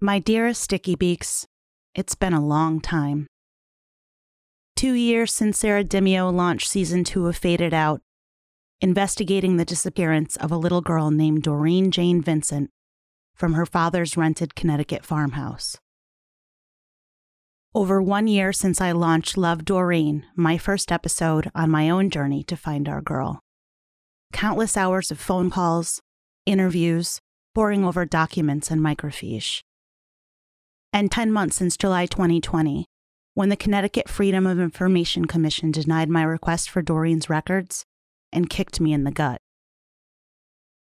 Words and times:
My 0.00 0.18
dearest 0.18 0.60
Sticky 0.60 0.96
Beaks, 0.96 1.46
it's 1.94 2.16
been 2.16 2.34
a 2.34 2.44
long 2.44 2.80
time. 2.80 3.26
Two 4.76 4.92
years 4.92 5.32
since 5.32 5.58
Sarah 5.58 5.84
Demio 5.84 6.34
launched 6.34 6.68
season 6.68 7.04
two 7.04 7.28
of 7.28 7.36
Faded 7.36 7.72
Out, 7.72 8.00
investigating 8.80 9.56
the 9.56 9.64
disappearance 9.64 10.36
of 10.36 10.50
a 10.50 10.56
little 10.56 10.80
girl 10.80 11.10
named 11.10 11.44
Doreen 11.44 11.90
Jane 11.92 12.20
Vincent 12.20 12.70
from 13.36 13.54
her 13.54 13.64
father's 13.64 14.16
rented 14.16 14.56
Connecticut 14.56 15.04
farmhouse. 15.06 15.78
Over 17.72 18.02
one 18.02 18.26
year 18.26 18.52
since 18.52 18.80
I 18.80 18.92
launched 18.92 19.36
Love 19.38 19.64
Doreen, 19.64 20.26
my 20.34 20.58
first 20.58 20.90
episode 20.90 21.50
on 21.54 21.70
my 21.70 21.88
own 21.88 22.10
journey 22.10 22.42
to 22.44 22.56
find 22.56 22.88
our 22.88 23.00
girl. 23.00 23.40
Countless 24.32 24.76
hours 24.76 25.12
of 25.12 25.20
phone 25.20 25.50
calls, 25.50 26.00
interviews, 26.46 27.20
poring 27.54 27.84
over 27.84 28.04
documents 28.04 28.70
and 28.70 28.80
microfiche. 28.80 29.62
And 30.94 31.10
10 31.10 31.32
months 31.32 31.56
since 31.56 31.76
July 31.76 32.06
2020, 32.06 32.86
when 33.34 33.48
the 33.48 33.56
Connecticut 33.56 34.08
Freedom 34.08 34.46
of 34.46 34.60
Information 34.60 35.24
Commission 35.24 35.72
denied 35.72 36.08
my 36.08 36.22
request 36.22 36.70
for 36.70 36.82
Doreen's 36.82 37.28
records 37.28 37.82
and 38.32 38.48
kicked 38.48 38.80
me 38.80 38.92
in 38.92 39.02
the 39.02 39.10
gut. 39.10 39.40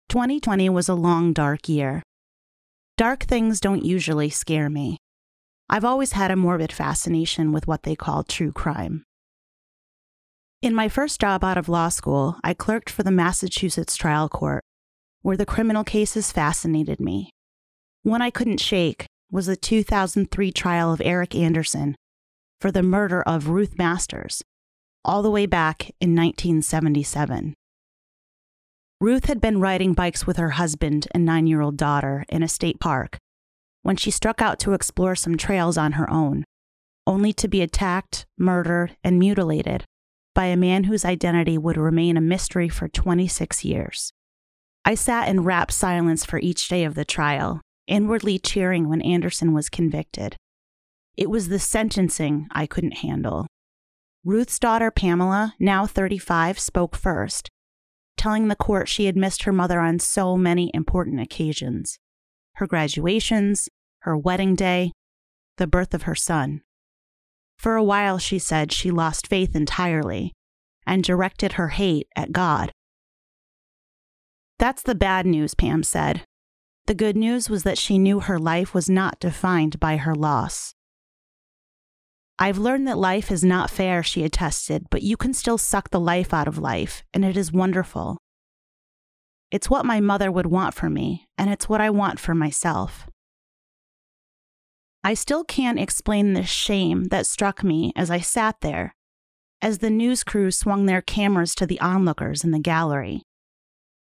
2020 0.09 0.69
was 0.69 0.87
a 0.87 0.93
long, 0.93 1.33
dark 1.33 1.67
year. 1.67 2.03
Dark 2.95 3.23
things 3.23 3.59
don't 3.59 3.83
usually 3.83 4.29
scare 4.29 4.69
me. 4.69 4.97
I've 5.67 5.83
always 5.83 6.11
had 6.11 6.29
a 6.29 6.35
morbid 6.35 6.71
fascination 6.71 7.51
with 7.51 7.65
what 7.65 7.81
they 7.81 7.95
call 7.95 8.23
true 8.23 8.51
crime. 8.51 9.05
In 10.61 10.75
my 10.75 10.89
first 10.89 11.19
job 11.21 11.43
out 11.43 11.57
of 11.57 11.67
law 11.67 11.89
school, 11.89 12.37
I 12.43 12.53
clerked 12.53 12.91
for 12.91 13.01
the 13.01 13.09
Massachusetts 13.09 13.95
trial 13.95 14.29
court, 14.29 14.63
where 15.23 15.37
the 15.37 15.47
criminal 15.47 15.83
cases 15.83 16.31
fascinated 16.31 16.99
me. 16.99 17.31
One 18.03 18.21
I 18.21 18.29
couldn't 18.29 18.59
shake 18.59 19.07
was 19.33 19.47
the 19.47 19.55
2003 19.55 20.51
trial 20.51 20.93
of 20.93 21.01
Eric 21.03 21.33
Anderson 21.33 21.95
for 22.61 22.71
the 22.71 22.83
murder 22.83 23.23
of 23.23 23.49
Ruth 23.49 23.79
Masters, 23.79 24.43
all 25.03 25.23
the 25.23 25.31
way 25.31 25.47
back 25.47 25.89
in 25.99 26.15
1977. 26.15 27.55
Ruth 29.01 29.25
had 29.25 29.41
been 29.41 29.59
riding 29.59 29.93
bikes 29.93 30.27
with 30.27 30.37
her 30.37 30.51
husband 30.51 31.07
and 31.15 31.25
nine 31.25 31.47
year 31.47 31.61
old 31.61 31.77
daughter 31.77 32.25
in 32.29 32.43
a 32.43 32.47
state 32.47 32.79
park 32.79 33.17
when 33.81 33.95
she 33.95 34.11
struck 34.11 34.39
out 34.39 34.59
to 34.59 34.73
explore 34.73 35.15
some 35.15 35.35
trails 35.35 35.79
on 35.79 35.93
her 35.93 36.07
own, 36.11 36.43
only 37.07 37.33
to 37.33 37.47
be 37.47 37.63
attacked, 37.63 38.27
murdered, 38.37 38.95
and 39.03 39.17
mutilated 39.17 39.83
by 40.35 40.45
a 40.45 40.55
man 40.55 40.83
whose 40.83 41.03
identity 41.03 41.57
would 41.57 41.75
remain 41.75 42.17
a 42.17 42.21
mystery 42.21 42.69
for 42.69 42.87
26 42.87 43.65
years. 43.65 44.11
I 44.85 44.93
sat 44.93 45.27
in 45.27 45.43
rapt 45.43 45.73
silence 45.73 46.23
for 46.23 46.37
each 46.37 46.67
day 46.69 46.83
of 46.83 46.93
the 46.93 47.03
trial, 47.03 47.61
inwardly 47.87 48.39
cheering 48.39 48.89
when 48.89 49.01
Anderson 49.01 49.53
was 49.53 49.69
convicted. 49.69 50.35
It 51.15 51.29
was 51.29 51.49
the 51.49 51.59
sentencing 51.59 52.47
I 52.51 52.65
couldn't 52.65 52.97
handle. 52.97 53.47
Ruth's 54.23 54.57
daughter, 54.57 54.89
Pamela, 54.89 55.53
now 55.59 55.85
35, 55.85 56.57
spoke 56.57 56.95
first, 56.95 57.49
telling 58.15 58.47
the 58.47 58.55
court 58.55 58.87
she 58.87 59.05
had 59.05 59.17
missed 59.17 59.43
her 59.43 59.51
mother 59.51 59.79
on 59.79 59.99
so 59.99 60.37
many 60.37 60.71
important 60.73 61.19
occasions 61.19 61.97
her 62.57 62.67
graduations, 62.67 63.67
her 64.01 64.15
wedding 64.15 64.53
day, 64.53 64.91
the 65.57 65.65
birth 65.65 65.93
of 65.95 66.03
her 66.03 66.13
son. 66.13 66.61
For 67.57 67.75
a 67.75 67.83
while, 67.83 68.19
she 68.19 68.37
said 68.37 68.71
she 68.71 68.91
lost 68.91 69.27
faith 69.27 69.55
entirely 69.55 70.33
and 70.85 71.03
directed 71.03 71.53
her 71.53 71.69
hate 71.69 72.07
at 72.15 72.31
God. 72.31 72.71
That's 74.59 74.83
the 74.83 74.95
bad 74.95 75.25
news, 75.25 75.55
Pam 75.55 75.81
said. 75.81 76.23
The 76.85 76.93
good 76.93 77.15
news 77.15 77.49
was 77.49 77.63
that 77.63 77.77
she 77.77 77.97
knew 77.97 78.19
her 78.19 78.37
life 78.37 78.73
was 78.73 78.89
not 78.89 79.19
defined 79.19 79.79
by 79.79 79.97
her 79.97 80.13
loss. 80.13 80.75
I've 82.37 82.57
learned 82.57 82.87
that 82.89 82.97
life 82.97 83.31
is 83.31 83.43
not 83.43 83.69
fair, 83.69 84.03
she 84.03 84.25
attested, 84.25 84.87
but 84.89 85.01
you 85.01 85.15
can 85.15 85.33
still 85.33 85.57
suck 85.57 85.91
the 85.91 85.99
life 85.99 86.33
out 86.33 86.47
of 86.47 86.57
life, 86.57 87.03
and 87.13 87.23
it 87.23 87.37
is 87.37 87.53
wonderful. 87.53 88.17
It's 89.49 89.69
what 89.69 89.85
my 89.85 90.01
mother 90.01 90.29
would 90.29 90.47
want 90.47 90.73
for 90.73 90.89
me, 90.89 91.27
and 91.37 91.49
it's 91.49 91.69
what 91.69 91.79
I 91.79 91.89
want 91.89 92.19
for 92.19 92.35
myself. 92.35 93.07
I 95.05 95.13
still 95.13 95.45
can't 95.45 95.79
explain 95.79 96.33
the 96.33 96.43
shame 96.43 97.05
that 97.05 97.27
struck 97.27 97.63
me 97.63 97.93
as 97.95 98.09
I 98.09 98.19
sat 98.19 98.59
there, 98.59 98.93
as 99.61 99.77
the 99.77 99.89
news 99.89 100.23
crew 100.25 100.51
swung 100.51 100.85
their 100.85 101.01
cameras 101.01 101.55
to 101.55 101.65
the 101.65 101.79
onlookers 101.79 102.43
in 102.43 102.51
the 102.51 102.59
gallery. 102.59 103.21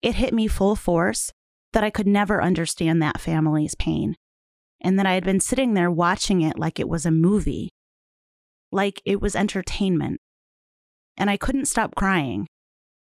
It 0.01 0.15
hit 0.15 0.33
me 0.33 0.47
full 0.47 0.75
force 0.75 1.31
that 1.75 1.83
I 1.83 1.89
could 1.89 2.07
never 2.07 2.41
understand 2.41 3.01
that 3.01 3.19
family's 3.19 3.75
pain, 3.75 4.15
and 4.79 4.97
that 4.97 5.05
I 5.05 5.11
had 5.13 5.25
been 5.25 5.41
sitting 5.41 5.73
there 5.73 5.91
watching 5.91 6.41
it 6.41 6.57
like 6.57 6.79
it 6.79 6.87
was 6.87 7.05
a 7.05 7.11
movie, 7.11 7.69
like 8.71 9.01
it 9.03 9.21
was 9.21 9.35
entertainment. 9.35 10.21
And 11.17 11.29
I 11.29 11.35
couldn't 11.35 11.65
stop 11.65 11.93
crying. 11.93 12.47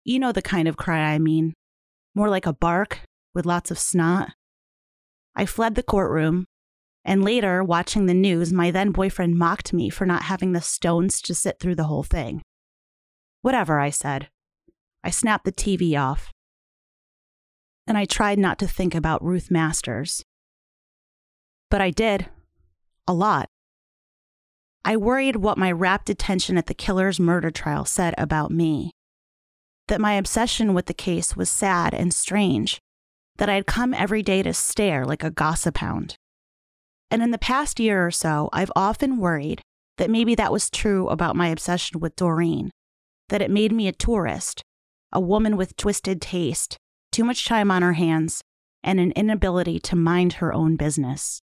You 0.04 0.20
know 0.20 0.34
the 0.34 0.42
kind 0.42 0.68
of 0.68 0.76
cry 0.76 1.00
I 1.00 1.20
mean 1.20 1.54
more 2.14 2.28
like 2.28 2.46
a 2.46 2.54
bark 2.54 3.00
with 3.34 3.46
lots 3.46 3.72
of 3.72 3.80
snot. 3.80 4.32
I 5.38 5.46
fled 5.46 5.76
the 5.76 5.84
courtroom, 5.84 6.46
and 7.06 7.24
later, 7.24 7.64
watching 7.64 8.08
the 8.08 8.14
news, 8.14 8.52
my 8.52 8.72
then 8.72 8.92
boyfriend 8.92 9.38
mocked 9.38 9.72
me 9.72 9.90
for 9.90 10.06
not 10.06 10.24
having 10.24 10.52
the 10.52 10.60
stones 10.60 11.22
to 11.22 11.34
sit 11.34 11.62
through 11.62 11.76
the 11.76 11.86
whole 11.86 12.04
thing. 12.04 12.42
Whatever, 13.42 13.80
I 13.80 13.90
said. 13.90 14.28
I 15.02 15.12
snapped 15.12 15.46
the 15.46 15.54
TV 15.54 15.98
off. 15.98 16.30
And 17.90 17.98
I 17.98 18.06
tried 18.06 18.38
not 18.38 18.60
to 18.60 18.68
think 18.68 18.94
about 18.94 19.24
Ruth 19.24 19.50
Masters. 19.50 20.24
But 21.72 21.82
I 21.82 21.90
did. 21.90 22.28
A 23.08 23.14
lot. 23.14 23.50
I 24.86 24.96
worried 24.96 25.38
what 25.38 25.58
my 25.58 25.72
rapt 25.72 26.08
attention 26.08 26.56
at 26.56 26.68
the 26.68 26.76
killer's 26.76 27.20
murder 27.20 27.50
trial 27.50 27.86
said 27.86 28.14
about 28.18 28.52
me 28.52 28.92
that 29.88 30.00
my 30.00 30.14
obsession 30.14 30.76
with 30.76 30.86
the 30.86 30.94
case 30.94 31.36
was 31.36 31.50
sad 31.50 31.96
and 31.96 32.14
strange, 32.14 32.80
that 33.38 33.50
I 33.50 33.56
had 33.56 33.66
come 33.66 33.96
every 33.96 34.22
day 34.22 34.44
to 34.44 34.54
stare 34.54 35.04
like 35.04 35.24
a 35.24 35.32
gossip 35.32 35.78
hound. 35.78 36.16
And 37.10 37.24
in 37.24 37.32
the 37.32 37.40
past 37.40 37.80
year 37.80 38.06
or 38.06 38.12
so, 38.12 38.50
I've 38.54 38.72
often 38.76 39.18
worried 39.18 39.62
that 39.98 40.12
maybe 40.12 40.36
that 40.36 40.52
was 40.52 40.70
true 40.70 41.08
about 41.10 41.36
my 41.36 41.48
obsession 41.48 42.00
with 42.00 42.16
Doreen, 42.16 42.70
that 43.30 43.42
it 43.42 43.50
made 43.50 43.72
me 43.72 43.88
a 43.88 43.92
tourist, 43.92 44.62
a 45.12 45.20
woman 45.20 45.58
with 45.58 45.76
twisted 45.76 46.22
taste, 46.22 46.78
too 47.20 47.26
much 47.26 47.44
time 47.44 47.70
on 47.70 47.82
her 47.82 47.92
hands, 47.92 48.42
and 48.82 48.98
an 48.98 49.12
inability 49.12 49.78
to 49.78 49.94
mind 49.94 50.34
her 50.40 50.54
own 50.54 50.78
business. 50.78 51.42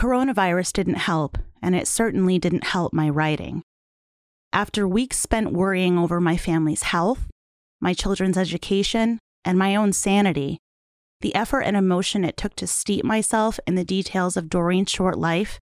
Coronavirus 0.00 0.72
didn't 0.72 0.96
help, 0.96 1.38
and 1.62 1.76
it 1.76 1.86
certainly 1.86 2.36
didn't 2.36 2.64
help 2.64 2.92
my 2.92 3.08
writing. 3.08 3.62
After 4.52 4.88
weeks 4.88 5.20
spent 5.20 5.52
worrying 5.52 5.96
over 5.96 6.20
my 6.20 6.36
family's 6.36 6.82
health, 6.82 7.28
my 7.80 7.94
children's 7.94 8.36
education, 8.36 9.20
and 9.44 9.56
my 9.56 9.76
own 9.76 9.92
sanity, 9.92 10.58
the 11.20 11.32
effort 11.36 11.60
and 11.60 11.76
emotion 11.76 12.24
it 12.24 12.36
took 12.36 12.56
to 12.56 12.66
steep 12.66 13.04
myself 13.04 13.60
in 13.68 13.76
the 13.76 13.84
details 13.84 14.36
of 14.36 14.50
Doreen's 14.50 14.90
short 14.90 15.16
life, 15.16 15.60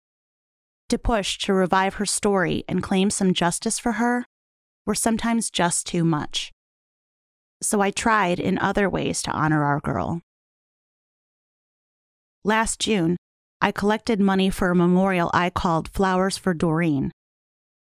to 0.88 0.96
push 0.96 1.36
to 1.40 1.52
revive 1.52 1.96
her 1.96 2.06
story 2.06 2.64
and 2.66 2.82
claim 2.82 3.10
some 3.10 3.34
justice 3.34 3.78
for 3.78 3.92
her, 4.00 4.24
were 4.86 4.94
sometimes 4.94 5.50
just 5.50 5.86
too 5.86 6.06
much. 6.06 6.52
So 7.62 7.80
I 7.80 7.90
tried 7.90 8.38
in 8.38 8.58
other 8.58 8.88
ways 8.88 9.22
to 9.22 9.30
honor 9.30 9.64
our 9.64 9.80
girl. 9.80 10.20
Last 12.44 12.80
June, 12.80 13.16
I 13.60 13.72
collected 13.72 14.20
money 14.20 14.50
for 14.50 14.70
a 14.70 14.76
memorial 14.76 15.30
I 15.32 15.50
called 15.50 15.88
Flowers 15.88 16.36
for 16.36 16.54
Doreen, 16.54 17.10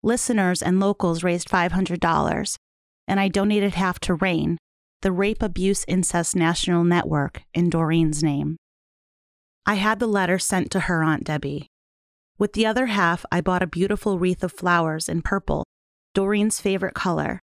Listeners 0.02 0.62
and 0.62 0.80
locals 0.80 1.22
raised 1.22 1.50
$500, 1.50 2.56
and 3.06 3.20
I 3.20 3.28
donated 3.28 3.74
half 3.74 4.00
to 4.00 4.14
RAINN, 4.14 4.56
the 5.02 5.12
Rape 5.12 5.42
Abuse 5.42 5.84
Incest 5.86 6.34
National 6.34 6.84
Network, 6.84 7.42
in 7.52 7.68
Doreen's 7.68 8.22
name. 8.22 8.56
I 9.66 9.74
had 9.74 9.98
the 9.98 10.06
letter 10.06 10.38
sent 10.38 10.70
to 10.70 10.80
her 10.80 11.02
Aunt 11.02 11.24
Debbie. 11.24 11.66
With 12.38 12.54
the 12.54 12.64
other 12.64 12.86
half, 12.86 13.26
I 13.30 13.42
bought 13.42 13.62
a 13.62 13.66
beautiful 13.66 14.18
wreath 14.18 14.42
of 14.42 14.52
flowers 14.52 15.06
in 15.06 15.20
purple, 15.20 15.64
Doreen's 16.14 16.60
favorite 16.60 16.94
color, 16.94 17.40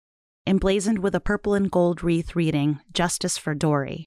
emblazoned 0.45 0.99
with 0.99 1.15
a 1.15 1.19
purple 1.19 1.53
and 1.53 1.71
gold 1.71 2.03
wreath 2.03 2.35
reading, 2.35 2.79
Justice 2.91 3.37
for 3.37 3.53
Dory. 3.53 4.05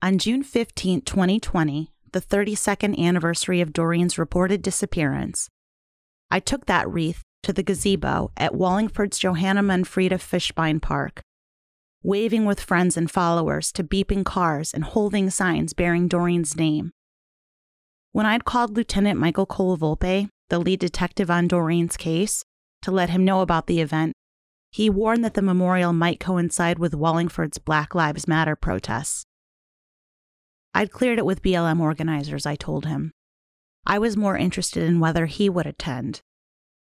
On 0.00 0.16
June 0.16 0.44
15, 0.44 1.02
2020, 1.02 1.92
the 2.12 2.20
32nd 2.20 2.96
anniversary 2.98 3.60
of 3.60 3.72
Doreen's 3.72 4.16
reported 4.16 4.62
disappearance, 4.62 5.48
I 6.30 6.40
took 6.40 6.66
that 6.66 6.88
wreath 6.88 7.22
to 7.42 7.52
the 7.52 7.62
gazebo 7.62 8.30
at 8.36 8.54
Wallingford's 8.54 9.18
Johanna 9.18 9.62
Manfreda 9.62 10.18
Fishbein 10.18 10.80
Park, 10.80 11.20
waving 12.02 12.44
with 12.44 12.60
friends 12.60 12.96
and 12.96 13.10
followers 13.10 13.72
to 13.72 13.82
beeping 13.82 14.24
cars 14.24 14.72
and 14.72 14.84
holding 14.84 15.30
signs 15.30 15.72
bearing 15.72 16.06
Doreen's 16.06 16.56
name. 16.56 16.92
When 18.12 18.26
I'd 18.26 18.44
called 18.44 18.76
Lieutenant 18.76 19.18
Michael 19.18 19.46
Colavolpe, 19.46 20.28
the 20.48 20.58
lead 20.58 20.80
detective 20.80 21.30
on 21.30 21.48
Doreen's 21.48 21.96
case, 21.96 22.44
to 22.82 22.90
let 22.92 23.10
him 23.10 23.24
know 23.24 23.40
about 23.40 23.66
the 23.66 23.80
event, 23.80 24.12
he 24.70 24.90
warned 24.90 25.24
that 25.24 25.34
the 25.34 25.42
memorial 25.42 25.92
might 25.92 26.20
coincide 26.20 26.78
with 26.78 26.94
Wallingford's 26.94 27.58
Black 27.58 27.94
Lives 27.94 28.28
Matter 28.28 28.56
protests. 28.56 29.24
I'd 30.74 30.92
cleared 30.92 31.18
it 31.18 31.26
with 31.26 31.42
BLM 31.42 31.80
organizers, 31.80 32.46
I 32.46 32.54
told 32.54 32.86
him. 32.86 33.12
I 33.86 33.98
was 33.98 34.16
more 34.16 34.36
interested 34.36 34.82
in 34.82 35.00
whether 35.00 35.26
he 35.26 35.48
would 35.48 35.66
attend. 35.66 36.20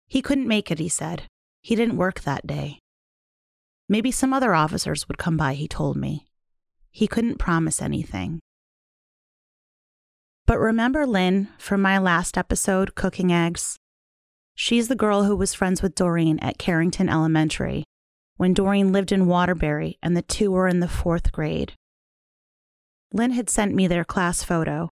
He 0.07 0.21
couldn't 0.21 0.47
make 0.47 0.71
it, 0.71 0.79
he 0.79 0.89
said. 0.89 1.23
He 1.61 1.75
didn't 1.75 1.97
work 1.97 2.21
that 2.21 2.47
day. 2.47 2.79
Maybe 3.87 4.11
some 4.11 4.33
other 4.33 4.55
officers 4.55 5.07
would 5.07 5.17
come 5.17 5.37
by, 5.37 5.53
he 5.53 5.67
told 5.67 5.97
me. 5.97 6.25
He 6.91 7.07
couldn't 7.07 7.37
promise 7.37 7.81
anything. 7.81 8.39
But 10.47 10.57
remember 10.59 11.05
Lynn 11.05 11.49
from 11.59 11.81
my 11.81 11.99
last 11.99 12.37
episode, 12.37 12.95
Cooking 12.95 13.31
Eggs? 13.31 13.77
She's 14.61 14.89
the 14.89 14.95
girl 14.95 15.23
who 15.23 15.37
was 15.37 15.53
friends 15.53 15.81
with 15.81 15.95
Doreen 15.95 16.37
at 16.39 16.57
Carrington 16.57 17.07
Elementary 17.07 17.85
when 18.35 18.53
Doreen 18.53 18.91
lived 18.91 19.13
in 19.13 19.25
Waterbury 19.25 19.97
and 20.03 20.17
the 20.17 20.21
two 20.21 20.51
were 20.51 20.67
in 20.67 20.81
the 20.81 20.89
fourth 20.89 21.31
grade. 21.31 21.75
Lynn 23.13 23.31
had 23.31 23.49
sent 23.49 23.73
me 23.73 23.87
their 23.87 24.03
class 24.03 24.43
photo, 24.43 24.89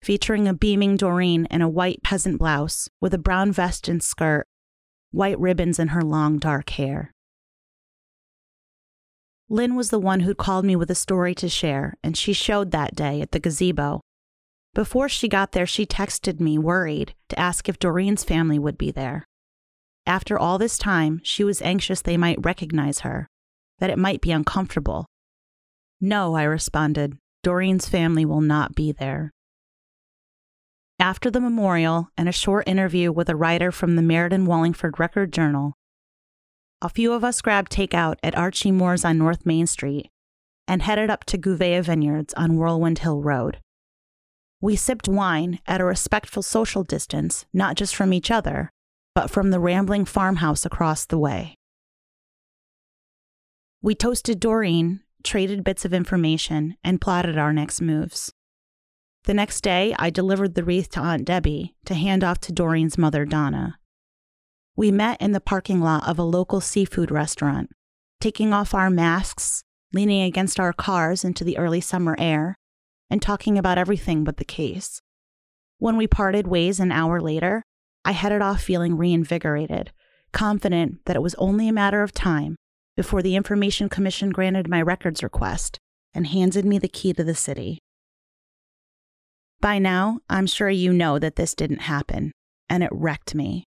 featuring 0.00 0.48
a 0.48 0.54
beaming 0.54 0.96
Doreen 0.96 1.46
in 1.50 1.60
a 1.60 1.68
white 1.68 2.02
peasant 2.02 2.38
blouse 2.38 2.88
with 2.98 3.12
a 3.12 3.18
brown 3.18 3.52
vest 3.52 3.88
and 3.88 4.02
skirt, 4.02 4.46
white 5.10 5.38
ribbons 5.38 5.78
in 5.78 5.88
her 5.88 6.00
long 6.02 6.38
dark 6.38 6.70
hair. 6.70 7.12
Lynn 9.50 9.74
was 9.74 9.90
the 9.90 10.00
one 10.00 10.20
who'd 10.20 10.38
called 10.38 10.64
me 10.64 10.76
with 10.76 10.90
a 10.90 10.94
story 10.94 11.34
to 11.34 11.48
share, 11.50 11.92
and 12.02 12.16
she 12.16 12.32
showed 12.32 12.70
that 12.70 12.96
day 12.96 13.20
at 13.20 13.32
the 13.32 13.38
gazebo. 13.38 14.00
Before 14.74 15.08
she 15.08 15.28
got 15.28 15.52
there, 15.52 15.66
she 15.66 15.84
texted 15.84 16.38
me, 16.38 16.56
worried, 16.56 17.14
to 17.28 17.38
ask 17.38 17.68
if 17.68 17.78
Doreen's 17.78 18.22
family 18.22 18.58
would 18.58 18.78
be 18.78 18.90
there. 18.90 19.24
After 20.06 20.38
all 20.38 20.58
this 20.58 20.78
time, 20.78 21.20
she 21.24 21.42
was 21.42 21.60
anxious 21.62 22.02
they 22.02 22.16
might 22.16 22.44
recognize 22.44 23.00
her, 23.00 23.28
that 23.78 23.90
it 23.90 23.98
might 23.98 24.20
be 24.20 24.30
uncomfortable. 24.30 25.06
No, 26.00 26.34
I 26.34 26.44
responded. 26.44 27.18
Doreen's 27.42 27.88
family 27.88 28.24
will 28.24 28.40
not 28.40 28.74
be 28.74 28.92
there. 28.92 29.32
After 30.98 31.30
the 31.30 31.40
memorial 31.40 32.10
and 32.16 32.28
a 32.28 32.32
short 32.32 32.68
interview 32.68 33.10
with 33.10 33.28
a 33.28 33.36
writer 33.36 33.72
from 33.72 33.96
the 33.96 34.02
Meriden 34.02 34.44
Wallingford 34.44 35.00
Record 35.00 35.32
Journal, 35.32 35.74
a 36.82 36.88
few 36.88 37.12
of 37.12 37.24
us 37.24 37.40
grabbed 37.40 37.72
takeout 37.72 38.16
at 38.22 38.36
Archie 38.36 38.70
Moore's 38.70 39.04
on 39.04 39.18
North 39.18 39.44
Main 39.44 39.66
Street 39.66 40.10
and 40.68 40.82
headed 40.82 41.10
up 41.10 41.24
to 41.24 41.38
Gouveia 41.38 41.82
Vineyards 41.82 42.32
on 42.34 42.56
Whirlwind 42.56 43.00
Hill 43.00 43.20
Road. 43.20 43.58
We 44.60 44.76
sipped 44.76 45.08
wine 45.08 45.60
at 45.66 45.80
a 45.80 45.84
respectful 45.84 46.42
social 46.42 46.84
distance, 46.84 47.46
not 47.52 47.76
just 47.76 47.96
from 47.96 48.12
each 48.12 48.30
other, 48.30 48.70
but 49.14 49.30
from 49.30 49.50
the 49.50 49.60
rambling 49.60 50.04
farmhouse 50.04 50.66
across 50.66 51.06
the 51.06 51.18
way. 51.18 51.54
We 53.82 53.94
toasted 53.94 54.38
Doreen 54.40 55.00
traded 55.22 55.64
bits 55.64 55.84
of 55.84 55.92
information, 55.92 56.76
and 56.82 57.00
plotted 57.00 57.38
our 57.38 57.52
next 57.52 57.80
moves. 57.80 58.32
The 59.24 59.34
next 59.34 59.60
day, 59.60 59.94
I 59.98 60.10
delivered 60.10 60.54
the 60.54 60.64
wreath 60.64 60.90
to 60.90 61.00
Aunt 61.00 61.24
Debbie 61.24 61.74
to 61.84 61.94
hand 61.94 62.24
off 62.24 62.40
to 62.40 62.52
Doreen's 62.52 62.96
mother, 62.96 63.24
Donna. 63.24 63.78
We 64.76 64.90
met 64.90 65.20
in 65.20 65.32
the 65.32 65.40
parking 65.40 65.80
lot 65.80 66.08
of 66.08 66.18
a 66.18 66.22
local 66.22 66.60
seafood 66.60 67.10
restaurant, 67.10 67.70
taking 68.20 68.52
off 68.52 68.74
our 68.74 68.90
masks, 68.90 69.62
leaning 69.92 70.22
against 70.22 70.58
our 70.58 70.72
cars 70.72 71.24
into 71.24 71.44
the 71.44 71.58
early 71.58 71.80
summer 71.80 72.16
air, 72.18 72.56
and 73.10 73.20
talking 73.20 73.58
about 73.58 73.78
everything 73.78 74.24
but 74.24 74.36
the 74.36 74.44
case. 74.44 75.00
When 75.78 75.96
we 75.96 76.06
parted 76.06 76.46
ways 76.46 76.78
an 76.78 76.92
hour 76.92 77.20
later, 77.20 77.62
I 78.04 78.12
headed 78.12 78.40
off 78.40 78.62
feeling 78.62 78.96
reinvigorated, 78.96 79.92
confident 80.32 81.04
that 81.06 81.16
it 81.16 81.22
was 81.22 81.34
only 81.34 81.68
a 81.68 81.72
matter 81.72 82.02
of 82.02 82.12
time 82.12 82.56
before 82.96 83.22
the 83.22 83.36
Information 83.36 83.88
Commission 83.88 84.30
granted 84.30 84.68
my 84.68 84.80
records 84.80 85.22
request 85.22 85.78
and 86.14 86.26
handed 86.26 86.64
me 86.64 86.78
the 86.78 86.88
key 86.88 87.12
to 87.12 87.24
the 87.24 87.34
city. 87.34 87.78
By 89.60 89.78
now, 89.78 90.20
I'm 90.28 90.46
sure 90.46 90.70
you 90.70 90.92
know 90.92 91.18
that 91.18 91.36
this 91.36 91.54
didn't 91.54 91.82
happen, 91.82 92.32
and 92.68 92.82
it 92.82 92.90
wrecked 92.92 93.34
me. 93.34 93.64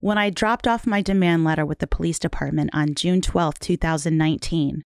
When 0.00 0.18
I 0.18 0.30
dropped 0.30 0.68
off 0.68 0.86
my 0.86 1.00
demand 1.00 1.44
letter 1.44 1.64
with 1.64 1.78
the 1.78 1.86
police 1.86 2.18
department 2.18 2.70
on 2.72 2.94
June 2.94 3.22
12, 3.22 3.58
2019, 3.58 4.82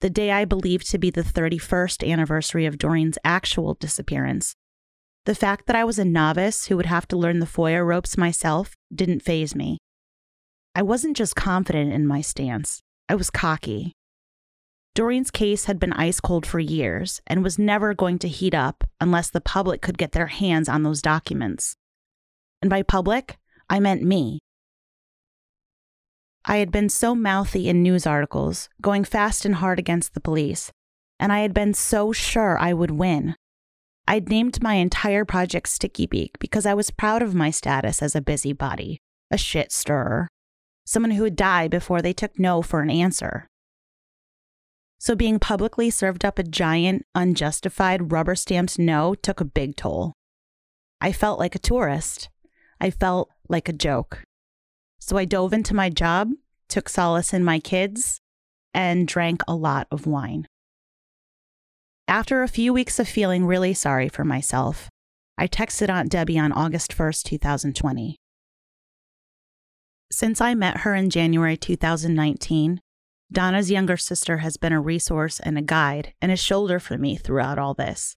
the 0.00 0.10
day 0.10 0.30
I 0.30 0.44
believed 0.44 0.90
to 0.90 0.98
be 0.98 1.10
the 1.10 1.22
31st 1.22 2.08
anniversary 2.08 2.66
of 2.66 2.78
Doreen's 2.78 3.18
actual 3.24 3.74
disappearance, 3.74 4.54
the 5.24 5.34
fact 5.34 5.66
that 5.66 5.76
I 5.76 5.84
was 5.84 5.98
a 5.98 6.04
novice 6.04 6.66
who 6.66 6.76
would 6.76 6.86
have 6.86 7.08
to 7.08 7.16
learn 7.16 7.40
the 7.40 7.46
FOIA 7.46 7.84
ropes 7.86 8.16
myself 8.16 8.74
didn't 8.94 9.20
faze 9.20 9.54
me. 9.54 9.78
I 10.74 10.82
wasn't 10.82 11.16
just 11.16 11.34
confident 11.34 11.92
in 11.92 12.06
my 12.06 12.20
stance, 12.20 12.80
I 13.08 13.14
was 13.14 13.30
cocky. 13.30 13.92
Doreen's 14.94 15.30
case 15.30 15.66
had 15.66 15.78
been 15.78 15.92
ice 15.92 16.20
cold 16.20 16.44
for 16.44 16.58
years 16.58 17.20
and 17.26 17.44
was 17.44 17.58
never 17.58 17.94
going 17.94 18.18
to 18.20 18.28
heat 18.28 18.54
up 18.54 18.84
unless 19.00 19.30
the 19.30 19.40
public 19.40 19.80
could 19.80 19.98
get 19.98 20.12
their 20.12 20.26
hands 20.26 20.68
on 20.68 20.82
those 20.82 21.02
documents. 21.02 21.76
And 22.60 22.68
by 22.68 22.82
public, 22.82 23.38
I 23.70 23.80
meant 23.80 24.02
me. 24.02 24.40
I 26.44 26.58
had 26.58 26.70
been 26.70 26.88
so 26.88 27.14
mouthy 27.14 27.68
in 27.68 27.82
news 27.82 28.06
articles, 28.06 28.68
going 28.80 29.04
fast 29.04 29.44
and 29.44 29.56
hard 29.56 29.78
against 29.78 30.14
the 30.14 30.20
police, 30.20 30.72
and 31.18 31.32
I 31.32 31.40
had 31.40 31.52
been 31.52 31.74
so 31.74 32.12
sure 32.12 32.58
I 32.58 32.72
would 32.72 32.92
win. 32.92 33.34
I'd 34.06 34.28
named 34.28 34.62
my 34.62 34.74
entire 34.74 35.24
project 35.24 35.68
Sticky 35.68 36.06
Beak 36.06 36.38
because 36.38 36.64
I 36.64 36.74
was 36.74 36.90
proud 36.90 37.22
of 37.22 37.34
my 37.34 37.50
status 37.50 38.02
as 38.02 38.16
a 38.16 38.22
busybody, 38.22 38.98
a 39.30 39.36
shit 39.36 39.72
stirrer 39.72 40.28
someone 40.88 41.10
who 41.10 41.22
would 41.22 41.36
die 41.36 41.68
before 41.68 42.00
they 42.00 42.14
took 42.14 42.38
no 42.38 42.62
for 42.62 42.80
an 42.80 42.88
answer. 42.88 43.46
So 44.98 45.14
being 45.14 45.38
publicly 45.38 45.90
served 45.90 46.24
up 46.24 46.38
a 46.38 46.42
giant, 46.42 47.04
unjustified, 47.14 48.10
rubber 48.10 48.34
stamped 48.34 48.78
no 48.78 49.14
took 49.14 49.38
a 49.38 49.44
big 49.44 49.76
toll. 49.76 50.14
I 50.98 51.12
felt 51.12 51.38
like 51.38 51.54
a 51.54 51.58
tourist. 51.58 52.30
I 52.80 52.88
felt 52.88 53.28
like 53.50 53.68
a 53.68 53.74
joke. 53.74 54.22
So 54.98 55.16
I 55.16 55.24
dove 55.24 55.52
into 55.52 55.74
my 55.74 55.90
job, 55.90 56.30
took 56.68 56.88
solace 56.88 57.32
in 57.32 57.44
my 57.44 57.60
kids, 57.60 58.20
and 58.74 59.08
drank 59.08 59.42
a 59.48 59.54
lot 59.54 59.86
of 59.90 60.06
wine. 60.06 60.46
After 62.06 62.42
a 62.42 62.48
few 62.48 62.72
weeks 62.72 62.98
of 62.98 63.08
feeling 63.08 63.44
really 63.44 63.74
sorry 63.74 64.08
for 64.08 64.24
myself, 64.24 64.88
I 65.36 65.46
texted 65.46 65.88
Aunt 65.88 66.10
Debbie 66.10 66.38
on 66.38 66.52
August 66.52 66.96
1st, 66.96 67.24
2020. 67.24 68.16
Since 70.10 70.40
I 70.40 70.54
met 70.54 70.78
her 70.78 70.94
in 70.94 71.10
January 71.10 71.56
2019, 71.56 72.80
Donna's 73.30 73.70
younger 73.70 73.98
sister 73.98 74.38
has 74.38 74.56
been 74.56 74.72
a 74.72 74.80
resource 74.80 75.38
and 75.38 75.58
a 75.58 75.62
guide 75.62 76.14
and 76.22 76.32
a 76.32 76.36
shoulder 76.36 76.80
for 76.80 76.96
me 76.96 77.14
throughout 77.14 77.58
all 77.58 77.74
this. 77.74 78.16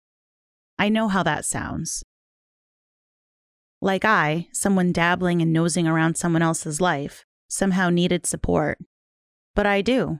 I 0.80 0.88
know 0.88 1.10
how 1.10 1.22
that 1.24 1.44
sounds. 1.44 2.02
Like 3.82 4.06
I, 4.06 4.48
someone 4.52 4.92
dabbling 4.92 5.42
and 5.42 5.52
nosing 5.52 5.88
around 5.88 6.16
someone 6.16 6.44
else's 6.44 6.80
life, 6.80 7.26
somehow 7.50 7.90
needed 7.90 8.28
support. 8.28 8.78
But 9.56 9.66
I 9.66 9.82
do. 9.82 10.20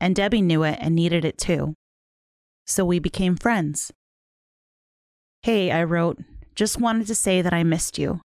And 0.00 0.16
Debbie 0.16 0.40
knew 0.40 0.62
it 0.62 0.78
and 0.80 0.94
needed 0.94 1.24
it 1.24 1.36
too. 1.36 1.74
So 2.66 2.84
we 2.84 2.98
became 2.98 3.36
friends. 3.36 3.92
Hey, 5.42 5.70
I 5.70 5.84
wrote, 5.84 6.18
just 6.54 6.80
wanted 6.80 7.06
to 7.08 7.14
say 7.14 7.42
that 7.42 7.52
I 7.52 7.64
missed 7.64 7.98
you. 7.98 8.20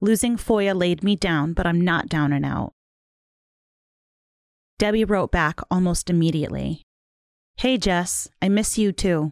Losing 0.00 0.36
FOIA 0.36 0.78
laid 0.78 1.02
me 1.02 1.16
down, 1.16 1.54
but 1.54 1.66
I'm 1.66 1.80
not 1.80 2.08
down 2.08 2.32
and 2.32 2.44
out. 2.44 2.72
Debbie 4.78 5.04
wrote 5.04 5.32
back 5.32 5.60
almost 5.70 6.08
immediately 6.08 6.82
Hey, 7.56 7.76
Jess, 7.76 8.28
I 8.40 8.48
miss 8.48 8.78
you 8.78 8.92
too. 8.92 9.30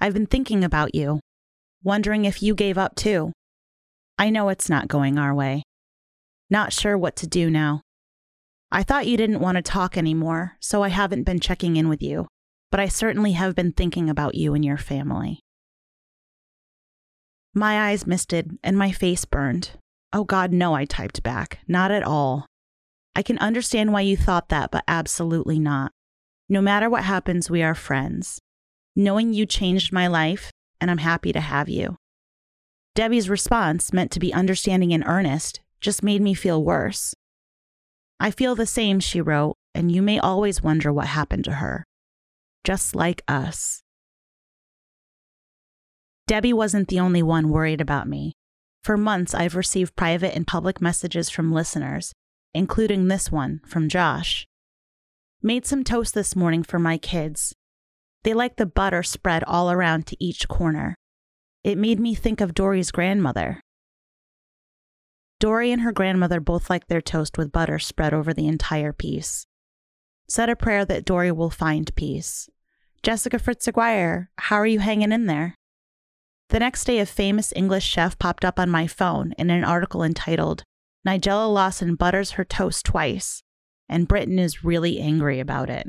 I've 0.00 0.14
been 0.14 0.24
thinking 0.24 0.64
about 0.64 0.94
you, 0.94 1.20
wondering 1.84 2.24
if 2.24 2.42
you 2.42 2.54
gave 2.54 2.78
up 2.78 2.94
too. 2.94 3.32
I 4.20 4.28
know 4.28 4.50
it's 4.50 4.68
not 4.68 4.86
going 4.86 5.16
our 5.16 5.34
way. 5.34 5.62
Not 6.50 6.74
sure 6.74 6.98
what 6.98 7.16
to 7.16 7.26
do 7.26 7.48
now. 7.48 7.80
I 8.70 8.82
thought 8.82 9.06
you 9.06 9.16
didn't 9.16 9.40
want 9.40 9.56
to 9.56 9.62
talk 9.62 9.96
anymore, 9.96 10.58
so 10.60 10.82
I 10.82 10.90
haven't 10.90 11.22
been 11.24 11.40
checking 11.40 11.76
in 11.76 11.88
with 11.88 12.02
you, 12.02 12.28
but 12.70 12.80
I 12.80 12.88
certainly 12.88 13.32
have 13.32 13.54
been 13.54 13.72
thinking 13.72 14.10
about 14.10 14.34
you 14.34 14.52
and 14.52 14.62
your 14.62 14.76
family. 14.76 15.40
My 17.54 17.88
eyes 17.88 18.06
misted 18.06 18.58
and 18.62 18.76
my 18.76 18.92
face 18.92 19.24
burned, 19.24 19.70
Oh 20.12 20.24
God, 20.24 20.52
no, 20.52 20.74
I 20.74 20.84
typed 20.84 21.22
back. 21.22 21.60
Not 21.66 21.90
at 21.90 22.02
all. 22.02 22.44
I 23.16 23.22
can 23.22 23.38
understand 23.38 23.90
why 23.90 24.02
you 24.02 24.18
thought 24.18 24.50
that, 24.50 24.70
but 24.70 24.84
absolutely 24.86 25.58
not. 25.58 25.92
No 26.46 26.60
matter 26.60 26.90
what 26.90 27.04
happens, 27.04 27.48
we 27.48 27.62
are 27.62 27.74
friends. 27.74 28.38
Knowing 28.94 29.32
you 29.32 29.46
changed 29.46 29.94
my 29.94 30.08
life, 30.08 30.50
and 30.78 30.90
I'm 30.90 30.98
happy 30.98 31.32
to 31.32 31.40
have 31.40 31.70
you. 31.70 31.96
Debbie's 32.94 33.28
response, 33.30 33.92
meant 33.92 34.10
to 34.12 34.20
be 34.20 34.34
understanding 34.34 34.92
and 34.92 35.04
earnest, 35.06 35.60
just 35.80 36.02
made 36.02 36.20
me 36.20 36.34
feel 36.34 36.62
worse. 36.62 37.14
I 38.18 38.30
feel 38.30 38.54
the 38.54 38.66
same, 38.66 39.00
she 39.00 39.20
wrote, 39.20 39.56
and 39.74 39.90
you 39.90 40.02
may 40.02 40.18
always 40.18 40.62
wonder 40.62 40.92
what 40.92 41.06
happened 41.06 41.44
to 41.44 41.54
her. 41.54 41.84
Just 42.64 42.94
like 42.94 43.22
us. 43.26 43.82
Debbie 46.26 46.52
wasn't 46.52 46.88
the 46.88 47.00
only 47.00 47.22
one 47.22 47.48
worried 47.48 47.80
about 47.80 48.06
me. 48.06 48.34
For 48.84 48.96
months, 48.96 49.34
I've 49.34 49.56
received 49.56 49.96
private 49.96 50.34
and 50.34 50.46
public 50.46 50.80
messages 50.80 51.30
from 51.30 51.52
listeners, 51.52 52.12
including 52.54 53.08
this 53.08 53.30
one 53.30 53.60
from 53.66 53.88
Josh. 53.88 54.46
Made 55.42 55.64
some 55.66 55.84
toast 55.84 56.14
this 56.14 56.36
morning 56.36 56.62
for 56.62 56.78
my 56.78 56.98
kids. 56.98 57.54
They 58.22 58.34
like 58.34 58.56
the 58.56 58.66
butter 58.66 59.02
spread 59.02 59.42
all 59.44 59.70
around 59.70 60.06
to 60.08 60.22
each 60.22 60.48
corner. 60.48 60.94
It 61.62 61.76
made 61.76 62.00
me 62.00 62.14
think 62.14 62.40
of 62.40 62.54
Dory's 62.54 62.90
grandmother. 62.90 63.60
Dory 65.38 65.72
and 65.72 65.82
her 65.82 65.92
grandmother 65.92 66.40
both 66.40 66.70
like 66.70 66.86
their 66.86 67.00
toast 67.00 67.36
with 67.36 67.52
butter 67.52 67.78
spread 67.78 68.14
over 68.14 68.32
the 68.32 68.46
entire 68.46 68.92
piece. 68.92 69.46
Said 70.28 70.48
a 70.48 70.56
prayer 70.56 70.84
that 70.84 71.04
Dory 71.04 71.32
will 71.32 71.50
find 71.50 71.94
peace. 71.94 72.48
Jessica 73.02 73.38
Fritz 73.38 73.66
Aguirre, 73.66 74.28
how 74.36 74.56
are 74.56 74.66
you 74.66 74.78
hanging 74.78 75.12
in 75.12 75.26
there? 75.26 75.54
The 76.50 76.60
next 76.60 76.84
day, 76.84 76.98
a 76.98 77.06
famous 77.06 77.52
English 77.54 77.86
chef 77.86 78.18
popped 78.18 78.44
up 78.44 78.58
on 78.58 78.70
my 78.70 78.86
phone 78.86 79.32
in 79.38 79.50
an 79.50 79.64
article 79.64 80.02
entitled, 80.02 80.62
Nigella 81.06 81.52
Lawson 81.52 81.94
butters 81.94 82.32
her 82.32 82.44
toast 82.44 82.84
twice, 82.84 83.42
and 83.88 84.08
Britain 84.08 84.38
is 84.38 84.64
really 84.64 85.00
angry 85.00 85.40
about 85.40 85.70
it. 85.70 85.86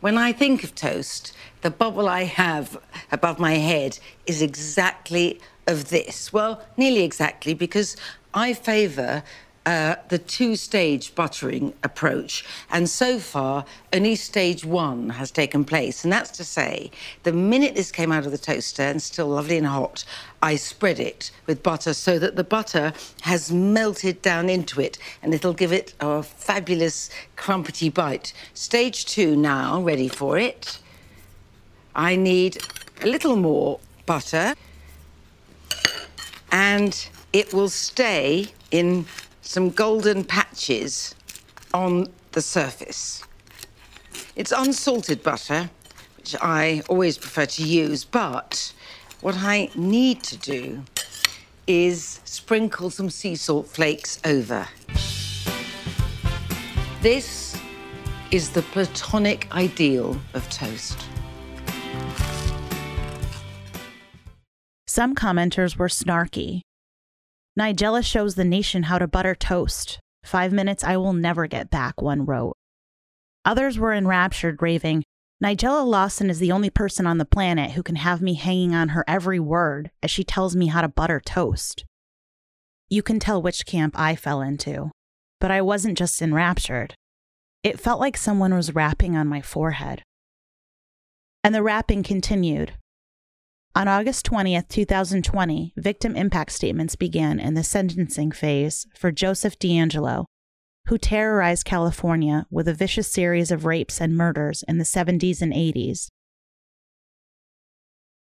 When 0.00 0.16
I 0.16 0.32
think 0.32 0.64
of 0.64 0.74
toast, 0.74 1.32
the 1.62 1.70
bubble 1.70 2.08
I 2.08 2.24
have 2.24 2.80
above 3.10 3.38
my 3.38 3.54
head 3.54 3.98
is 4.26 4.42
exactly 4.42 5.40
of 5.66 5.90
this. 5.90 6.32
Well, 6.32 6.62
nearly 6.76 7.02
exactly, 7.02 7.54
because 7.54 7.96
I 8.32 8.54
favour 8.54 9.22
uh, 9.68 9.96
the 10.08 10.16
two 10.16 10.56
stage 10.56 11.14
buttering 11.14 11.74
approach. 11.84 12.42
And 12.70 12.88
so 12.88 13.18
far, 13.18 13.66
only 13.92 14.14
stage 14.14 14.64
one 14.64 15.10
has 15.10 15.30
taken 15.30 15.62
place. 15.62 16.04
And 16.04 16.12
that's 16.12 16.30
to 16.38 16.44
say, 16.44 16.90
the 17.24 17.34
minute 17.34 17.74
this 17.74 17.92
came 17.92 18.10
out 18.10 18.24
of 18.24 18.32
the 18.32 18.38
toaster 18.38 18.80
and 18.80 19.02
still 19.02 19.26
lovely 19.26 19.58
and 19.58 19.66
hot, 19.66 20.06
I 20.40 20.56
spread 20.56 20.98
it 20.98 21.30
with 21.44 21.62
butter 21.62 21.92
so 21.92 22.18
that 22.18 22.34
the 22.34 22.44
butter 22.44 22.94
has 23.20 23.52
melted 23.52 24.22
down 24.22 24.48
into 24.48 24.80
it 24.80 24.96
and 25.22 25.34
it'll 25.34 25.52
give 25.52 25.72
it 25.72 25.92
a 26.00 26.22
fabulous 26.22 27.10
crumpety 27.36 27.92
bite. 27.92 28.32
Stage 28.54 29.04
two 29.04 29.36
now, 29.36 29.82
ready 29.82 30.08
for 30.08 30.38
it. 30.38 30.78
I 31.94 32.16
need 32.16 32.56
a 33.02 33.06
little 33.06 33.36
more 33.36 33.80
butter 34.06 34.54
and 36.50 37.06
it 37.34 37.52
will 37.52 37.68
stay 37.68 38.46
in 38.70 39.04
some 39.48 39.70
golden 39.70 40.22
patches 40.22 41.14
on 41.72 42.06
the 42.32 42.42
surface. 42.42 43.24
It's 44.36 44.52
unsalted 44.52 45.22
butter, 45.22 45.70
which 46.18 46.36
I 46.42 46.82
always 46.86 47.16
prefer 47.16 47.46
to 47.46 47.62
use, 47.62 48.04
but 48.04 48.74
what 49.22 49.36
I 49.38 49.70
need 49.74 50.22
to 50.24 50.36
do 50.36 50.84
is 51.66 52.20
sprinkle 52.26 52.90
some 52.90 53.08
sea 53.08 53.36
salt 53.36 53.66
flakes 53.68 54.20
over. 54.26 54.68
This 57.00 57.58
is 58.30 58.50
the 58.50 58.60
platonic 58.60 59.50
ideal 59.54 60.20
of 60.34 60.46
toast. 60.50 60.98
Some 64.86 65.14
commenters 65.14 65.78
were 65.78 65.88
snarky. 65.88 66.60
Nigella 67.58 68.04
shows 68.04 68.34
the 68.34 68.44
nation 68.44 68.84
how 68.84 68.98
to 68.98 69.08
butter 69.08 69.34
toast. 69.34 69.98
Five 70.24 70.52
minutes 70.52 70.84
I 70.84 70.96
will 70.96 71.12
never 71.12 71.46
get 71.46 71.70
back, 71.70 72.00
one 72.00 72.24
wrote. 72.24 72.56
Others 73.44 73.78
were 73.78 73.92
enraptured, 73.92 74.62
raving, 74.62 75.02
Nigella 75.42 75.86
Lawson 75.86 76.30
is 76.30 76.40
the 76.40 76.50
only 76.50 76.68
person 76.68 77.06
on 77.06 77.18
the 77.18 77.24
planet 77.24 77.72
who 77.72 77.84
can 77.84 77.94
have 77.94 78.20
me 78.20 78.34
hanging 78.34 78.74
on 78.74 78.88
her 78.90 79.04
every 79.06 79.38
word 79.38 79.92
as 80.02 80.10
she 80.10 80.24
tells 80.24 80.56
me 80.56 80.66
how 80.66 80.80
to 80.80 80.88
butter 80.88 81.20
toast. 81.20 81.84
You 82.88 83.02
can 83.02 83.20
tell 83.20 83.40
which 83.40 83.64
camp 83.64 83.94
I 83.96 84.16
fell 84.16 84.42
into, 84.42 84.90
but 85.40 85.52
I 85.52 85.62
wasn't 85.62 85.96
just 85.96 86.20
enraptured. 86.20 86.94
It 87.62 87.78
felt 87.78 88.00
like 88.00 88.16
someone 88.16 88.52
was 88.52 88.74
rapping 88.74 89.16
on 89.16 89.28
my 89.28 89.40
forehead. 89.40 90.02
And 91.44 91.54
the 91.54 91.62
rapping 91.62 92.02
continued, 92.02 92.72
on 93.78 93.86
August 93.86 94.26
20th, 94.26 94.66
2020, 94.66 95.72
victim 95.76 96.16
impact 96.16 96.50
statements 96.50 96.96
began 96.96 97.38
in 97.38 97.54
the 97.54 97.62
sentencing 97.62 98.32
phase 98.32 98.88
for 98.96 99.12
Joseph 99.12 99.56
DeAngelo, 99.56 100.24
who 100.88 100.98
terrorized 100.98 101.64
California 101.64 102.44
with 102.50 102.66
a 102.66 102.74
vicious 102.74 103.06
series 103.06 103.52
of 103.52 103.64
rapes 103.64 104.00
and 104.00 104.16
murders 104.16 104.64
in 104.66 104.78
the 104.78 104.84
70s 104.84 105.40
and 105.40 105.52
80s. 105.52 106.08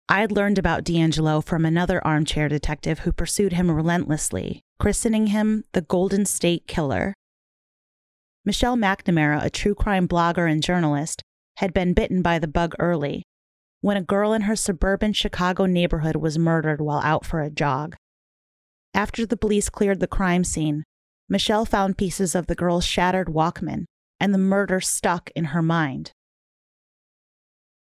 I 0.08 0.22
had 0.22 0.32
learned 0.32 0.58
about 0.58 0.86
DeAngelo 0.86 1.44
from 1.44 1.66
another 1.66 2.02
armchair 2.08 2.48
detective 2.48 3.00
who 3.00 3.12
pursued 3.12 3.52
him 3.52 3.70
relentlessly, 3.70 4.62
christening 4.80 5.28
him 5.28 5.66
the 5.74 5.82
Golden 5.82 6.26
State 6.26 6.66
Killer. 6.66 7.14
Michelle 8.46 8.78
McNamara, 8.78 9.44
a 9.44 9.50
true 9.50 9.76
crime 9.76 10.08
blogger 10.08 10.50
and 10.50 10.64
journalist, 10.64 11.22
had 11.58 11.74
been 11.74 11.94
bitten 11.94 12.22
by 12.22 12.40
the 12.40 12.48
bug 12.48 12.74
early 12.80 13.26
when 13.82 13.98
a 13.98 14.02
girl 14.02 14.32
in 14.34 14.44
her 14.44 14.56
suburban 14.56 15.12
Chicago 15.12 15.66
neighborhood 15.66 16.16
was 16.16 16.40
murdered 16.40 16.80
while 16.80 17.02
out 17.04 17.26
for 17.26 17.42
a 17.42 17.50
jog. 17.50 17.96
After 18.94 19.26
the 19.26 19.38
police 19.38 19.70
cleared 19.70 20.00
the 20.00 20.08
crime 20.08 20.44
scene, 20.44 20.84
Michelle 21.28 21.66
found 21.66 21.98
pieces 21.98 22.36
of 22.36 22.48
the 22.48 22.56
girl's 22.56 22.86
shattered 22.86 23.28
Walkman, 23.28 23.86
and 24.20 24.34
the 24.34 24.38
murder 24.38 24.80
stuck 24.80 25.32
in 25.36 25.46
her 25.46 25.62
mind. 25.62 26.12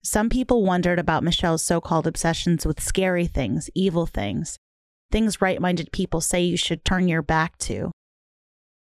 Some 0.03 0.29
people 0.29 0.63
wondered 0.63 0.99
about 0.99 1.23
Michelle's 1.23 1.63
so 1.63 1.81
called 1.81 2.07
obsessions 2.07 2.65
with 2.65 2.81
scary 2.81 3.25
things, 3.25 3.69
evil 3.73 4.05
things, 4.05 4.57
things 5.11 5.41
right 5.41 5.59
minded 5.59 5.91
people 5.91 6.21
say 6.21 6.41
you 6.41 6.57
should 6.57 6.83
turn 6.83 7.07
your 7.07 7.21
back 7.21 7.57
to. 7.59 7.91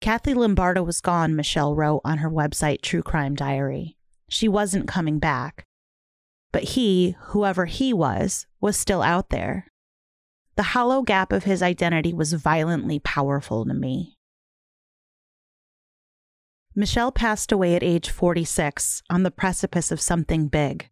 Kathy 0.02 0.34
Lombardo 0.34 0.84
was 0.84 1.02
gone, 1.02 1.36
Michelle 1.36 1.76
wrote 1.76 2.02
on 2.04 2.20
her 2.20 2.30
website, 2.30 2.82
True 2.82 3.02
Crime 3.02 3.36
Diary. 3.36 3.96
She 4.30 4.48
wasn't 4.48 4.88
coming 4.88 5.20
back. 5.20 5.64
But 6.56 6.64
he, 6.64 7.18
whoever 7.20 7.66
he 7.66 7.92
was, 7.92 8.48
was 8.62 8.78
still 8.78 9.02
out 9.02 9.30
there. 9.30 9.68
The 10.56 10.72
hollow 10.72 11.02
gap 11.02 11.34
of 11.34 11.44
his 11.44 11.62
identity 11.62 12.14
was 12.14 12.32
violently 12.32 12.98
powerful 12.98 13.66
to 13.66 13.74
me. 13.74 14.16
Michelle 16.74 17.12
passed 17.12 17.52
away 17.52 17.76
at 17.76 17.84
age 17.84 18.10
46 18.10 19.04
on 19.10 19.24
the 19.24 19.32
precipice 19.32 19.92
of 19.92 20.00
something 20.00 20.48
big. 20.48 20.88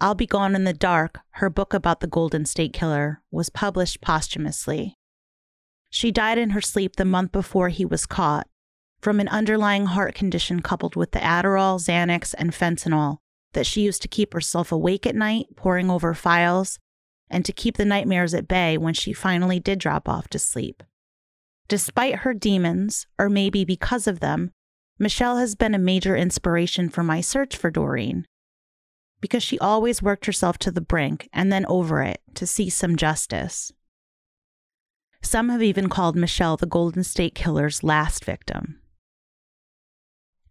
I'll 0.00 0.14
Be 0.14 0.24
Gone 0.24 0.54
in 0.54 0.62
the 0.62 0.72
Dark, 0.72 1.18
her 1.30 1.50
book 1.50 1.74
about 1.74 1.98
the 1.98 2.06
Golden 2.06 2.46
State 2.46 2.72
Killer, 2.72 3.22
was 3.32 3.50
published 3.50 4.00
posthumously. 4.00 4.94
She 5.90 6.12
died 6.12 6.38
in 6.38 6.50
her 6.50 6.60
sleep 6.60 6.94
the 6.94 7.04
month 7.04 7.32
before 7.32 7.70
he 7.70 7.84
was 7.84 8.06
caught 8.06 8.46
from 9.00 9.18
an 9.18 9.26
underlying 9.30 9.86
heart 9.86 10.14
condition 10.14 10.62
coupled 10.62 10.94
with 10.94 11.10
the 11.10 11.18
Adderall, 11.18 11.80
Xanax, 11.80 12.36
and 12.38 12.52
fentanyl 12.52 13.18
that 13.56 13.66
she 13.66 13.80
used 13.80 14.02
to 14.02 14.08
keep 14.08 14.34
herself 14.34 14.70
awake 14.70 15.06
at 15.06 15.16
night, 15.16 15.46
poring 15.56 15.90
over 15.90 16.12
files, 16.12 16.78
and 17.30 17.42
to 17.44 17.52
keep 17.52 17.78
the 17.78 17.86
nightmares 17.86 18.34
at 18.34 18.46
bay 18.46 18.76
when 18.76 18.92
she 18.92 19.14
finally 19.14 19.58
did 19.58 19.78
drop 19.78 20.08
off 20.08 20.28
to 20.28 20.38
sleep. 20.38 20.82
Despite 21.66 22.16
her 22.16 22.34
demons, 22.34 23.06
or 23.18 23.30
maybe 23.30 23.64
because 23.64 24.06
of 24.06 24.20
them, 24.20 24.52
Michelle 24.98 25.38
has 25.38 25.54
been 25.54 25.74
a 25.74 25.78
major 25.78 26.14
inspiration 26.14 26.90
for 26.90 27.02
my 27.02 27.22
search 27.22 27.56
for 27.56 27.70
Doreen. 27.70 28.26
Because 29.22 29.42
she 29.42 29.58
always 29.58 30.02
worked 30.02 30.26
herself 30.26 30.58
to 30.58 30.70
the 30.70 30.82
brink 30.82 31.26
and 31.32 31.50
then 31.50 31.64
over 31.66 32.02
it 32.02 32.20
to 32.34 32.46
see 32.46 32.68
some 32.68 32.94
justice. 32.94 33.72
Some 35.22 35.48
have 35.48 35.62
even 35.62 35.88
called 35.88 36.14
Michelle 36.14 36.58
the 36.58 36.66
Golden 36.66 37.02
State 37.02 37.34
Killer's 37.34 37.82
last 37.82 38.22
victim. 38.22 38.80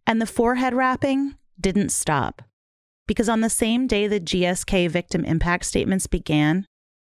And 0.06 0.20
the 0.20 0.26
forehead 0.26 0.74
rapping 0.74 1.36
didn't 1.58 1.90
stop. 1.90 2.42
Because 3.06 3.28
on 3.28 3.40
the 3.40 3.50
same 3.50 3.86
day 3.86 4.06
the 4.06 4.20
GSK 4.20 4.90
victim 4.90 5.24
impact 5.24 5.64
statements 5.64 6.06
began, 6.06 6.66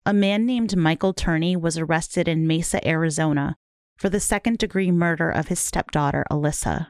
a 0.04 0.12
man 0.12 0.44
named 0.44 0.76
Michael 0.76 1.14
Turney 1.14 1.56
was 1.56 1.78
arrested 1.78 2.28
in 2.28 2.46
Mesa, 2.46 2.86
Arizona, 2.86 3.56
for 3.96 4.08
the 4.08 4.20
second 4.20 4.58
degree 4.58 4.90
murder 4.90 5.30
of 5.30 5.48
his 5.48 5.60
stepdaughter, 5.60 6.24
Alyssa. 6.30 6.88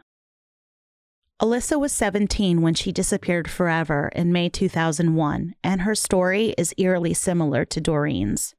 Alyssa 1.40 1.78
was 1.78 1.92
17 1.92 2.62
when 2.62 2.74
she 2.74 2.92
disappeared 2.92 3.50
forever 3.50 4.10
in 4.14 4.32
May 4.32 4.48
2001, 4.48 5.54
and 5.62 5.82
her 5.82 5.94
story 5.94 6.54
is 6.56 6.74
eerily 6.78 7.12
similar 7.12 7.64
to 7.66 7.80
Doreen's. 7.80 8.54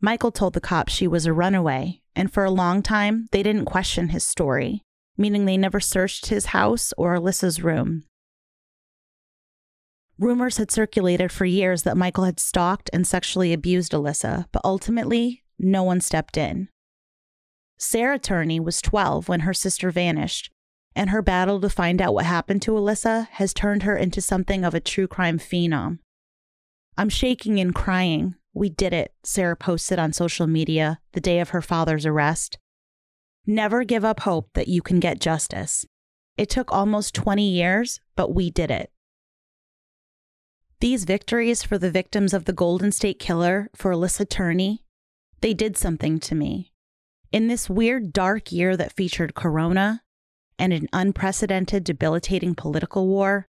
Michael 0.00 0.32
told 0.32 0.54
the 0.54 0.60
cops 0.60 0.92
she 0.92 1.06
was 1.06 1.24
a 1.24 1.32
runaway, 1.32 2.02
and 2.14 2.32
for 2.32 2.44
a 2.44 2.50
long 2.50 2.82
time, 2.82 3.28
they 3.30 3.42
didn't 3.42 3.64
question 3.64 4.08
his 4.08 4.24
story, 4.24 4.82
meaning 5.16 5.44
they 5.46 5.56
never 5.56 5.80
searched 5.80 6.26
his 6.26 6.46
house 6.46 6.92
or 6.98 7.14
Alyssa's 7.14 7.62
room. 7.62 8.04
Rumors 10.22 10.58
had 10.58 10.70
circulated 10.70 11.32
for 11.32 11.44
years 11.46 11.82
that 11.82 11.96
Michael 11.96 12.22
had 12.22 12.38
stalked 12.38 12.88
and 12.92 13.04
sexually 13.04 13.52
abused 13.52 13.90
Alyssa, 13.90 14.46
but 14.52 14.62
ultimately, 14.64 15.42
no 15.58 15.82
one 15.82 16.00
stepped 16.00 16.36
in. 16.36 16.68
Sarah 17.76 18.20
Turney 18.20 18.60
was 18.60 18.80
12 18.80 19.28
when 19.28 19.40
her 19.40 19.52
sister 19.52 19.90
vanished, 19.90 20.48
and 20.94 21.10
her 21.10 21.22
battle 21.22 21.60
to 21.60 21.68
find 21.68 22.00
out 22.00 22.14
what 22.14 22.24
happened 22.24 22.62
to 22.62 22.70
Alyssa 22.70 23.26
has 23.30 23.52
turned 23.52 23.82
her 23.82 23.96
into 23.96 24.20
something 24.20 24.64
of 24.64 24.74
a 24.74 24.80
true 24.80 25.08
crime 25.08 25.40
phenom. 25.40 25.98
I'm 26.96 27.08
shaking 27.08 27.58
and 27.58 27.74
crying. 27.74 28.36
We 28.54 28.68
did 28.68 28.92
it, 28.92 29.12
Sarah 29.24 29.56
posted 29.56 29.98
on 29.98 30.12
social 30.12 30.46
media 30.46 31.00
the 31.14 31.20
day 31.20 31.40
of 31.40 31.48
her 31.48 31.62
father's 31.62 32.06
arrest. 32.06 32.58
Never 33.44 33.82
give 33.82 34.04
up 34.04 34.20
hope 34.20 34.50
that 34.54 34.68
you 34.68 34.82
can 34.82 35.00
get 35.00 35.18
justice. 35.18 35.84
It 36.36 36.48
took 36.48 36.70
almost 36.70 37.12
20 37.12 37.42
years, 37.42 38.00
but 38.14 38.32
we 38.32 38.52
did 38.52 38.70
it. 38.70 38.92
These 40.82 41.04
victories 41.04 41.62
for 41.62 41.78
the 41.78 41.92
victims 41.92 42.34
of 42.34 42.44
the 42.44 42.52
Golden 42.52 42.90
State 42.90 43.20
Killer 43.20 43.70
for 43.72 43.92
Alyssa 43.92 44.28
Turney, 44.28 44.82
they 45.40 45.54
did 45.54 45.76
something 45.76 46.18
to 46.18 46.34
me. 46.34 46.72
In 47.30 47.46
this 47.46 47.70
weird, 47.70 48.12
dark 48.12 48.50
year 48.50 48.76
that 48.76 48.92
featured 48.92 49.36
Corona 49.36 50.02
and 50.58 50.72
an 50.72 50.88
unprecedented, 50.92 51.84
debilitating 51.84 52.56
political 52.56 53.06
war, 53.06 53.46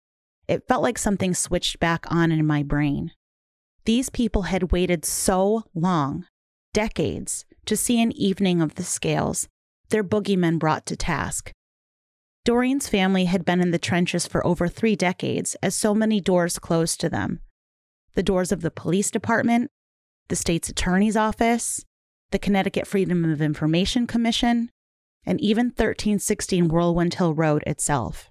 it 0.47 0.69
felt 0.69 0.81
like 0.81 0.97
something 0.97 1.33
switched 1.33 1.81
back 1.81 2.05
on 2.09 2.31
in 2.31 2.47
my 2.47 2.63
brain. 2.63 3.11
These 3.83 4.09
people 4.09 4.43
had 4.43 4.71
waited 4.71 5.03
so 5.03 5.65
long, 5.75 6.27
decades, 6.73 7.43
to 7.65 7.75
see 7.75 8.01
an 8.01 8.13
evening 8.13 8.61
of 8.61 8.75
the 8.75 8.83
scales, 8.83 9.49
their 9.89 10.01
boogeymen 10.01 10.59
brought 10.59 10.85
to 10.85 10.95
task. 10.95 11.51
Doreen's 12.47 12.87
family 12.87 13.25
had 13.25 13.43
been 13.43 13.59
in 13.59 13.71
the 13.71 13.77
trenches 13.77 14.25
for 14.25 14.47
over 14.47 14.69
three 14.69 14.95
decades 14.95 15.57
as 15.61 15.75
so 15.75 15.93
many 15.93 16.21
doors 16.21 16.59
closed 16.59 16.97
to 17.01 17.09
them 17.09 17.41
the 18.15 18.23
doors 18.23 18.53
of 18.53 18.61
the 18.61 18.71
police 18.71 19.11
department, 19.11 19.69
the 20.29 20.35
state's 20.37 20.69
attorney's 20.69 21.17
office, 21.17 21.83
the 22.31 22.39
Connecticut 22.39 22.87
Freedom 22.87 23.25
of 23.25 23.41
Information 23.41 24.07
Commission, 24.07 24.69
and 25.25 25.41
even 25.41 25.65
1316 25.65 26.69
Whirlwind 26.69 27.15
Hill 27.15 27.33
Road 27.33 27.63
itself. 27.67 28.29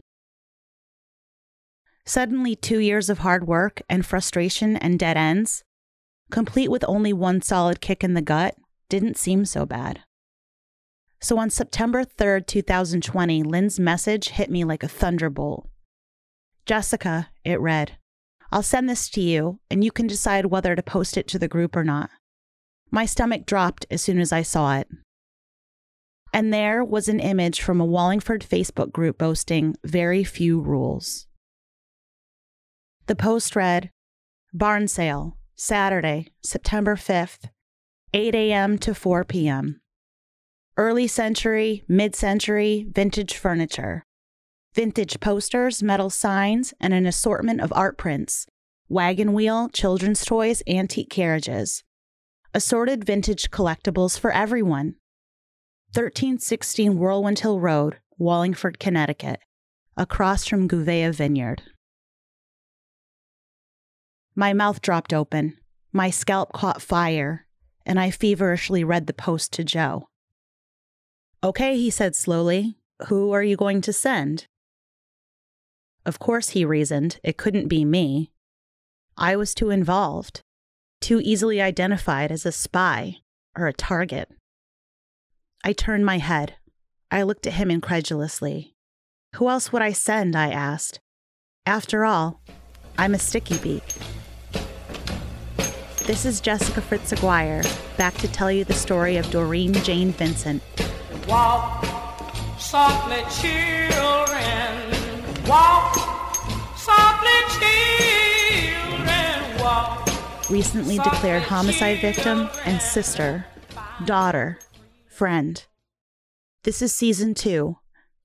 Suddenly, 2.07 2.57
two 2.57 2.79
years 2.79 3.11
of 3.11 3.19
hard 3.19 3.47
work 3.47 3.83
and 3.87 4.07
frustration 4.07 4.79
and 4.79 4.99
dead 4.99 5.19
ends, 5.19 5.63
complete 6.31 6.71
with 6.71 6.87
only 6.89 7.13
one 7.13 7.43
solid 7.43 7.83
kick 7.83 8.03
in 8.03 8.15
the 8.15 8.23
gut, 8.23 8.55
didn't 8.89 9.19
seem 9.19 9.45
so 9.45 9.67
bad. 9.67 10.01
So 11.21 11.39
on 11.39 11.51
September 11.51 12.05
3rd, 12.05 12.47
2020, 12.47 13.43
Lynn's 13.43 13.81
message 13.81 14.29
hit 14.29 14.51
me 14.51 14.65
like 14.65 14.83
a 14.83 14.89
thunderbolt. 14.89 15.69
Jessica, 16.67 17.31
it 17.45 17.61
read, 17.61 17.97
I'll 18.53 18.63
send 18.63 18.89
this 18.89 19.09
to 19.11 19.21
you, 19.21 19.61
and 19.71 19.83
you 19.83 19.91
can 19.91 20.07
decide 20.07 20.47
whether 20.47 20.77
to 20.77 20.83
post 20.83 21.17
it 21.17 21.27
to 21.29 21.39
the 21.39 21.49
group 21.49 21.75
or 21.75 21.85
not. 21.85 22.11
My 22.91 23.07
stomach 23.07 23.47
dropped 23.47 23.87
as 23.91 24.03
soon 24.03 24.21
as 24.21 24.33
I 24.33 24.43
saw 24.43 24.77
it. 24.77 24.89
And 26.33 26.53
there 26.53 26.85
was 26.85 27.09
an 27.09 27.21
image 27.21 27.61
from 27.63 27.81
a 27.81 27.87
Wallingford 27.87 28.45
Facebook 28.49 28.93
group 28.93 29.19
boasting 29.19 29.75
very 29.85 30.23
few 30.23 30.61
rules. 30.61 31.27
The 33.07 33.17
post 33.17 33.57
read 33.57 33.91
Barn 34.53 34.87
sale, 34.87 35.39
Saturday, 35.57 36.29
September 36.43 36.95
5th, 36.95 37.49
8 38.13 38.35
a.m. 38.35 38.79
to 38.79 38.95
4 38.95 39.25
p.m 39.25 39.81
early 40.77 41.07
century, 41.07 41.85
mid 41.89 42.15
century, 42.15 42.87
vintage 42.91 43.35
furniture, 43.35 44.05
vintage 44.75 45.19
posters, 45.21 45.83
metal 45.83 46.11
signs, 46.11 46.75
and 46.81 46.93
an 46.93 47.07
assortment 47.07 47.61
of 47.61 47.73
art 47.75 47.97
prints, 47.97 48.47
wagon 48.89 49.33
wheel, 49.33 49.69
children's 49.71 50.25
toys, 50.25 50.63
antique 50.67 51.09
carriages, 51.09 51.83
assorted 52.53 53.05
vintage 53.05 53.51
collectibles 53.51 54.19
for 54.19 54.31
everyone. 54.33 54.97
1316 55.95 56.99
Whirlwind 56.99 57.39
Hill 57.39 57.59
Road, 57.59 57.97
Wallingford, 58.19 58.79
Connecticut, 58.79 59.41
across 59.97 60.47
from 60.47 60.69
Gouveia 60.69 61.15
Vineyard. 61.15 61.63
My 64.35 64.53
mouth 64.53 64.83
dropped 64.83 65.15
open, 65.15 65.57
my 65.91 66.11
scalp 66.11 66.53
caught 66.53 66.83
fire, 66.83 67.47
and 67.87 67.99
I 67.99 68.11
feverishly 68.11 68.85
read 68.85 69.07
the 69.07 69.15
post 69.15 69.55
to 69.55 69.65
Joe. 69.65 70.09
Okay, 71.43 71.77
he 71.77 71.91
said 71.91 72.17
slowly. 72.17 72.77
Who 73.09 73.33
are 73.33 73.43
you 73.43 73.57
going 73.57 73.81
to 73.83 73.93
send? 73.93 74.47
Of 76.05 76.19
course, 76.19 76.51
he 76.51 76.65
reasoned, 76.65 77.19
it 77.23 77.37
couldn't 77.37 77.69
be 77.69 77.85
me. 77.85 78.31
I 79.17 79.37
was 79.37 79.55
too 79.55 79.71
involved, 79.71 80.41
too 81.01 81.21
easily 81.23 81.61
identified 81.61 82.31
as 82.31 82.47
a 82.47 82.53
spy 82.53 83.19
or 83.57 83.67
a 83.67 83.73
target. 83.73 84.31
I 85.65 85.73
turned 85.73 86.07
my 86.07 86.19
head. 86.19 86.55
I 87.11 87.23
looked 87.23 87.47
at 87.47 87.55
him 87.55 87.71
incredulously. 87.71 88.75
Who 89.37 89.49
else 89.49 89.73
would 89.73 89.83
I 89.83 89.93
send? 89.93 90.37
I 90.37 90.51
asked. 90.51 91.01
After 91.67 92.05
all, 92.05 92.41
I'm 92.97 93.15
a 93.15 93.19
sticky 93.19 93.59
beak. 93.59 93.85
This 96.05 96.25
is 96.25 96.41
Jessica 96.41 96.81
Fritz 96.81 97.13
Aguirre, 97.13 97.65
back 97.97 98.15
to 98.19 98.29
tell 98.29 98.51
you 98.51 98.65
the 98.65 98.73
story 98.73 99.17
of 99.17 99.29
Doreen 99.31 99.73
Jane 99.75 100.13
Vincent, 100.13 100.63
Walk 101.27 101.85
softly, 102.57 103.25
children. 103.35 104.95
Walk 105.49 105.97
softly, 106.77 107.41
children. 107.59 109.59
Walk. 109.59 110.09
Recently 110.49 110.99
declared 110.99 111.43
homicide 111.43 112.01
victim 112.01 112.49
and 112.65 112.81
sister, 112.81 113.45
daughter, 114.05 114.61
friend. 115.09 115.67
This 116.63 116.81
is 116.81 116.95
season 116.95 117.35
two, 117.35 117.79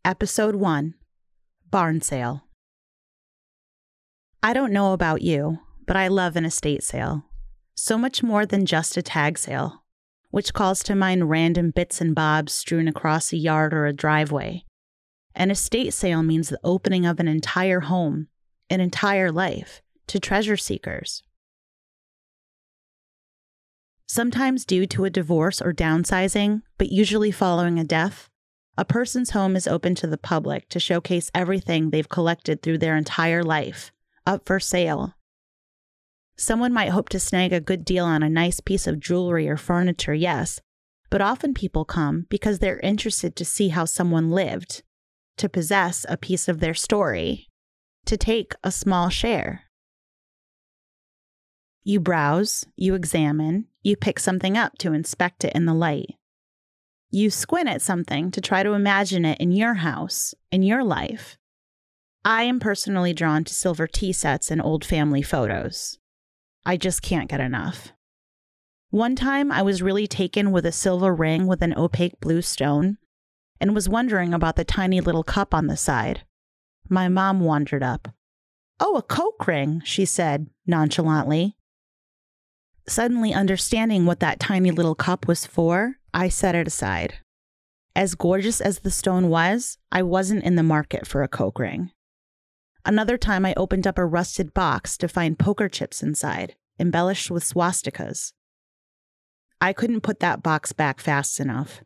episode 0.06 0.54
one 0.54 0.94
Barn 1.72 2.02
Sale. 2.02 2.44
I 4.44 4.54
don't 4.54 4.72
know 4.72 4.94
about 4.94 5.24
you, 5.24 5.58
but 5.88 5.96
I 5.96 6.08
love 6.08 6.36
an 6.36 6.46
estate 6.46 6.84
sale. 6.84 7.24
So 7.74 7.98
much 7.98 8.22
more 8.22 8.46
than 8.46 8.68
just 8.68 8.96
a 8.96 9.02
tag 9.02 9.40
sale 9.40 9.81
which 10.32 10.54
calls 10.54 10.82
to 10.84 10.96
mind 10.96 11.30
random 11.30 11.72
bits 11.72 12.02
and 12.02 12.16
bobs 12.16 12.54
strewn 12.54 12.88
across 12.88 13.32
a 13.32 13.38
yard 13.38 13.74
or 13.74 13.86
a 13.86 13.94
driveway. 13.94 14.66
An 15.36 15.52
estate 15.52 15.94
sale 15.94 16.24
means 16.24 16.50
the 16.50 16.60
opening 16.64 17.06
of 17.06 17.20
an 17.20 17.28
entire 17.28 17.82
home, 17.82 18.28
an 18.70 18.82
entire 18.82 19.32
life, 19.32 19.82
to 20.08 20.20
treasure 20.20 20.58
seekers. 20.58 21.24
Sometimes 24.08 24.66
due 24.66 24.86
to 24.88 25.06
a 25.06 25.10
divorce 25.10 25.62
or 25.62 25.72
downsizing, 25.72 26.64
but 26.78 26.92
usually 26.92 27.32
following 27.32 27.80
a 27.80 27.84
death, 27.84 28.30
a 28.78 28.84
person's 28.84 29.30
home 29.30 29.56
is 29.56 29.68
open 29.68 29.96
to 29.96 30.08
the 30.08 30.18
public 30.18 30.68
to 30.70 30.80
showcase 30.80 31.32
everything 31.34 31.90
they've 31.90 32.10
collected 32.10 32.62
through 32.62 32.80
their 32.80 32.98
entire 32.98 33.44
life, 33.44 33.92
up 34.26 34.46
for 34.46 34.60
sale 34.60 35.16
Someone 36.38 36.74
might 36.74 36.90
hope 36.90 37.10
to 37.10 37.20
snag 37.20 37.54
a 37.54 37.60
good 37.60 37.86
deal 37.86 38.06
on 38.06 38.24
a 38.24 38.30
nice 38.30 38.60
piece 38.60 38.88
of 38.88 39.00
jewelry 39.00 39.48
or 39.48 39.58
furniture, 39.58 40.14
yes, 40.14 40.60
but 41.10 41.22
often 41.22 41.54
people 41.54 41.86
come 41.86 42.26
because 42.30 42.60
they're 42.60 42.80
interested 42.80 43.36
to 43.36 43.46
see 43.46 43.70
how 43.70 43.86
someone 43.86 44.32
lived, 44.32 44.82
to 45.38 45.50
possess 45.50 46.06
a 46.10 46.18
piece 46.18 46.48
of 46.48 46.60
their 46.60 46.74
story, 46.74 47.48
to 48.06 48.18
take 48.18 48.54
a 48.64 48.72
small 48.72 49.10
share. 49.10 49.64
You 51.84 52.00
browse, 52.00 52.66
you 52.76 52.96
examine, 52.96 53.68
you 53.82 53.96
pick 53.96 54.20
something 54.20 54.58
up 54.58 54.78
to 54.80 54.94
inspect 54.94 55.44
it 55.44 55.54
in 55.54 55.66
the 55.66 55.74
light. 55.74 56.16
You 57.10 57.30
squint 57.30 57.68
at 57.68 57.82
something 57.82 58.32
to 58.32 58.40
try 58.40 58.64
to 58.64 58.74
imagine 58.74 59.26
it 59.26 59.40
in 59.40 59.52
your 59.52 59.76
house, 59.76 60.34
in 60.52 60.64
your 60.64 60.84
life. 60.84 61.38
I 62.24 62.44
am 62.44 62.60
personally 62.60 63.14
drawn 63.14 63.44
to 63.44 63.54
silver 63.54 63.88
tea 63.88 64.14
sets 64.14 64.52
and 64.52 64.62
old 64.62 64.86
family 64.86 65.24
photos. 65.24 65.98
I 66.66 66.78
just 66.78 67.02
can't 67.02 67.30
get 67.30 67.40
enough. 67.40 67.94
One 68.90 69.16
time 69.16 69.52
I 69.52 69.62
was 69.62 69.82
really 69.82 70.06
taken 70.06 70.52
with 70.52 70.66
a 70.66 70.72
silver 70.72 71.16
ring 71.16 71.48
with 71.48 71.62
an 71.62 71.74
opaque 71.78 72.20
blue 72.20 72.42
stone 72.42 72.98
and 73.60 73.74
was 73.74 73.88
wondering 73.88 74.34
about 74.34 74.58
the 74.58 74.66
tiny 74.66 75.00
little 75.00 75.24
cup 75.24 75.54
on 75.54 75.68
the 75.68 75.78
side. 75.78 76.26
My 76.90 77.08
mom 77.08 77.40
wandered 77.40 77.84
up. 77.84 78.10
Oh, 78.80 78.98
a 78.98 79.02
coke 79.02 79.48
ring, 79.48 79.82
she 79.86 80.06
said 80.06 80.48
nonchalantly. 80.66 81.56
Suddenly 82.88 83.34
understanding 83.34 84.06
what 84.06 84.20
that 84.20 84.40
tiny 84.40 84.72
little 84.72 84.96
cup 84.96 85.28
was 85.28 85.46
for, 85.46 85.98
I 86.14 86.30
set 86.30 86.56
it 86.56 86.68
aside. 86.68 87.20
As 87.96 88.16
gorgeous 88.16 88.60
as 88.60 88.80
the 88.80 88.92
stone 88.92 89.30
was, 89.30 89.78
I 89.92 90.04
wasn't 90.04 90.44
in 90.44 90.56
the 90.56 90.64
market 90.64 91.06
for 91.08 91.24
a 91.24 91.28
coke 91.28 91.60
ring. 91.60 91.92
Another 92.86 93.18
time, 93.18 93.46
I 93.46 93.54
opened 93.56 93.86
up 93.86 93.98
a 93.98 94.06
rusted 94.06 94.54
box 94.54 94.98
to 94.98 95.08
find 95.08 95.38
poker 95.38 95.70
chips 95.70 96.02
inside, 96.02 96.56
embellished 96.80 97.30
with 97.30 97.44
swastikas. 97.44 98.34
I 99.60 99.74
couldn't 99.74 100.02
put 100.02 100.20
that 100.20 100.42
box 100.42 100.74
back 100.74 101.00
fast 101.00 101.40
enough. 101.40 101.84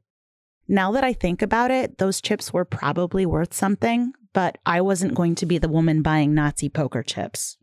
Now 0.67 0.91
that 0.93 1.03
I 1.03 1.13
think 1.13 1.41
about 1.41 1.69
it, 1.69 1.97
those 1.97 2.21
chips 2.21 2.53
were 2.53 2.65
probably 2.65 3.25
worth 3.25 3.53
something, 3.53 4.13
but 4.33 4.57
I 4.65 4.81
wasn't 4.81 5.13
going 5.13 5.35
to 5.35 5.45
be 5.45 5.57
the 5.57 5.69
woman 5.69 6.01
buying 6.01 6.33
Nazi 6.33 6.69
poker 6.69 7.03
chips. 7.03 7.57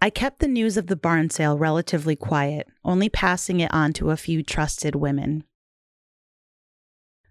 I 0.00 0.10
kept 0.10 0.40
the 0.40 0.48
news 0.48 0.76
of 0.76 0.88
the 0.88 0.96
barn 0.96 1.30
sale 1.30 1.58
relatively 1.58 2.16
quiet, 2.16 2.68
only 2.84 3.08
passing 3.08 3.60
it 3.60 3.72
on 3.72 3.92
to 3.94 4.10
a 4.10 4.16
few 4.16 4.42
trusted 4.42 4.94
women. 4.94 5.44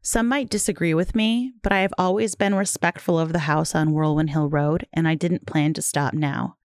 Some 0.06 0.28
might 0.28 0.52
disagree 0.52 0.94
with 0.94 1.16
me, 1.16 1.54
but 1.64 1.74
I 1.74 1.80
have 1.80 1.94
always 1.98 2.36
been 2.36 2.54
respectful 2.54 3.18
of 3.18 3.34
the 3.34 3.40
house 3.40 3.74
on 3.74 3.92
Whirlwind 3.92 4.30
Hill 4.30 4.50
Road, 4.50 4.86
and 4.94 5.08
I 5.08 5.16
didn't 5.16 5.48
plan 5.48 5.74
to 5.74 5.82
stop 5.82 6.14
now. 6.14 6.58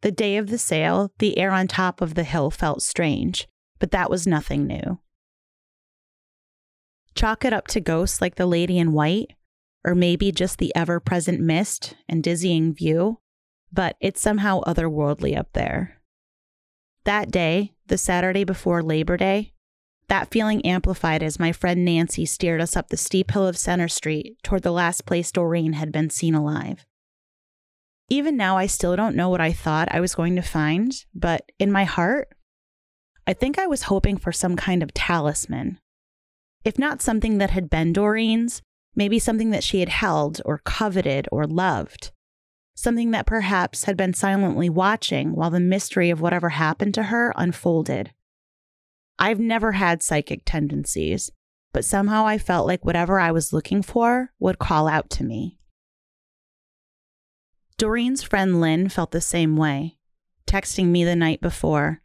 The 0.00 0.10
day 0.10 0.38
of 0.38 0.48
the 0.48 0.56
sale, 0.56 1.12
the 1.18 1.36
air 1.36 1.50
on 1.50 1.68
top 1.68 2.00
of 2.00 2.14
the 2.14 2.24
hill 2.24 2.50
felt 2.50 2.80
strange, 2.80 3.46
but 3.78 3.90
that 3.90 4.08
was 4.08 4.26
nothing 4.26 4.66
new. 4.66 4.98
Chalk 7.14 7.44
it 7.44 7.52
up 7.52 7.66
to 7.68 7.82
ghosts 7.82 8.22
like 8.22 8.36
the 8.36 8.46
lady 8.46 8.78
in 8.78 8.92
white, 8.92 9.34
or 9.84 9.94
maybe 9.94 10.32
just 10.32 10.56
the 10.56 10.74
ever 10.74 11.00
present 11.00 11.40
mist 11.40 11.94
and 12.08 12.22
dizzying 12.22 12.72
view. 12.72 13.18
but 13.70 13.96
it's 14.00 14.20
somehow 14.20 14.60
otherworldly 14.62 15.36
up 15.36 15.52
there. 15.52 16.00
That 17.04 17.30
day, 17.30 17.72
the 17.88 17.98
Saturday 17.98 18.44
before 18.44 18.82
Labor 18.82 19.16
Day, 19.16 19.53
that 20.08 20.30
feeling 20.30 20.64
amplified 20.66 21.22
as 21.22 21.38
my 21.38 21.52
friend 21.52 21.84
Nancy 21.84 22.26
steered 22.26 22.60
us 22.60 22.76
up 22.76 22.88
the 22.88 22.96
steep 22.96 23.30
hill 23.30 23.46
of 23.46 23.56
Center 23.56 23.88
Street 23.88 24.36
toward 24.42 24.62
the 24.62 24.72
last 24.72 25.06
place 25.06 25.32
Doreen 25.32 25.74
had 25.74 25.92
been 25.92 26.10
seen 26.10 26.34
alive. 26.34 26.84
Even 28.10 28.36
now, 28.36 28.56
I 28.58 28.66
still 28.66 28.96
don't 28.96 29.16
know 29.16 29.30
what 29.30 29.40
I 29.40 29.52
thought 29.52 29.88
I 29.90 30.00
was 30.00 30.14
going 30.14 30.36
to 30.36 30.42
find, 30.42 30.92
but 31.14 31.50
in 31.58 31.72
my 31.72 31.84
heart, 31.84 32.28
I 33.26 33.32
think 33.32 33.58
I 33.58 33.66
was 33.66 33.84
hoping 33.84 34.18
for 34.18 34.32
some 34.32 34.56
kind 34.56 34.82
of 34.82 34.92
talisman. 34.92 35.78
If 36.64 36.78
not 36.78 37.00
something 37.00 37.38
that 37.38 37.50
had 37.50 37.70
been 37.70 37.92
Doreen's, 37.92 38.60
maybe 38.94 39.18
something 39.18 39.50
that 39.50 39.64
she 39.64 39.80
had 39.80 39.88
held 39.88 40.40
or 40.44 40.58
coveted 40.58 41.28
or 41.32 41.46
loved. 41.46 42.12
Something 42.76 43.12
that 43.12 43.26
perhaps 43.26 43.84
had 43.84 43.96
been 43.96 44.12
silently 44.12 44.68
watching 44.68 45.34
while 45.34 45.50
the 45.50 45.60
mystery 45.60 46.10
of 46.10 46.20
whatever 46.20 46.50
happened 46.50 46.92
to 46.94 47.04
her 47.04 47.32
unfolded. 47.36 48.12
I've 49.18 49.40
never 49.40 49.72
had 49.72 50.02
psychic 50.02 50.42
tendencies, 50.44 51.30
but 51.72 51.84
somehow 51.84 52.26
I 52.26 52.38
felt 52.38 52.66
like 52.66 52.84
whatever 52.84 53.18
I 53.18 53.32
was 53.32 53.52
looking 53.52 53.82
for 53.82 54.32
would 54.38 54.58
call 54.58 54.88
out 54.88 55.10
to 55.10 55.24
me. 55.24 55.58
Doreen's 57.76 58.22
friend 58.22 58.60
Lynn 58.60 58.88
felt 58.88 59.10
the 59.10 59.20
same 59.20 59.56
way, 59.56 59.96
texting 60.46 60.86
me 60.86 61.04
the 61.04 61.16
night 61.16 61.40
before. 61.40 62.02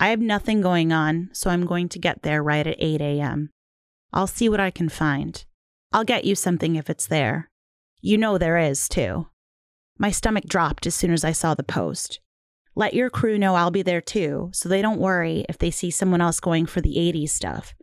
I 0.00 0.08
have 0.08 0.20
nothing 0.20 0.60
going 0.60 0.92
on, 0.92 1.30
so 1.32 1.50
I'm 1.50 1.66
going 1.66 1.88
to 1.90 1.98
get 1.98 2.22
there 2.22 2.42
right 2.42 2.66
at 2.66 2.76
8 2.78 3.00
a.m. 3.00 3.50
I'll 4.12 4.26
see 4.26 4.48
what 4.48 4.60
I 4.60 4.70
can 4.70 4.88
find. 4.88 5.44
I'll 5.92 6.04
get 6.04 6.24
you 6.24 6.34
something 6.34 6.76
if 6.76 6.88
it's 6.88 7.06
there. 7.06 7.50
You 8.00 8.16
know 8.16 8.38
there 8.38 8.58
is, 8.58 8.88
too. 8.88 9.28
My 9.98 10.10
stomach 10.10 10.44
dropped 10.44 10.86
as 10.86 10.94
soon 10.94 11.12
as 11.12 11.24
I 11.24 11.32
saw 11.32 11.54
the 11.54 11.62
post. 11.62 12.20
Let 12.78 12.94
your 12.94 13.10
crew 13.10 13.38
know 13.38 13.56
I'll 13.56 13.72
be 13.72 13.82
there 13.82 14.00
too, 14.00 14.50
so 14.52 14.68
they 14.68 14.82
don't 14.82 15.00
worry 15.00 15.44
if 15.48 15.58
they 15.58 15.72
see 15.72 15.90
someone 15.90 16.20
else 16.20 16.38
going 16.38 16.64
for 16.64 16.80
the 16.80 16.94
80s 16.94 17.30
stuff. 17.30 17.74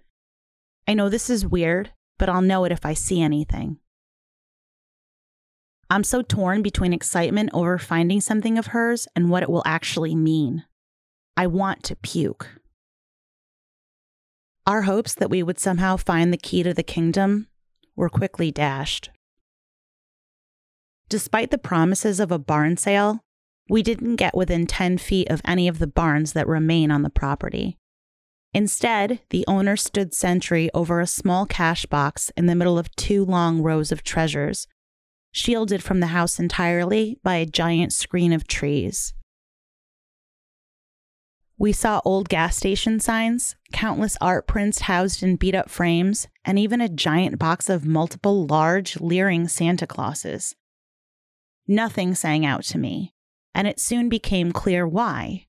I 0.88 0.94
know 0.94 1.10
this 1.10 1.30
is 1.30 1.46
weird, 1.46 1.92
but 2.18 2.30
I'll 2.30 2.42
know 2.42 2.64
it 2.64 2.72
if 2.72 2.86
I 2.86 2.94
see 2.94 3.22
anything. 3.22 3.80
I'm 5.90 6.06
so 6.06 6.22
torn 6.22 6.62
between 6.62 6.94
excitement 6.94 7.50
over 7.54 7.78
finding 7.78 8.22
something 8.22 8.58
of 8.58 8.68
hers 8.68 9.06
and 9.18 9.30
what 9.30 9.44
it 9.44 9.50
will 9.50 9.64
actually 9.66 10.16
mean. 10.16 10.64
I 11.36 11.48
want 11.48 11.84
to 11.84 11.98
puke. 11.98 12.62
Our 14.66 14.84
hopes 14.84 15.14
that 15.16 15.30
we 15.30 15.44
would 15.44 15.60
somehow 15.60 15.98
find 15.98 16.32
the 16.32 16.38
key 16.38 16.64
to 16.64 16.74
the 16.74 16.84
kingdom 16.84 17.50
were 17.98 18.08
quickly 18.08 18.50
dashed. 18.50 19.10
Despite 21.10 21.52
the 21.52 21.58
promises 21.58 22.22
of 22.22 22.32
a 22.32 22.40
barn 22.40 22.78
sale, 22.78 23.25
we 23.68 23.82
didn't 23.82 24.18
get 24.18 24.36
within 24.36 24.68
10 24.68 24.98
feet 24.98 25.30
of 25.30 25.42
any 25.46 25.68
of 25.68 25.80
the 25.80 25.88
barns 25.88 26.34
that 26.34 26.48
remain 26.48 26.92
on 26.92 27.02
the 27.02 27.10
property. 27.10 27.78
Instead, 28.54 29.20
the 29.32 29.44
owner 29.48 29.76
stood 29.76 30.14
sentry 30.14 30.70
over 30.74 31.00
a 31.00 31.08
small 31.08 31.46
cash 31.46 31.86
box 31.86 32.32
in 32.38 32.46
the 32.46 32.56
middle 32.56 32.78
of 32.78 32.96
two 32.96 33.26
long 33.26 33.62
rows 33.62 33.92
of 33.92 34.04
treasures, 34.04 34.68
shielded 35.32 35.84
from 35.84 36.00
the 36.00 36.08
house 36.08 36.40
entirely 36.40 37.20
by 37.22 37.36
a 37.36 37.46
giant 37.46 37.92
screen 37.92 38.32
of 38.32 38.48
trees. 38.48 39.14
We 41.58 41.72
saw 41.72 42.02
old 42.06 42.30
gas 42.30 42.58
station 42.58 43.00
signs, 43.00 43.56
countless 43.72 44.18
art 44.22 44.46
prints 44.46 44.82
housed 44.82 45.24
in 45.24 45.38
beat 45.38 45.56
up 45.56 45.70
frames, 45.70 46.28
and 46.44 46.60
even 46.60 46.82
a 46.82 46.90
giant 46.90 47.40
box 47.40 47.70
of 47.70 47.86
multiple 47.86 48.46
large, 48.46 49.00
leering 49.00 49.48
Santa 49.48 49.88
Clauses. 49.88 50.56
Nothing 51.68 52.14
sang 52.14 52.46
out 52.46 52.64
to 52.66 52.78
me, 52.78 53.15
and 53.56 53.68
it 53.68 53.80
soon 53.80 54.10
became 54.10 54.52
clear 54.52 54.86
why. 54.86 55.48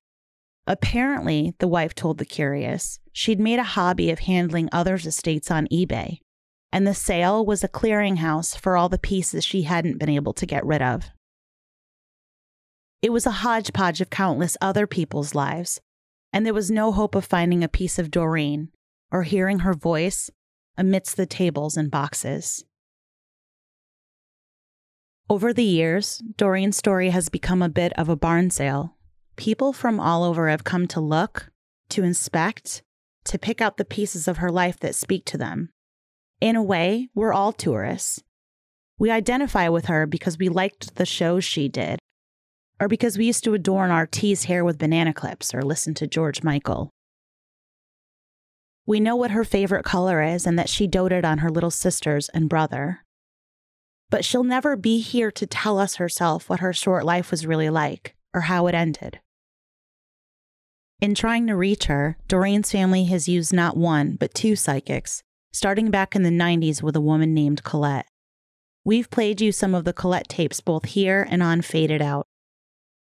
Apparently, 0.65 1.53
the 1.59 1.67
wife 1.67 1.93
told 1.93 2.17
the 2.17 2.25
curious, 2.25 2.99
she'd 3.11 3.39
made 3.39 3.59
a 3.59 3.63
hobby 3.63 4.09
of 4.09 4.19
handling 4.19 4.69
others' 4.71 5.05
estates 5.05 5.51
on 5.51 5.67
eBay, 5.67 6.19
and 6.71 6.87
the 6.87 6.93
sale 6.93 7.45
was 7.45 7.63
a 7.63 7.69
clearinghouse 7.69 8.57
for 8.57 8.77
all 8.77 8.89
the 8.89 8.97
pieces 8.97 9.43
she 9.43 9.63
hadn't 9.63 9.99
been 9.99 10.09
able 10.09 10.33
to 10.33 10.45
get 10.45 10.65
rid 10.65 10.81
of. 10.81 11.11
It 13.01 13.11
was 13.11 13.25
a 13.25 13.31
hodgepodge 13.31 14.01
of 14.01 14.09
countless 14.09 14.57
other 14.61 14.87
people's 14.87 15.35
lives, 15.35 15.81
and 16.31 16.45
there 16.45 16.53
was 16.53 16.71
no 16.71 16.91
hope 16.93 17.13
of 17.13 17.25
finding 17.25 17.63
a 17.63 17.69
piece 17.69 17.99
of 17.99 18.09
Doreen 18.09 18.69
or 19.11 19.23
hearing 19.23 19.59
her 19.59 19.73
voice 19.73 20.29
amidst 20.77 21.17
the 21.17 21.25
tables 21.25 21.75
and 21.75 21.91
boxes. 21.91 22.63
Over 25.29 25.51
the 25.51 25.63
years, 25.63 26.23
Doreen's 26.37 26.77
story 26.77 27.09
has 27.09 27.27
become 27.27 27.61
a 27.61 27.67
bit 27.67 27.91
of 27.97 28.07
a 28.07 28.15
barn 28.15 28.49
sale. 28.49 28.95
People 29.35 29.73
from 29.73 29.99
all 29.99 30.23
over 30.23 30.47
have 30.47 30.63
come 30.63 30.87
to 30.87 31.01
look, 31.01 31.51
to 31.89 32.03
inspect, 32.05 32.81
to 33.25 33.37
pick 33.37 33.59
out 33.59 33.75
the 33.75 33.83
pieces 33.83 34.29
of 34.29 34.37
her 34.37 34.49
life 34.49 34.79
that 34.79 34.95
speak 34.95 35.25
to 35.25 35.37
them. 35.37 35.69
In 36.39 36.55
a 36.55 36.63
way, 36.63 37.09
we're 37.13 37.33
all 37.33 37.51
tourists. 37.51 38.23
We 38.97 39.11
identify 39.11 39.67
with 39.67 39.87
her 39.87 40.05
because 40.05 40.37
we 40.37 40.47
liked 40.47 40.95
the 40.95 41.05
shows 41.05 41.43
she 41.43 41.67
did, 41.67 41.99
or 42.79 42.87
because 42.87 43.17
we 43.17 43.25
used 43.25 43.43
to 43.43 43.53
adorn 43.53 43.91
our 43.91 44.07
tease 44.07 44.45
hair 44.45 44.63
with 44.63 44.79
banana 44.79 45.13
clips 45.13 45.53
or 45.53 45.61
listen 45.61 45.93
to 45.95 46.07
George 46.07 46.41
Michael. 46.41 46.89
We 48.85 49.01
know 49.01 49.17
what 49.17 49.31
her 49.31 49.43
favorite 49.43 49.83
color 49.83 50.21
is 50.21 50.47
and 50.47 50.57
that 50.57 50.69
she 50.69 50.87
doted 50.87 51.25
on 51.25 51.39
her 51.39 51.49
little 51.49 51.69
sisters 51.69 52.29
and 52.29 52.47
brother 52.47 53.01
but 54.09 54.23
she'll 54.23 54.43
never 54.43 54.75
be 54.75 54.99
here 54.99 55.31
to 55.31 55.45
tell 55.45 55.79
us 55.79 55.95
herself 55.95 56.49
what 56.49 56.59
her 56.59 56.73
short 56.73 57.05
life 57.05 57.31
was 57.31 57.45
really 57.45 57.69
like 57.69 58.15
or 58.33 58.41
how 58.41 58.67
it 58.67 58.75
ended. 58.75 59.19
In 60.99 61.13
trying 61.13 61.45
to 61.47 61.55
reach 61.55 61.85
her, 61.85 62.17
Doreen's 62.27 62.71
family 62.71 63.05
has 63.05 63.27
used 63.27 63.53
not 63.53 63.77
one, 63.77 64.15
but 64.15 64.33
two 64.33 64.55
psychics, 64.55 65.23
starting 65.51 65.91
back 65.91 66.15
in 66.15 66.23
the 66.23 66.29
90s 66.29 66.81
with 66.81 66.95
a 66.95 67.01
woman 67.01 67.33
named 67.33 67.63
Colette. 67.63 68.07
We've 68.83 69.09
played 69.09 69.41
you 69.41 69.51
some 69.51 69.75
of 69.75 69.83
the 69.83 69.93
Colette 69.93 70.29
tapes 70.29 70.61
both 70.61 70.85
here 70.85 71.27
and 71.29 71.43
on 71.43 71.61
Faded 71.61 72.01
Out. 72.01 72.25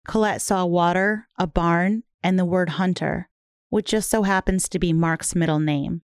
Colette 0.08 0.42
saw 0.42 0.66
water, 0.66 1.28
a 1.38 1.46
barn, 1.46 2.04
and 2.24 2.39
the 2.39 2.46
word 2.46 2.70
hunter, 2.70 3.30
which 3.70 3.92
just 3.92 4.10
so 4.10 4.24
happens 4.24 4.68
to 4.70 4.80
be 4.80 4.94
Mark's 4.94 5.36
middle 5.36 5.60
name. 5.60 6.02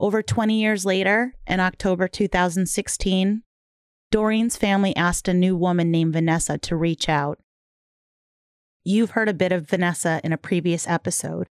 Over 0.00 0.22
20 0.22 0.58
years 0.58 0.84
later, 0.84 1.34
in 1.46 1.60
October 1.60 2.08
2016, 2.08 3.42
Doreen's 4.10 4.56
family 4.56 4.94
asked 4.96 5.28
a 5.28 5.34
new 5.34 5.56
woman 5.56 5.90
named 5.90 6.12
Vanessa 6.12 6.58
to 6.58 6.74
reach 6.74 7.08
out. 7.08 7.38
You've 8.82 9.12
heard 9.12 9.28
a 9.28 9.34
bit 9.34 9.52
of 9.52 9.68
Vanessa 9.68 10.20
in 10.24 10.32
a 10.32 10.38
previous 10.38 10.88
episode. 10.88 11.46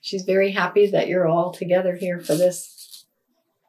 She's 0.00 0.22
very 0.22 0.52
happy 0.52 0.86
that 0.90 1.06
you're 1.06 1.28
all 1.28 1.52
together 1.52 1.94
here 1.94 2.18
for 2.18 2.34
this. 2.34 2.75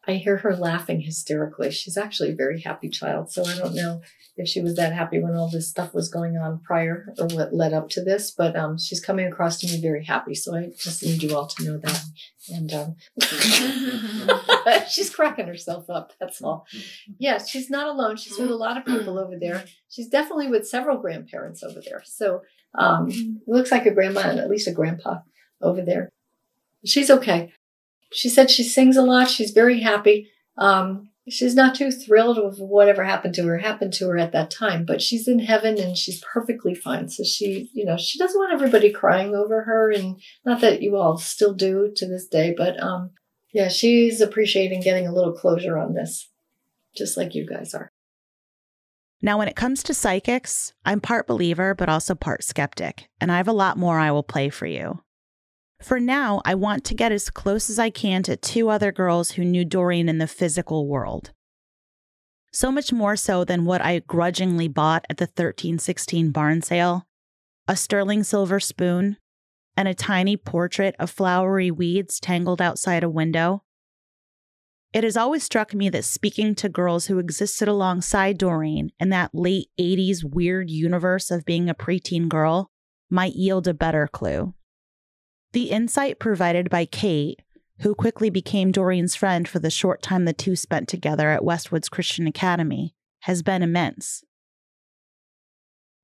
I 0.07 0.13
hear 0.13 0.37
her 0.37 0.55
laughing 0.55 1.01
hysterically. 1.01 1.71
She's 1.71 1.97
actually 1.97 2.31
a 2.31 2.35
very 2.35 2.61
happy 2.61 2.89
child, 2.89 3.31
so 3.31 3.43
I 3.45 3.57
don't 3.57 3.75
know 3.75 4.01
if 4.37 4.47
she 4.47 4.61
was 4.61 4.75
that 4.75 4.93
happy 4.93 5.19
when 5.19 5.35
all 5.35 5.49
this 5.49 5.67
stuff 5.67 5.93
was 5.93 6.09
going 6.09 6.37
on 6.37 6.59
prior 6.59 7.13
or 7.17 7.27
what 7.27 7.53
led 7.53 7.73
up 7.73 7.89
to 7.89 8.03
this, 8.03 8.31
but 8.31 8.55
um, 8.55 8.77
she's 8.77 8.99
coming 8.99 9.27
across 9.27 9.59
to 9.59 9.67
me 9.67 9.81
very 9.81 10.05
happy. 10.05 10.35
So 10.35 10.55
I 10.55 10.69
just 10.77 11.03
need 11.03 11.23
you 11.23 11.35
all 11.35 11.47
to 11.47 11.63
know 11.63 11.77
that. 11.77 12.03
And 12.49 12.73
um, 12.73 12.95
she's 14.89 15.09
cracking 15.09 15.47
herself 15.47 15.89
up. 15.89 16.13
That's 16.19 16.41
all. 16.41 16.65
Yeah, 17.17 17.39
she's 17.43 17.69
not 17.69 17.87
alone. 17.87 18.15
She's 18.15 18.37
with 18.37 18.51
a 18.51 18.55
lot 18.55 18.77
of 18.77 18.85
people 18.85 19.19
over 19.19 19.37
there. 19.37 19.65
She's 19.89 20.07
definitely 20.07 20.47
with 20.47 20.67
several 20.67 20.99
grandparents 20.99 21.63
over 21.63 21.81
there. 21.83 22.03
So 22.05 22.43
um, 22.77 23.09
it 23.09 23.47
looks 23.47 23.71
like 23.71 23.85
a 23.85 23.91
grandma 23.91 24.21
and 24.21 24.39
at 24.39 24.49
least 24.49 24.67
a 24.67 24.71
grandpa 24.71 25.19
over 25.61 25.81
there. 25.81 26.09
She's 26.85 27.09
okay. 27.09 27.51
She 28.13 28.29
said 28.29 28.49
she 28.49 28.63
sings 28.63 28.97
a 28.97 29.01
lot. 29.01 29.29
She's 29.29 29.51
very 29.51 29.81
happy. 29.81 30.29
Um, 30.57 31.09
she's 31.29 31.55
not 31.55 31.75
too 31.75 31.91
thrilled 31.91 32.37
with 32.43 32.59
whatever 32.59 33.03
happened 33.03 33.33
to 33.35 33.43
her 33.43 33.57
happened 33.57 33.93
to 33.93 34.07
her 34.07 34.17
at 34.17 34.31
that 34.31 34.49
time 34.49 34.85
but 34.85 35.01
she's 35.01 35.27
in 35.27 35.39
heaven 35.39 35.77
and 35.77 35.97
she's 35.97 36.23
perfectly 36.33 36.73
fine 36.73 37.09
so 37.09 37.23
she 37.23 37.69
you 37.73 37.85
know 37.85 37.97
she 37.97 38.17
doesn't 38.17 38.39
want 38.39 38.53
everybody 38.53 38.91
crying 38.91 39.35
over 39.35 39.63
her 39.63 39.91
and 39.91 40.19
not 40.45 40.61
that 40.61 40.81
you 40.81 40.95
all 40.95 41.17
still 41.17 41.53
do 41.53 41.91
to 41.95 42.07
this 42.07 42.27
day 42.27 42.53
but 42.55 42.81
um 42.81 43.11
yeah 43.53 43.67
she's 43.67 44.21
appreciating 44.21 44.81
getting 44.81 45.07
a 45.07 45.13
little 45.13 45.33
closure 45.33 45.77
on 45.77 45.93
this 45.93 46.29
just 46.95 47.17
like 47.17 47.35
you 47.35 47.45
guys 47.45 47.73
are 47.73 47.91
now 49.21 49.37
when 49.37 49.47
it 49.47 49.55
comes 49.55 49.83
to 49.83 49.93
psychics 49.93 50.73
i'm 50.85 51.01
part 51.01 51.27
believer 51.27 51.75
but 51.75 51.89
also 51.89 52.15
part 52.15 52.43
skeptic 52.43 53.09
and 53.19 53.31
i 53.31 53.37
have 53.37 53.47
a 53.47 53.53
lot 53.53 53.77
more 53.77 53.99
i 53.99 54.11
will 54.11 54.23
play 54.23 54.49
for 54.49 54.65
you 54.65 55.01
for 55.81 55.99
now, 55.99 56.41
I 56.43 56.55
want 56.55 56.83
to 56.85 56.95
get 56.95 57.11
as 57.11 57.29
close 57.29 57.69
as 57.69 57.77
I 57.77 57.89
can 57.89 58.23
to 58.23 58.35
two 58.35 58.69
other 58.69 58.91
girls 58.91 59.31
who 59.31 59.45
knew 59.45 59.63
Doreen 59.63 60.09
in 60.09 60.17
the 60.17 60.27
physical 60.27 60.87
world. 60.87 61.31
So 62.51 62.71
much 62.71 62.91
more 62.91 63.15
so 63.15 63.43
than 63.43 63.65
what 63.65 63.81
I 63.81 63.99
grudgingly 63.99 64.67
bought 64.67 65.05
at 65.09 65.17
the 65.17 65.25
1316 65.25 66.31
barn 66.31 66.61
sale 66.61 67.07
a 67.67 67.75
sterling 67.75 68.23
silver 68.23 68.59
spoon, 68.59 69.17
and 69.75 69.87
a 69.87 69.93
tiny 69.93 70.37
portrait 70.37 70.95
of 70.99 71.11
flowery 71.11 71.69
weeds 71.69 72.19
tangled 72.19 72.61
outside 72.61 73.03
a 73.03 73.09
window. 73.09 73.61
It 74.93 75.03
has 75.03 75.17
always 75.17 75.43
struck 75.43 75.73
me 75.73 75.89
that 75.89 76.05
speaking 76.05 76.55
to 76.55 76.69
girls 76.69 77.07
who 77.07 77.19
existed 77.19 77.67
alongside 77.67 78.37
Doreen 78.37 78.91
in 78.99 79.09
that 79.09 79.35
late 79.35 79.67
80s 79.79 80.23
weird 80.23 80.69
universe 80.69 81.29
of 81.29 81.45
being 81.45 81.69
a 81.69 81.75
preteen 81.75 82.29
girl 82.29 82.71
might 83.09 83.33
yield 83.35 83.67
a 83.67 83.73
better 83.73 84.07
clue. 84.07 84.53
The 85.57 85.71
insight 85.71 86.19
provided 86.19 86.69
by 86.69 86.85
Kate, 86.85 87.41
who 87.79 87.95
quickly 87.95 88.29
became 88.29 88.71
Doreen's 88.71 89.15
friend 89.15 89.47
for 89.47 89.57
the 89.57 89.71
short 89.71 90.03
time 90.03 90.25
the 90.25 90.31
two 90.31 90.55
spent 90.55 90.87
together 90.87 91.31
at 91.31 91.41
Westwoods 91.41 91.89
Christian 91.89 92.27
Academy, 92.27 92.93
has 93.21 93.41
been 93.41 93.63
immense. 93.63 94.23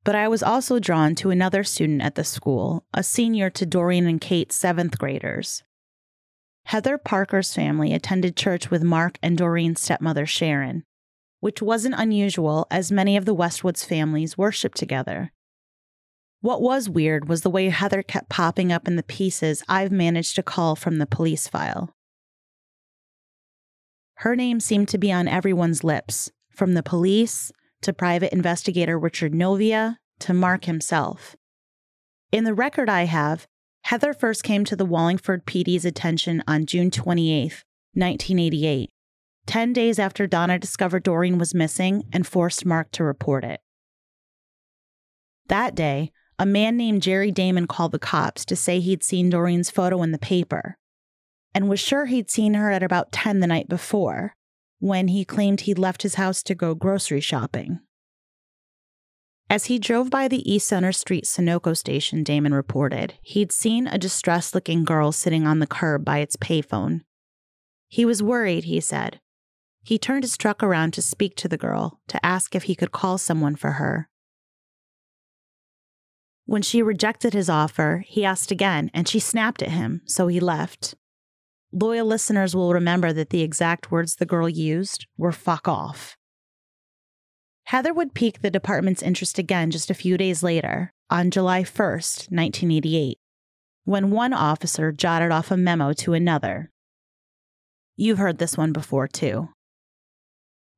But 0.04 0.16
I 0.16 0.28
was 0.28 0.42
also 0.42 0.80
drawn 0.80 1.13
to 1.13 1.30
another 1.30 1.63
student 1.63 2.02
at 2.02 2.16
the 2.16 2.24
school, 2.24 2.84
a 2.96 3.04
senior 3.04 3.52
to 3.52 3.63
Doreen 3.63 4.08
and 4.08 4.20
Kate's 4.20 4.56
seventh 4.56 4.98
graders. 4.98 5.62
Heather 6.66 6.98
Parker's 6.98 7.54
family 7.54 7.94
attended 7.94 8.36
church 8.36 8.72
with 8.72 8.82
Mark 8.82 9.20
and 9.22 9.38
Doreen's 9.38 9.82
stepmother 9.82 10.26
Sharon, 10.26 10.84
which 11.42 11.62
wasn't 11.62 11.94
unusual 11.96 12.66
as 12.72 12.92
many 12.92 13.16
of 13.16 13.26
the 13.26 13.36
Westwoods 13.36 13.86
families 13.86 14.36
worshiped 14.36 14.80
together. 14.80 15.32
What 16.44 16.62
was 16.62 16.90
weird 16.90 17.30
was 17.30 17.40
the 17.40 17.50
way 17.50 17.70
Heather 17.70 18.04
kept 18.04 18.28
popping 18.28 18.70
up 18.70 18.86
in 18.86 18.98
the 18.98 19.04
pieces 19.04 19.64
I've 19.70 19.94
managed 19.94 20.36
to 20.36 20.44
call 20.44 20.76
from 20.76 20.98
the 20.98 21.06
police 21.06 21.48
file. 21.48 21.96
Her 24.16 24.36
name 24.36 24.60
seemed 24.60 24.90
to 24.90 24.98
be 24.98 25.10
on 25.10 25.30
everyone's 25.30 25.86
lips, 25.86 26.32
from 26.50 26.74
the 26.74 26.84
police 26.84 27.54
to 27.84 27.94
private 27.94 28.34
investigator 28.34 29.00
Richard 29.00 29.34
Novia 29.34 30.00
to 30.20 30.34
Mark 30.34 30.66
himself. 30.66 31.38
In 32.34 32.44
the 32.44 32.54
record 32.54 32.90
I 32.90 33.06
have, 33.06 33.48
Heather 33.84 34.14
first 34.14 34.44
came 34.44 34.66
to 34.66 34.76
the 34.76 34.86
Wallingford 34.86 35.46
PD's 35.46 35.86
attention 35.86 36.44
on 36.46 36.66
June 36.66 36.92
28, 36.92 37.64
1988, 37.94 38.90
10 39.46 39.72
days 39.72 39.98
after 39.98 40.28
Donna 40.28 40.60
discovered 40.60 41.04
Doreen 41.04 41.38
was 41.38 41.56
missing 41.56 42.04
and 42.12 42.28
forced 42.28 42.66
Mark 42.66 42.92
to 42.92 43.06
report 43.06 43.46
it. 43.46 43.62
That 45.48 45.74
day, 45.74 46.12
a 46.44 46.46
man 46.46 46.76
named 46.76 47.02
Jerry 47.02 47.32
Damon 47.32 47.68
called 47.68 47.94
the 47.94 48.00
cops 48.00 48.44
to 48.44 48.58
say 48.58 48.82
he'd 48.82 49.02
seen 49.02 49.30
Doreen's 49.30 49.70
photo 49.70 50.04
in 50.04 50.12
the 50.12 50.18
paper 50.18 50.78
and 51.56 51.70
was 51.70 51.80
sure 51.80 52.08
he'd 52.08 52.30
seen 52.30 52.56
her 52.56 52.70
at 52.70 52.84
about 52.84 53.14
10 53.14 53.40
the 53.40 53.48
night 53.48 53.70
before 53.70 54.36
when 54.80 55.08
he 55.08 55.24
claimed 55.24 55.62
he'd 55.62 55.80
left 55.80 56.02
his 56.02 56.16
house 56.16 56.44
to 56.44 56.54
go 56.54 56.76
grocery 56.76 57.22
shopping. 57.22 57.80
As 59.50 59.68
he 59.68 59.80
drove 59.80 60.10
by 60.10 60.28
the 60.28 60.52
East 60.52 60.68
Center 60.68 60.92
Street 60.92 61.24
Sunoco 61.24 61.78
station, 61.78 62.26
Damon 62.26 62.54
reported, 62.54 63.14
he'd 63.22 63.54
seen 63.54 63.88
a 63.88 63.98
distressed 63.98 64.54
looking 64.54 64.84
girl 64.84 65.14
sitting 65.14 65.48
on 65.48 65.60
the 65.60 65.68
curb 65.68 66.04
by 66.04 66.18
its 66.18 66.36
payphone. 66.36 67.04
He 67.88 68.04
was 68.04 68.22
worried, 68.22 68.66
he 68.66 68.82
said. 68.82 69.22
He 69.82 69.98
turned 69.98 70.26
his 70.26 70.36
truck 70.36 70.62
around 70.62 70.92
to 70.96 71.02
speak 71.02 71.38
to 71.38 71.48
the 71.48 71.56
girl, 71.56 72.02
to 72.10 72.26
ask 72.26 72.54
if 72.54 72.64
he 72.64 72.76
could 72.76 72.92
call 72.92 73.18
someone 73.18 73.56
for 73.56 73.72
her. 73.72 74.10
When 76.46 76.62
she 76.62 76.82
rejected 76.82 77.34
his 77.34 77.50
offer, 77.50 78.04
he 78.08 78.26
asked 78.26 78.52
again, 78.52 78.92
and 78.94 79.08
she 79.08 79.20
snapped 79.20 79.62
at 79.62 79.72
him, 79.72 80.02
so 80.06 80.28
he 80.28 80.40
left. 80.40 80.96
Loyal 81.72 82.06
listeners 82.06 82.56
will 82.56 82.74
remember 82.74 83.14
that 83.14 83.30
the 83.30 83.42
exact 83.42 83.92
words 83.92 84.16
the 84.16 84.26
girl 84.26 84.50
used 84.50 85.08
were 85.18 85.32
fuck 85.32 85.68
off. 85.68 86.18
Heather 87.66 87.94
would 87.94 88.14
pique 88.14 88.42
the 88.42 88.52
department's 88.52 89.02
interest 89.02 89.40
again 89.40 89.72
just 89.72 89.90
a 89.90 89.96
few 89.96 90.18
days 90.18 90.44
later, 90.44 90.94
on 91.10 91.32
July 91.32 91.64
1st, 91.64 92.30
1988, 92.30 93.18
when 93.86 94.12
one 94.12 94.34
officer 94.34 94.92
jotted 94.92 95.32
off 95.32 95.50
a 95.50 95.58
memo 95.58 95.94
to 95.94 96.14
another. 96.14 96.70
You've 97.96 98.18
heard 98.18 98.38
this 98.38 98.58
one 98.58 98.74
before, 98.74 99.08
too. 99.08 99.50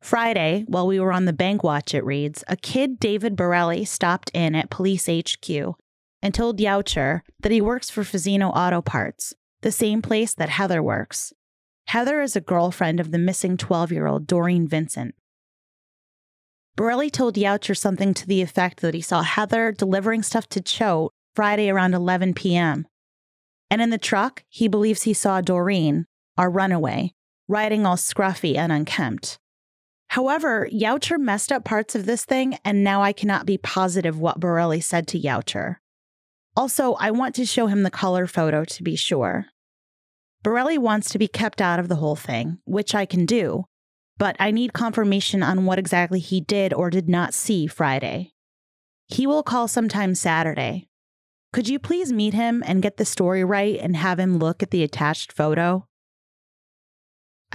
Friday, 0.05 0.63
while 0.67 0.85
we 0.85 0.99
were 0.99 1.11
on 1.11 1.25
the 1.25 1.33
bank 1.33 1.63
watch, 1.63 1.95
it 1.95 2.05
reads, 2.05 2.43
a 2.47 2.55
kid, 2.55 2.99
David 2.99 3.35
Borelli, 3.35 3.85
stopped 3.85 4.29
in 4.35 4.53
at 4.53 4.69
Police 4.69 5.07
HQ 5.07 5.49
and 6.21 6.31
told 6.31 6.59
Youcher 6.59 7.21
that 7.39 7.51
he 7.51 7.59
works 7.59 7.89
for 7.89 8.03
Fazino 8.03 8.55
Auto 8.55 8.83
Parts, 8.83 9.33
the 9.61 9.71
same 9.71 10.03
place 10.03 10.35
that 10.35 10.49
Heather 10.49 10.83
works. 10.83 11.33
Heather 11.87 12.21
is 12.21 12.35
a 12.35 12.41
girlfriend 12.41 12.99
of 12.99 13.09
the 13.09 13.17
missing 13.17 13.57
12 13.57 13.91
year 13.91 14.05
old 14.05 14.27
Doreen 14.27 14.67
Vincent. 14.67 15.15
Borelli 16.75 17.09
told 17.09 17.33
Youcher 17.33 17.75
something 17.75 18.13
to 18.13 18.27
the 18.27 18.43
effect 18.43 18.81
that 18.81 18.93
he 18.93 19.01
saw 19.01 19.23
Heather 19.23 19.71
delivering 19.71 20.21
stuff 20.21 20.47
to 20.49 20.61
Choate 20.61 21.13
Friday 21.33 21.67
around 21.67 21.95
11 21.95 22.35
p.m. 22.35 22.85
And 23.71 23.81
in 23.81 23.89
the 23.89 23.97
truck, 23.97 24.43
he 24.49 24.67
believes 24.67 25.01
he 25.01 25.15
saw 25.15 25.41
Doreen, 25.41 26.05
our 26.37 26.51
runaway, 26.51 27.13
riding 27.47 27.87
all 27.87 27.97
scruffy 27.97 28.55
and 28.55 28.71
unkempt. 28.71 29.39
However, 30.09 30.67
Youcher 30.71 31.19
messed 31.19 31.51
up 31.51 31.65
parts 31.65 31.95
of 31.95 32.05
this 32.05 32.25
thing, 32.25 32.57
and 32.63 32.83
now 32.83 33.01
I 33.01 33.11
cannot 33.11 33.45
be 33.45 33.57
positive 33.57 34.19
what 34.19 34.39
Borelli 34.39 34.81
said 34.81 35.07
to 35.07 35.19
Youcher. 35.19 35.77
Also, 36.55 36.93
I 36.93 37.11
want 37.11 37.35
to 37.35 37.45
show 37.45 37.67
him 37.67 37.83
the 37.83 37.91
color 37.91 38.27
photo 38.27 38.63
to 38.63 38.83
be 38.83 38.95
sure. 38.95 39.47
Borelli 40.41 40.77
wants 40.77 41.09
to 41.09 41.17
be 41.17 41.27
kept 41.27 41.59
out 41.59 41.79
of 41.79 41.89
the 41.89 41.95
whole 41.95 42.15
thing, 42.15 42.59
which 42.65 42.95
I 42.95 43.05
can 43.05 43.25
do, 43.25 43.65
but 44.17 44.35
I 44.39 44.51
need 44.51 44.73
confirmation 44.73 45.43
on 45.43 45.65
what 45.65 45.79
exactly 45.79 46.19
he 46.19 46.39
did 46.39 46.73
or 46.73 46.89
did 46.89 47.09
not 47.09 47.33
see 47.33 47.67
Friday. 47.67 48.31
He 49.07 49.27
will 49.27 49.43
call 49.43 49.67
sometime 49.67 50.15
Saturday. 50.15 50.87
Could 51.51 51.67
you 51.67 51.79
please 51.79 52.11
meet 52.11 52.33
him 52.33 52.63
and 52.65 52.81
get 52.81 52.97
the 52.97 53.05
story 53.05 53.43
right 53.43 53.79
and 53.79 53.95
have 53.95 54.19
him 54.19 54.37
look 54.37 54.63
at 54.63 54.71
the 54.71 54.83
attached 54.83 55.31
photo? 55.31 55.87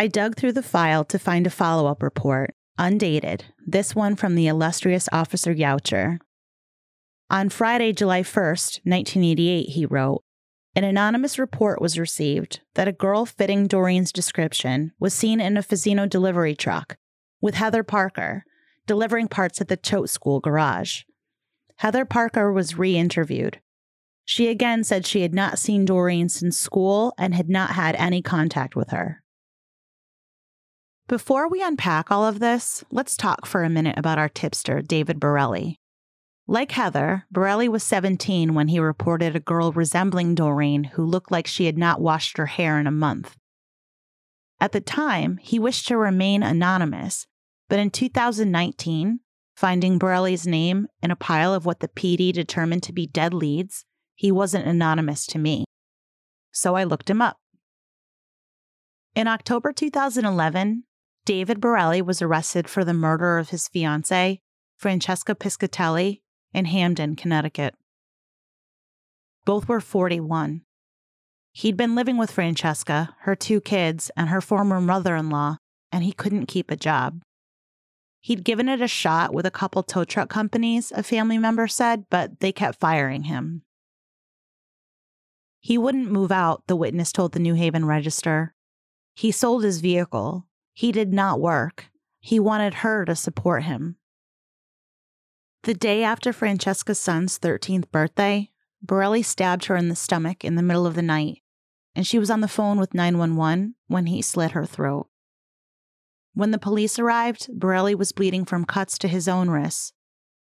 I 0.00 0.06
dug 0.06 0.34
through 0.34 0.52
the 0.52 0.62
file 0.62 1.04
to 1.04 1.18
find 1.18 1.46
a 1.46 1.50
follow 1.50 1.86
up 1.86 2.02
report, 2.02 2.54
undated, 2.78 3.44
this 3.66 3.94
one 3.94 4.16
from 4.16 4.34
the 4.34 4.46
illustrious 4.46 5.10
Officer 5.12 5.54
Youcher. 5.54 6.16
On 7.28 7.50
Friday, 7.50 7.92
July 7.92 8.22
1st, 8.22 8.80
1988, 8.84 9.68
he 9.68 9.84
wrote, 9.84 10.22
an 10.74 10.84
anonymous 10.84 11.38
report 11.38 11.82
was 11.82 11.98
received 11.98 12.60
that 12.76 12.88
a 12.88 12.92
girl 12.92 13.26
fitting 13.26 13.66
Doreen's 13.66 14.10
description 14.10 14.92
was 14.98 15.12
seen 15.12 15.38
in 15.38 15.58
a 15.58 15.62
Fazino 15.62 16.08
delivery 16.08 16.54
truck 16.54 16.96
with 17.42 17.56
Heather 17.56 17.82
Parker 17.82 18.44
delivering 18.86 19.28
parts 19.28 19.60
at 19.60 19.68
the 19.68 19.76
Choate 19.76 20.08
School 20.08 20.40
garage. 20.40 21.02
Heather 21.76 22.06
Parker 22.06 22.50
was 22.50 22.78
re 22.78 22.96
interviewed. 22.96 23.60
She 24.24 24.48
again 24.48 24.82
said 24.82 25.04
she 25.04 25.20
had 25.20 25.34
not 25.34 25.58
seen 25.58 25.84
Doreen 25.84 26.30
since 26.30 26.56
school 26.56 27.12
and 27.18 27.34
had 27.34 27.50
not 27.50 27.72
had 27.72 27.96
any 27.96 28.22
contact 28.22 28.74
with 28.74 28.92
her. 28.92 29.22
Before 31.10 31.48
we 31.48 31.60
unpack 31.60 32.12
all 32.12 32.24
of 32.24 32.38
this, 32.38 32.84
let's 32.92 33.16
talk 33.16 33.44
for 33.44 33.64
a 33.64 33.68
minute 33.68 33.98
about 33.98 34.16
our 34.16 34.28
tipster, 34.28 34.80
David 34.80 35.18
Borelli. 35.18 35.80
Like 36.46 36.70
Heather, 36.70 37.24
Borelli 37.32 37.68
was 37.68 37.82
17 37.82 38.54
when 38.54 38.68
he 38.68 38.78
reported 38.78 39.34
a 39.34 39.40
girl 39.40 39.72
resembling 39.72 40.36
Doreen 40.36 40.84
who 40.84 41.04
looked 41.04 41.32
like 41.32 41.48
she 41.48 41.66
had 41.66 41.76
not 41.76 42.00
washed 42.00 42.36
her 42.36 42.46
hair 42.46 42.78
in 42.78 42.86
a 42.86 42.92
month. 42.92 43.34
At 44.60 44.70
the 44.70 44.80
time, 44.80 45.38
he 45.38 45.58
wished 45.58 45.88
to 45.88 45.96
remain 45.96 46.44
anonymous, 46.44 47.26
but 47.68 47.80
in 47.80 47.90
2019, 47.90 49.18
finding 49.56 49.98
Borelli's 49.98 50.46
name 50.46 50.86
in 51.02 51.10
a 51.10 51.16
pile 51.16 51.52
of 51.52 51.66
what 51.66 51.80
the 51.80 51.88
PD 51.88 52.32
determined 52.32 52.84
to 52.84 52.92
be 52.92 53.08
dead 53.08 53.34
leads, 53.34 53.84
he 54.14 54.30
wasn't 54.30 54.68
anonymous 54.68 55.26
to 55.26 55.40
me. 55.40 55.64
So 56.52 56.76
I 56.76 56.84
looked 56.84 57.10
him 57.10 57.20
up. 57.20 57.36
In 59.16 59.26
October 59.26 59.72
2011, 59.72 60.84
David 61.24 61.60
Borelli 61.60 62.02
was 62.02 62.22
arrested 62.22 62.68
for 62.68 62.84
the 62.84 62.94
murder 62.94 63.38
of 63.38 63.50
his 63.50 63.68
fiancee, 63.68 64.40
Francesca 64.76 65.34
Piscatelli, 65.34 66.22
in 66.52 66.64
Hamden, 66.64 67.16
Connecticut. 67.16 67.74
Both 69.44 69.68
were 69.68 69.80
41. 69.80 70.62
He'd 71.52 71.76
been 71.76 71.94
living 71.94 72.16
with 72.16 72.30
Francesca, 72.30 73.14
her 73.20 73.34
two 73.34 73.60
kids, 73.60 74.10
and 74.16 74.28
her 74.28 74.40
former 74.40 74.80
mother 74.80 75.16
in 75.16 75.30
law, 75.30 75.58
and 75.92 76.04
he 76.04 76.12
couldn't 76.12 76.46
keep 76.46 76.70
a 76.70 76.76
job. 76.76 77.22
He'd 78.20 78.44
given 78.44 78.68
it 78.68 78.82
a 78.82 78.88
shot 78.88 79.32
with 79.32 79.46
a 79.46 79.50
couple 79.50 79.82
tow 79.82 80.04
truck 80.04 80.28
companies, 80.28 80.92
a 80.92 81.02
family 81.02 81.38
member 81.38 81.66
said, 81.66 82.04
but 82.10 82.40
they 82.40 82.52
kept 82.52 82.78
firing 82.78 83.24
him. 83.24 83.62
He 85.60 85.76
wouldn't 85.76 86.10
move 86.10 86.32
out, 86.32 86.66
the 86.66 86.76
witness 86.76 87.12
told 87.12 87.32
the 87.32 87.38
New 87.38 87.54
Haven 87.54 87.84
Register. 87.84 88.54
He 89.14 89.30
sold 89.30 89.64
his 89.64 89.80
vehicle. 89.80 90.46
He 90.72 90.92
did 90.92 91.12
not 91.12 91.40
work. 91.40 91.90
He 92.20 92.38
wanted 92.38 92.74
her 92.74 93.04
to 93.04 93.16
support 93.16 93.64
him. 93.64 93.96
The 95.64 95.74
day 95.74 96.02
after 96.02 96.32
Francesca's 96.32 96.98
son's 96.98 97.38
13th 97.38 97.90
birthday, 97.90 98.50
Borelli 98.82 99.22
stabbed 99.22 99.66
her 99.66 99.76
in 99.76 99.88
the 99.88 99.96
stomach 99.96 100.44
in 100.44 100.54
the 100.54 100.62
middle 100.62 100.86
of 100.86 100.94
the 100.94 101.02
night, 101.02 101.42
and 101.94 102.06
she 102.06 102.18
was 102.18 102.30
on 102.30 102.40
the 102.40 102.48
phone 102.48 102.78
with 102.78 102.94
911 102.94 103.74
when 103.86 104.06
he 104.06 104.22
slit 104.22 104.52
her 104.52 104.64
throat. 104.64 105.08
When 106.32 106.50
the 106.50 106.58
police 106.58 106.98
arrived, 106.98 107.48
Borelli 107.52 107.94
was 107.94 108.12
bleeding 108.12 108.44
from 108.44 108.64
cuts 108.64 108.96
to 108.98 109.08
his 109.08 109.28
own 109.28 109.50
wrists, 109.50 109.92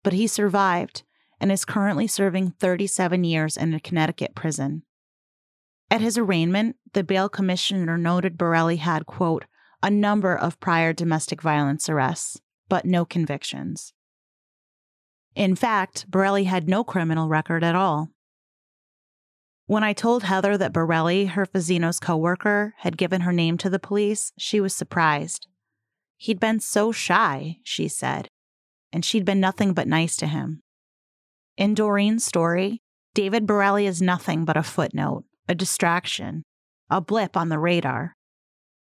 but 0.04 0.14
he 0.14 0.28
survived 0.28 1.04
and 1.42 1.52
is 1.52 1.66
currently 1.66 2.08
serving 2.08 2.52
37 2.52 3.24
years 3.24 3.58
in 3.58 3.74
a 3.74 3.80
Connecticut 3.80 4.36
prison. 4.36 4.84
At 5.92 6.02
his 6.02 6.18
arraignment, 6.18 6.76
the 6.94 7.04
bail 7.04 7.28
commissioner 7.30 7.98
noted 7.98 8.38
Borelli 8.38 8.78
had, 8.78 9.06
quote, 9.06 9.46
a 9.82 9.90
number 9.90 10.36
of 10.36 10.60
prior 10.60 10.94
domestic 10.94 11.42
violence 11.42 11.90
arrests, 11.90 12.42
but 12.68 12.86
no 12.86 13.06
convictions. 13.06 13.94
In 15.36 15.56
fact, 15.56 16.10
Borelli 16.10 16.46
had 16.46 16.68
no 16.68 16.84
criminal 16.84 17.30
record 17.30 17.64
at 17.64 17.76
all. 17.76 18.10
When 19.68 19.84
I 19.84 19.94
told 19.94 20.24
Heather 20.24 20.58
that 20.58 20.74
Borelli, 20.74 21.26
her 21.28 21.46
Fazzino's 21.46 22.00
coworker, 22.00 22.74
had 22.80 22.98
given 22.98 23.22
her 23.22 23.32
name 23.32 23.58
to 23.60 23.70
the 23.70 23.80
police, 23.80 24.34
she 24.38 24.60
was 24.60 24.74
surprised. 24.74 25.48
He'd 26.18 26.40
been 26.40 26.60
so 26.60 26.92
shy, 26.92 27.60
she 27.64 27.88
said, 27.88 28.28
and 28.92 29.06
she'd 29.06 29.26
been 29.26 29.40
nothing 29.40 29.74
but 29.74 29.88
nice 29.88 30.18
to 30.18 30.28
him. 30.28 30.62
In 31.56 31.76
Doreen's 31.76 32.26
story, 32.26 32.82
David 33.14 33.46
Borelli 33.46 33.86
is 33.86 34.02
nothing 34.02 34.44
but 34.44 34.58
a 34.58 34.64
footnote, 34.64 35.26
a 35.48 35.56
distraction, 35.56 36.44
a 36.90 37.00
blip 37.00 37.38
on 37.38 37.50
the 37.50 37.60
radar. 37.60 38.16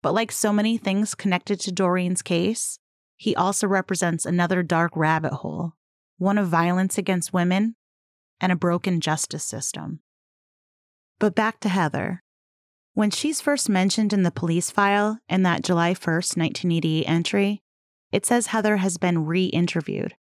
But 0.03 0.15
like 0.15 0.33
so 0.33 0.53
many 0.53 0.77
things 0.77 1.15
connected 1.15 1.61
to 1.61 1.73
Doreen's 1.73 2.23
case, 2.23 2.79
he 3.17 3.37
also 3.37 3.69
represents 3.69 4.27
another 4.27 4.63
dark 4.63 4.93
rabbit 4.97 5.33
hole, 5.33 5.75
one 6.19 6.39
of 6.39 6.49
violence 6.49 6.99
against 6.99 7.33
women 7.33 7.77
and 8.41 8.51
a 8.51 8.57
broken 8.57 9.01
justice 9.01 9.45
system. 9.45 10.01
But 11.21 11.37
back 11.37 11.61
to 11.61 11.69
Heather. 11.69 12.23
When 12.95 13.11
she's 13.11 13.41
first 13.41 13.69
mentioned 13.69 14.13
in 14.13 14.25
the 14.25 14.33
police 14.33 14.71
file 14.71 15.19
in 15.29 15.45
that 15.45 15.63
July 15.63 15.95
1st, 15.95 16.37
1988 16.37 17.05
entry, 17.09 17.63
it 18.11 18.27
says 18.27 18.49
Heather 18.49 18.79
has 18.79 18.99
been 18.99 19.25
re 19.25 19.47
interviewed. 19.47 20.15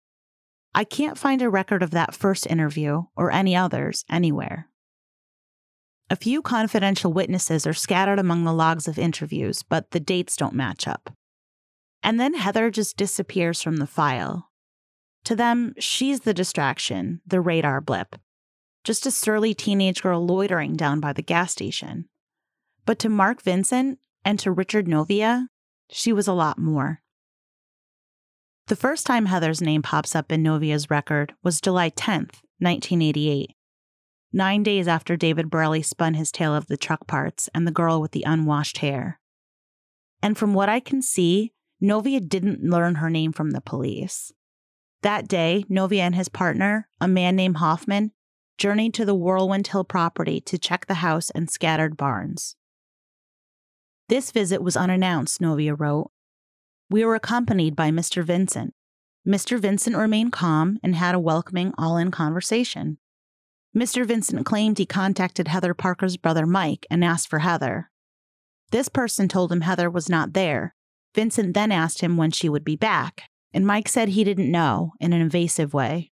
I 0.74 0.86
can't 0.86 1.18
find 1.18 1.42
a 1.42 1.50
record 1.50 1.84
of 1.84 1.92
that 1.92 2.16
first 2.16 2.48
interview 2.48 3.04
or 3.18 3.32
any 3.32 3.56
others 3.56 4.06
anywhere. 4.10 4.70
A 6.12 6.18
few 6.18 6.42
confidential 6.42 7.14
witnesses 7.14 7.66
are 7.66 7.72
scattered 7.72 8.20
among 8.20 8.44
the 8.44 8.52
logs 8.52 8.90
of 8.90 9.00
interviews, 9.00 9.64
but 9.64 9.92
the 9.92 10.00
dates 10.02 10.36
don't 10.36 10.54
match 10.54 10.86
up. 10.86 11.16
And 12.04 12.20
then 12.20 12.34
Heather 12.34 12.70
just 12.70 12.98
disappears 12.98 13.62
from 13.62 13.78
the 13.78 13.88
file. 13.88 14.50
To 15.24 15.38
them, 15.38 15.74
she's 15.80 16.20
the 16.20 16.34
distraction, 16.34 17.22
the 17.26 17.40
radar 17.40 17.80
blip, 17.80 18.18
just 18.84 19.06
a 19.06 19.12
surly 19.12 19.54
teenage 19.54 20.02
girl 20.02 20.26
loitering 20.26 20.76
down 20.76 21.00
by 21.00 21.14
the 21.14 21.22
gas 21.22 21.54
station. 21.54 22.10
But 22.86 23.00
to 23.00 23.08
Mark 23.08 23.42
Vincent 23.42 24.00
and 24.26 24.38
to 24.40 24.52
Richard 24.52 24.90
Novia, 24.90 25.48
she 25.90 26.12
was 26.12 26.28
a 26.28 26.34
lot 26.34 26.60
more. 26.60 27.02
The 28.68 28.76
first 28.76 29.06
time 29.06 29.28
Heather's 29.28 29.62
name 29.62 29.82
pops 29.82 30.14
up 30.14 30.30
in 30.30 30.44
Novia's 30.44 30.90
record 30.90 31.36
was 31.42 31.62
July 31.62 31.90
10th, 31.90 32.42
1988 32.60 33.56
nine 34.34 34.64
days 34.64 34.88
after 34.88 35.16
David 35.16 35.50
Borelli 35.50 35.82
spun 35.82 36.14
his 36.14 36.32
tale 36.32 36.56
of 36.56 36.68
the 36.68 36.78
truck 36.78 37.08
parts 37.08 37.50
and 37.54 37.66
the 37.66 37.72
girl 37.72 38.02
with 38.02 38.12
the 38.12 38.24
unwashed 38.26 38.80
hair. 38.80 39.20
And 40.22 40.38
from 40.38 40.54
what 40.54 40.70
I 40.70 40.80
can 40.80 41.02
see, 41.02 41.54
Novia 41.80 42.20
didn't 42.20 42.64
learn 42.64 42.96
her 42.96 43.10
name 43.10 43.32
from 43.32 43.52
the 43.52 43.62
police. 43.62 44.32
That 45.02 45.28
day, 45.28 45.66
Novia 45.68 46.04
and 46.04 46.16
his 46.16 46.30
partner, 46.30 46.88
a 47.00 47.08
man 47.08 47.36
named 47.36 47.58
Hoffman, 47.58 48.12
journeyed 48.58 48.94
to 48.94 49.06
the 49.06 49.16
Whirlwind 49.16 49.68
Hill 49.68 49.84
property 49.84 50.40
to 50.42 50.60
check 50.60 50.86
the 50.86 50.96
house 50.96 51.32
and 51.32 51.50
scattered 51.50 51.98
barns. 51.98 52.56
This 54.08 54.30
visit 54.30 54.62
was 54.62 54.78
unannounced, 54.78 55.42
Novia 55.42 55.74
wrote. 55.74 56.12
We 56.90 57.04
were 57.04 57.16
accompanied 57.16 57.76
by 57.76 57.90
Mr. 57.90 58.24
Vincent. 58.24 58.76
Mr. 59.28 59.60
Vincent 59.60 59.96
remained 59.96 60.34
calm 60.34 60.78
and 60.84 60.96
had 60.96 61.16
a 61.16 61.20
welcoming, 61.20 61.74
all 61.78 61.98
in 61.98 62.12
conversation. 62.12 62.98
Mr. 63.76 64.06
Vincent 64.06 64.46
claimed 64.46 64.78
he 64.78 64.86
contacted 64.86 65.48
Heather 65.48 65.74
Parker's 65.74 66.18
brother 66.18 66.46
Mike 66.46 66.86
and 66.90 67.04
asked 67.04 67.30
for 67.30 67.40
Heather. 67.40 67.90
This 68.72 68.90
person 68.90 69.28
told 69.28 69.52
him 69.52 69.62
Heather 69.62 69.90
was 69.90 70.10
not 70.10 70.34
there. 70.34 70.76
Vincent 71.16 71.54
then 71.54 71.72
asked 71.72 72.02
him 72.02 72.18
when 72.18 72.32
she 72.32 72.50
would 72.50 72.64
be 72.64 72.76
back, 72.76 73.24
and 73.54 73.66
Mike 73.66 73.88
said 73.88 74.10
he 74.10 74.24
didn't 74.24 74.52
know 74.52 74.92
in 75.00 75.14
an 75.14 75.22
evasive 75.22 75.74
way. 75.74 76.12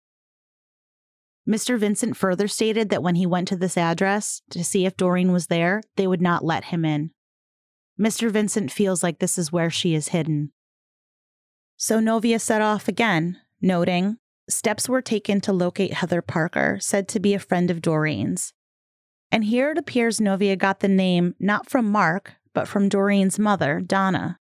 Mr. 1.49 1.79
Vincent 1.79 2.17
further 2.17 2.47
stated 2.47 2.89
that 2.91 3.03
when 3.03 3.17
he 3.17 3.27
went 3.27 3.49
to 3.49 3.57
this 3.57 3.77
address 3.77 4.43
to 4.51 4.63
see 4.63 4.87
if 4.87 4.97
Doreen 4.97 5.33
was 5.33 5.49
there, 5.49 5.83
they 5.97 6.07
would 6.07 6.23
not 6.23 6.45
let 6.45 6.65
him 6.65 6.85
in. 6.85 7.11
Mr. 7.99 8.31
Vincent 8.31 8.71
feels 8.71 9.03
like 9.03 9.19
this 9.19 9.37
is 9.37 9.53
where 9.53 9.71
she 9.71 9.95
is 9.95 10.09
hidden. 10.09 10.53
So 11.77 12.01
Novia 12.01 12.39
set 12.39 12.63
off 12.63 12.87
again, 12.87 13.39
noting, 13.61 14.19
steps 14.49 14.89
were 14.89 15.03
taken 15.03 15.41
to 15.43 15.53
locate 15.53 15.95
Heather 15.95 16.23
Parker, 16.23 16.79
said 16.81 17.09
to 17.09 17.21
be 17.21 17.35
a 17.35 17.39
friend 17.39 17.71
of 17.71 17.83
Doreen's. 17.83 18.53
And 19.31 19.45
here 19.45 19.71
it 19.71 19.79
appears 19.79 20.21
Novia 20.21 20.57
got 20.57 20.81
the 20.81 20.89
name 20.89 21.35
not 21.39 21.71
from 21.71 21.91
Mark, 21.91 22.35
but 22.55 22.69
from 22.69 22.89
Doreen's 22.89 23.39
mother, 23.39 23.81
Donna. 23.81 24.39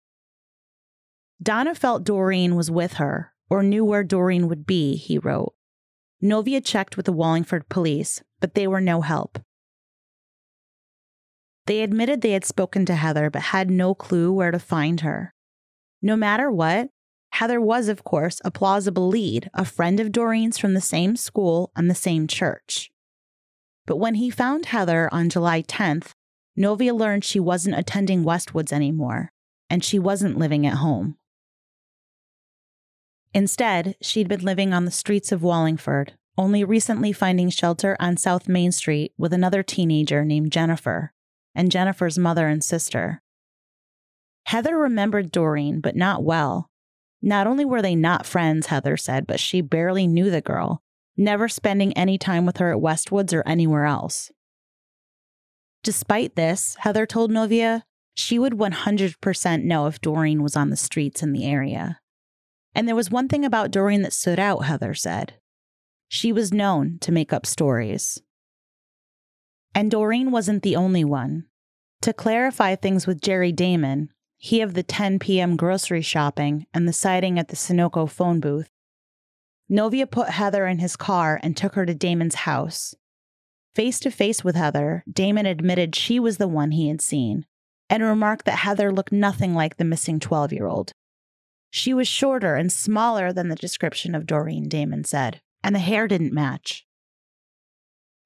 Donna 1.43 1.75
felt 1.75 2.05
Doreen 2.05 2.57
was 2.57 2.71
with 2.71 2.95
her, 2.95 3.33
or 3.49 3.63
knew 3.63 3.85
where 3.85 4.05
Doreen 4.05 4.49
would 4.49 4.67
be, 4.67 4.97
he 4.97 5.19
wrote. 5.19 5.55
Novia 6.21 6.61
checked 6.61 6.97
with 6.97 7.07
the 7.07 7.13
Wallingford 7.13 7.69
police, 7.69 8.23
but 8.41 8.55
they 8.55 8.67
were 8.67 8.81
no 8.81 9.01
help. 9.01 9.39
They 11.67 11.83
admitted 11.83 12.21
they 12.21 12.33
had 12.33 12.45
spoken 12.45 12.85
to 12.87 12.95
Heather, 12.95 13.31
but 13.31 13.43
had 13.43 13.71
no 13.71 13.95
clue 13.95 14.33
where 14.33 14.51
to 14.51 14.59
find 14.59 15.01
her. 15.01 15.33
No 16.03 16.17
matter 16.17 16.51
what, 16.51 16.89
Heather 17.33 17.61
was, 17.61 17.89
of 17.89 18.05
course, 18.05 18.41
a 18.45 18.51
plausible 18.51 19.09
lead, 19.09 19.51
a 19.55 19.65
friend 19.65 20.01
of 20.01 20.13
Doreen's 20.13 20.59
from 20.59 20.75
the 20.75 20.81
same 20.81 21.17
school 21.17 21.71
and 21.77 21.89
the 21.89 21.95
same 21.95 22.27
church. 22.27 22.91
But 23.87 23.97
when 23.97 24.17
he 24.17 24.31
found 24.31 24.67
Heather 24.67 25.09
on 25.13 25.31
July 25.31 25.63
10th, 25.63 26.13
Novia 26.57 26.95
learned 26.95 27.25
she 27.25 27.41
wasn't 27.41 27.79
attending 27.79 28.25
Westwoods 28.25 28.73
anymore, 28.73 29.33
and 29.69 29.85
she 29.85 29.99
wasn't 29.99 30.39
living 30.39 30.67
at 30.67 30.79
home. 30.79 31.17
Instead, 33.33 33.97
she'd 34.03 34.29
been 34.29 34.41
living 34.41 34.75
on 34.75 34.85
the 34.85 34.91
streets 34.91 35.31
of 35.31 35.43
Wallingford, 35.43 36.15
only 36.37 36.65
recently 36.65 37.13
finding 37.13 37.51
shelter 37.51 37.97
on 38.01 38.17
South 38.17 38.49
Main 38.49 38.73
Street 38.73 39.13
with 39.17 39.33
another 39.33 39.63
teenager 39.63 40.25
named 40.25 40.53
Jennifer, 40.53 41.13
and 41.55 41.71
Jennifer's 41.71 42.19
mother 42.19 42.49
and 42.49 42.65
sister. 42.65 43.23
Heather 44.47 44.77
remembered 44.77 45.31
Doreen, 45.31 45.81
but 45.81 45.95
not 45.95 46.25
well, 46.25 46.70
not 47.23 47.47
only 47.47 47.65
were 47.65 47.83
they 47.83 47.95
not 47.95 48.27
friends, 48.27 48.69
Heather 48.69 48.97
said, 48.97 49.27
but 49.27 49.41
she 49.41 49.61
barely 49.61 50.07
knew 50.07 50.31
the 50.31 50.41
girl, 50.41 50.83
never 51.17 51.49
spending 51.49 51.93
any 51.95 52.19
time 52.19 52.47
with 52.47 52.57
her 52.57 52.73
at 52.73 52.81
Westwoods 52.81 53.35
or 53.35 53.47
anywhere 53.47 53.85
else. 53.85 54.31
Despite 55.83 56.37
this, 56.37 56.77
Heather 56.81 57.07
told 57.07 57.31
Novia 57.31 57.85
she 58.15 58.39
would 58.39 58.55
100% 58.55 59.65
know 59.65 59.87
if 59.87 60.01
Doreen 60.01 60.43
was 60.43 60.57
on 60.57 60.71
the 60.71 60.77
streets 60.77 61.23
in 61.23 61.33
the 61.33 61.47
area. 61.47 62.01
And 62.75 62.87
there 62.87 62.97
was 62.97 63.11
one 63.11 63.29
thing 63.29 63.45
about 63.45 63.71
Doreen 63.71 64.03
that 64.03 64.13
stood 64.13 64.39
out, 64.39 64.65
Heather 64.65 64.95
said. 64.95 65.35
She 66.09 66.33
was 66.33 66.53
known 66.53 66.99
to 67.01 67.13
make 67.13 67.33
up 67.33 67.47
stories. 67.47 68.21
And 69.75 69.91
Doreen 69.91 70.31
wasn't 70.31 70.63
the 70.63 70.77
only 70.77 71.05
one. 71.05 71.47
To 72.03 72.13
clarify 72.13 72.75
things 72.77 73.07
with 73.07 73.21
Jerry 73.21 73.53
Damon, 73.53 74.11
he 74.43 74.63
of 74.63 74.73
the 74.73 74.83
10 74.83 75.19
p.m. 75.19 75.55
grocery 75.55 76.01
shopping 76.01 76.67
and 76.73 76.89
the 76.89 76.95
sighting 76.95 77.39
at 77.39 77.49
the 77.49 77.57
Sunoco 77.57 78.09
phone 78.09 78.41
booth. 78.41 78.71
Novia 79.69 80.07
put 80.07 80.31
Heather 80.31 80.67
in 80.67 80.79
his 80.79 80.97
car 80.97 81.39
and 81.43 81.55
took 81.55 81.75
her 81.75 81.85
to 81.85 81.95
Damon's 81.95 82.37
house. 82.37 82.95
Face 83.75 84.01
to 84.01 84.11
face 84.11 84.43
with 84.43 84.57
Heather, 84.57 85.05
Damon 85.13 85.45
admitted 85.45 85.95
she 85.95 86.19
was 86.19 86.39
the 86.39 86.49
one 86.49 86.71
he 86.71 86.89
had 86.89 87.03
seen 87.03 87.45
and 87.91 88.03
remarked 88.03 88.47
that 88.47 88.61
Heather 88.61 88.91
looked 88.91 89.13
nothing 89.13 89.55
like 89.55 89.77
the 89.77 89.85
missing 89.85 90.19
12 90.19 90.55
year 90.55 90.67
old. 90.67 90.93
She 91.71 91.93
was 91.93 92.09
shorter 92.09 92.57
and 92.57 92.73
smaller 92.73 93.35
than 93.35 93.49
the 93.49 93.55
description 93.57 94.15
of 94.15 94.27
Doreen, 94.27 94.71
Damon 94.71 95.05
said, 95.05 95.43
and 95.63 95.75
the 95.75 95.81
hair 95.81 96.09
didn't 96.09 96.33
match. 96.33 96.87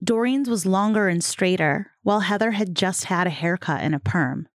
Doreen's 0.02 0.48
was 0.48 0.64
longer 0.64 1.08
and 1.08 1.24
straighter, 1.24 1.90
while 2.04 2.20
Heather 2.20 2.52
had 2.52 2.76
just 2.76 3.06
had 3.06 3.26
a 3.26 3.30
haircut 3.30 3.80
and 3.80 3.96
a 3.96 3.98
perm. 3.98 4.46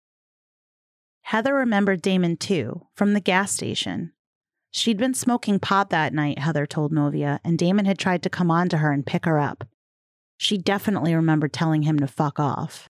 Heather 1.30 1.54
remembered 1.54 2.02
Damon 2.02 2.38
too, 2.38 2.88
from 2.96 3.14
the 3.14 3.20
gas 3.20 3.52
station. 3.52 4.14
She'd 4.72 4.98
been 4.98 5.14
smoking 5.14 5.60
pot 5.60 5.92
that 5.92 6.12
night, 6.12 6.40
Heather 6.40 6.66
told 6.66 6.92
Novia, 6.92 7.40
and 7.44 7.56
Damon 7.56 7.86
had 7.86 8.00
tried 8.00 8.24
to 8.24 8.32
come 8.32 8.50
on 8.50 8.68
to 8.70 8.80
her 8.80 8.92
and 8.92 9.06
pick 9.06 9.26
her 9.26 9.38
up. 9.38 9.64
She 10.38 10.58
definitely 10.58 11.14
remembered 11.14 11.54
telling 11.54 11.84
him 11.84 12.00
to 12.00 12.08
fuck 12.08 12.40
off. 12.40 12.90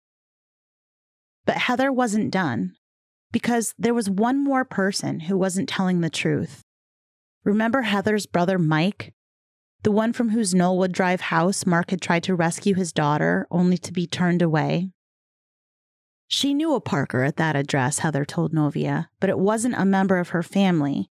But 1.45 1.57
Heather 1.57 1.91
wasn't 1.91 2.31
done, 2.31 2.77
because 3.33 3.73
there 3.77 3.93
was 3.93 4.09
one 4.09 4.41
more 4.41 4.63
person 4.63 5.19
who 5.19 5.37
wasn't 5.37 5.67
telling 5.67 5.99
the 5.99 6.09
truth. 6.09 6.61
Remember 7.43 7.81
Heather's 7.81 8.27
brother 8.27 8.57
Mike? 8.57 9.13
The 9.83 9.91
one 9.91 10.13
from 10.13 10.29
whose 10.29 10.53
Knollwood 10.53 10.93
Drive 10.93 11.19
house 11.19 11.65
Mark 11.65 11.89
had 11.89 11.99
tried 12.01 12.23
to 12.23 12.35
rescue 12.35 12.75
his 12.75 12.93
daughter, 12.93 13.45
only 13.51 13.77
to 13.79 13.91
be 13.91 14.07
turned 14.07 14.41
away? 14.41 14.91
She 16.33 16.53
knew 16.53 16.75
a 16.75 16.79
Parker 16.79 17.23
at 17.25 17.35
that 17.35 17.57
address, 17.57 17.99
Heather 17.99 18.23
told 18.23 18.53
Novia, 18.53 19.09
but 19.19 19.29
it 19.29 19.37
wasn't 19.37 19.75
a 19.77 19.83
member 19.83 20.17
of 20.17 20.29
her 20.29 20.41
family, 20.41 21.09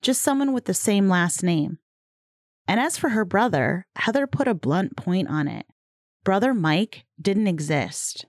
just 0.00 0.22
someone 0.22 0.54
with 0.54 0.64
the 0.64 0.72
same 0.72 1.10
last 1.10 1.42
name. 1.42 1.78
And 2.66 2.80
as 2.80 2.96
for 2.96 3.10
her 3.10 3.26
brother, 3.26 3.86
Heather 3.96 4.26
put 4.26 4.48
a 4.48 4.54
blunt 4.54 4.96
point 4.96 5.28
on 5.28 5.46
it. 5.46 5.66
Brother 6.24 6.54
Mike 6.54 7.04
didn't 7.20 7.48
exist. 7.48 8.24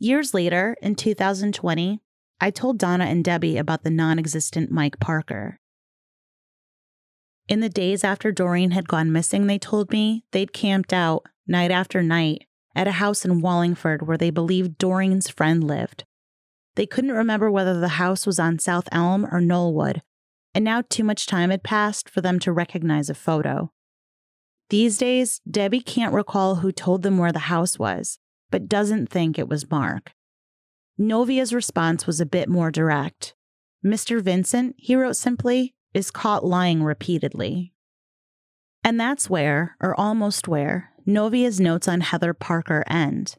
Years 0.00 0.34
later, 0.34 0.76
in 0.82 0.96
2020, 0.96 2.00
I 2.40 2.50
told 2.50 2.76
Donna 2.76 3.04
and 3.04 3.24
Debbie 3.24 3.58
about 3.58 3.84
the 3.84 3.90
non 3.90 4.18
existent 4.18 4.72
Mike 4.72 4.98
Parker. 4.98 5.60
In 7.46 7.60
the 7.60 7.68
days 7.68 8.02
after 8.02 8.32
Doreen 8.32 8.72
had 8.72 8.88
gone 8.88 9.12
missing, 9.12 9.46
they 9.46 9.60
told 9.60 9.92
me 9.92 10.24
they'd 10.32 10.52
camped 10.52 10.92
out 10.92 11.26
night 11.46 11.70
after 11.70 12.02
night 12.02 12.46
at 12.76 12.86
a 12.86 12.92
house 12.92 13.24
in 13.24 13.40
Wallingford 13.40 14.06
where 14.06 14.18
they 14.18 14.30
believed 14.30 14.78
Doreen's 14.78 15.28
friend 15.28 15.64
lived. 15.64 16.04
They 16.76 16.86
couldn't 16.86 17.12
remember 17.12 17.50
whether 17.50 17.80
the 17.80 17.88
house 17.88 18.26
was 18.26 18.38
on 18.38 18.58
South 18.58 18.86
Elm 18.92 19.24
or 19.24 19.40
Knollwood, 19.40 20.02
and 20.54 20.64
now 20.64 20.82
too 20.82 21.02
much 21.02 21.26
time 21.26 21.50
had 21.50 21.62
passed 21.64 22.08
for 22.08 22.20
them 22.20 22.38
to 22.40 22.52
recognize 22.52 23.08
a 23.08 23.14
photo. 23.14 23.72
These 24.68 24.98
days, 24.98 25.40
Debbie 25.50 25.80
can't 25.80 26.14
recall 26.14 26.56
who 26.56 26.70
told 26.70 27.02
them 27.02 27.18
where 27.18 27.32
the 27.32 27.38
house 27.50 27.78
was, 27.78 28.18
but 28.50 28.68
doesn't 28.68 29.08
think 29.08 29.38
it 29.38 29.48
was 29.48 29.70
Mark. 29.70 30.12
Novia's 30.98 31.54
response 31.54 32.06
was 32.06 32.20
a 32.20 32.26
bit 32.26 32.48
more 32.48 32.70
direct. 32.70 33.34
Mr. 33.84 34.20
Vincent, 34.20 34.74
he 34.78 34.96
wrote 34.96 35.16
simply, 35.16 35.74
is 35.94 36.10
caught 36.10 36.44
lying 36.44 36.82
repeatedly. 36.82 37.72
And 38.82 39.00
that's 39.00 39.30
where, 39.30 39.76
or 39.80 39.98
almost 39.98 40.46
where, 40.46 40.92
Novia's 41.08 41.60
notes 41.60 41.86
on 41.86 42.00
Heather 42.00 42.34
Parker 42.34 42.82
end. 42.88 43.36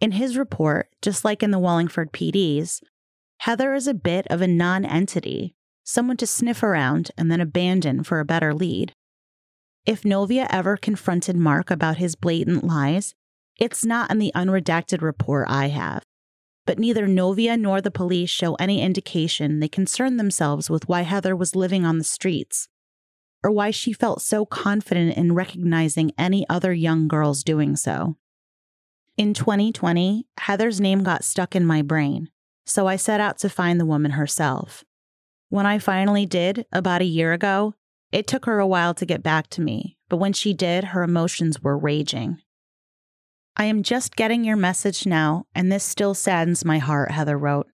In 0.00 0.12
his 0.12 0.38
report, 0.38 0.88
just 1.02 1.24
like 1.24 1.42
in 1.42 1.50
the 1.50 1.58
Wallingford 1.58 2.12
PD's, 2.12 2.80
Heather 3.40 3.74
is 3.74 3.88
a 3.88 3.94
bit 3.94 4.24
of 4.30 4.40
a 4.40 4.46
non 4.46 4.84
entity, 4.84 5.56
someone 5.82 6.16
to 6.18 6.28
sniff 6.28 6.62
around 6.62 7.10
and 7.18 7.28
then 7.28 7.40
abandon 7.40 8.04
for 8.04 8.20
a 8.20 8.24
better 8.24 8.54
lead. 8.54 8.92
If 9.84 10.04
Novia 10.04 10.46
ever 10.48 10.76
confronted 10.76 11.34
Mark 11.34 11.72
about 11.72 11.96
his 11.96 12.14
blatant 12.14 12.62
lies, 12.62 13.16
it's 13.58 13.84
not 13.84 14.12
in 14.12 14.20
the 14.20 14.30
unredacted 14.36 15.02
report 15.02 15.46
I 15.50 15.68
have. 15.68 16.04
But 16.66 16.78
neither 16.78 17.08
Novia 17.08 17.56
nor 17.56 17.80
the 17.80 17.90
police 17.90 18.30
show 18.30 18.54
any 18.54 18.80
indication 18.80 19.58
they 19.58 19.68
concerned 19.68 20.20
themselves 20.20 20.70
with 20.70 20.88
why 20.88 21.02
Heather 21.02 21.34
was 21.34 21.56
living 21.56 21.84
on 21.84 21.98
the 21.98 22.04
streets, 22.04 22.68
or 23.42 23.50
why 23.50 23.70
she 23.70 23.92
felt 23.92 24.22
so 24.22 24.46
confident 24.46 25.16
in 25.16 25.34
recognizing 25.34 26.12
any 26.16 26.46
other 26.48 26.72
young 26.72 27.08
girls 27.08 27.42
doing 27.42 27.76
so. 27.76 28.16
In 29.16 29.34
2020, 29.34 30.26
Heather's 30.38 30.80
name 30.80 31.02
got 31.02 31.24
stuck 31.24 31.54
in 31.54 31.66
my 31.66 31.82
brain, 31.82 32.30
so 32.64 32.86
I 32.86 32.96
set 32.96 33.20
out 33.20 33.38
to 33.38 33.48
find 33.48 33.78
the 33.78 33.86
woman 33.86 34.12
herself. 34.12 34.84
When 35.48 35.66
I 35.66 35.78
finally 35.78 36.24
did, 36.24 36.64
about 36.72 37.02
a 37.02 37.06
year 37.06 37.32
ago, 37.32 37.74
it 38.10 38.26
took 38.26 38.46
her 38.46 38.58
a 38.58 38.66
while 38.66 38.94
to 38.94 39.06
get 39.06 39.22
back 39.22 39.48
to 39.50 39.60
me, 39.60 39.98
but 40.08 40.16
when 40.16 40.32
she 40.32 40.54
did, 40.54 40.84
her 40.84 41.02
emotions 41.02 41.60
were 41.62 41.76
raging. 41.76 42.40
I 43.54 43.64
am 43.64 43.82
just 43.82 44.16
getting 44.16 44.44
your 44.44 44.56
message 44.56 45.04
now, 45.04 45.44
and 45.54 45.70
this 45.70 45.84
still 45.84 46.14
saddens 46.14 46.64
my 46.64 46.78
heart, 46.78 47.10
Heather 47.10 47.36
wrote. 47.36 47.66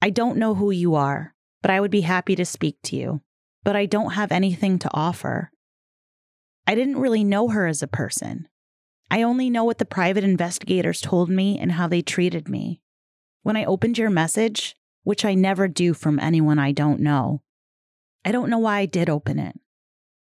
I 0.00 0.10
don't 0.10 0.38
know 0.38 0.54
who 0.54 0.70
you 0.70 0.94
are, 0.94 1.34
but 1.62 1.70
I 1.72 1.80
would 1.80 1.90
be 1.90 2.02
happy 2.02 2.36
to 2.36 2.44
speak 2.44 2.76
to 2.84 2.96
you, 2.96 3.22
but 3.64 3.74
I 3.74 3.86
don't 3.86 4.12
have 4.12 4.30
anything 4.30 4.78
to 4.80 4.90
offer. 4.92 5.50
I 6.66 6.74
didn't 6.74 7.00
really 7.00 7.24
know 7.24 7.48
her 7.48 7.66
as 7.66 7.82
a 7.82 7.88
person. 7.88 8.46
I 9.10 9.22
only 9.22 9.50
know 9.50 9.64
what 9.64 9.78
the 9.78 9.84
private 9.84 10.24
investigators 10.24 11.00
told 11.00 11.28
me 11.28 11.58
and 11.58 11.72
how 11.72 11.88
they 11.88 12.02
treated 12.02 12.48
me. 12.48 12.80
When 13.42 13.56
I 13.56 13.64
opened 13.64 13.98
your 13.98 14.10
message, 14.10 14.76
which 15.02 15.24
I 15.24 15.34
never 15.34 15.68
do 15.68 15.94
from 15.94 16.18
anyone 16.18 16.58
I 16.58 16.72
don't 16.72 17.00
know, 17.00 17.42
I 18.24 18.32
don't 18.32 18.48
know 18.48 18.58
why 18.58 18.78
I 18.78 18.86
did 18.86 19.10
open 19.10 19.38
it. 19.38 19.58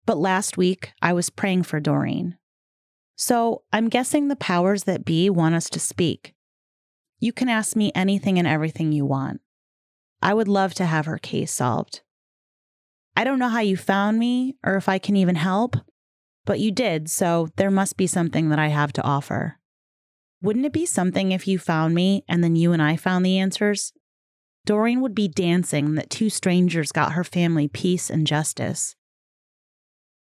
But 0.06 0.18
last 0.18 0.56
week, 0.56 0.92
I 1.00 1.12
was 1.12 1.30
praying 1.30 1.62
for 1.62 1.80
Doreen. 1.80 2.36
So 3.16 3.62
I'm 3.72 3.88
guessing 3.88 4.26
the 4.26 4.36
powers 4.36 4.84
that 4.84 5.04
be 5.04 5.30
want 5.30 5.54
us 5.54 5.70
to 5.70 5.80
speak. 5.80 6.34
You 7.20 7.32
can 7.32 7.48
ask 7.48 7.76
me 7.76 7.92
anything 7.94 8.38
and 8.38 8.48
everything 8.48 8.92
you 8.92 9.06
want. 9.06 9.40
I 10.20 10.34
would 10.34 10.48
love 10.48 10.74
to 10.74 10.84
have 10.84 11.06
her 11.06 11.18
case 11.18 11.52
solved. 11.52 12.02
I 13.16 13.24
don't 13.24 13.38
know 13.38 13.48
how 13.48 13.60
you 13.60 13.76
found 13.76 14.18
me 14.18 14.56
or 14.64 14.76
if 14.76 14.88
I 14.88 14.98
can 14.98 15.16
even 15.16 15.36
help, 15.36 15.76
but 16.44 16.60
you 16.60 16.72
did, 16.72 17.08
so 17.08 17.48
there 17.56 17.70
must 17.70 17.96
be 17.96 18.06
something 18.06 18.48
that 18.48 18.58
I 18.58 18.68
have 18.68 18.92
to 18.94 19.02
offer. 19.02 19.58
Wouldn't 20.42 20.66
it 20.66 20.72
be 20.72 20.84
something 20.84 21.32
if 21.32 21.48
you 21.48 21.58
found 21.58 21.94
me 21.94 22.24
and 22.28 22.42
then 22.42 22.56
you 22.56 22.72
and 22.72 22.82
I 22.82 22.96
found 22.96 23.24
the 23.24 23.38
answers? 23.38 23.92
Doreen 24.66 25.00
would 25.00 25.14
be 25.14 25.28
dancing 25.28 25.94
that 25.94 26.10
two 26.10 26.28
strangers 26.28 26.92
got 26.92 27.12
her 27.12 27.24
family 27.24 27.68
peace 27.68 28.10
and 28.10 28.26
justice. 28.26 28.96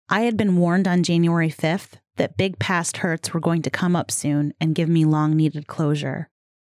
I 0.08 0.20
had 0.20 0.36
been 0.36 0.56
warned 0.56 0.86
on 0.86 1.02
January 1.02 1.50
5th 1.50 1.94
that 2.16 2.36
big 2.36 2.58
past 2.58 2.98
hurts 2.98 3.34
were 3.34 3.40
going 3.40 3.62
to 3.62 3.70
come 3.70 3.96
up 3.96 4.10
soon 4.10 4.54
and 4.60 4.74
give 4.74 4.88
me 4.88 5.04
long 5.04 5.36
needed 5.36 5.66
closure. 5.66 6.28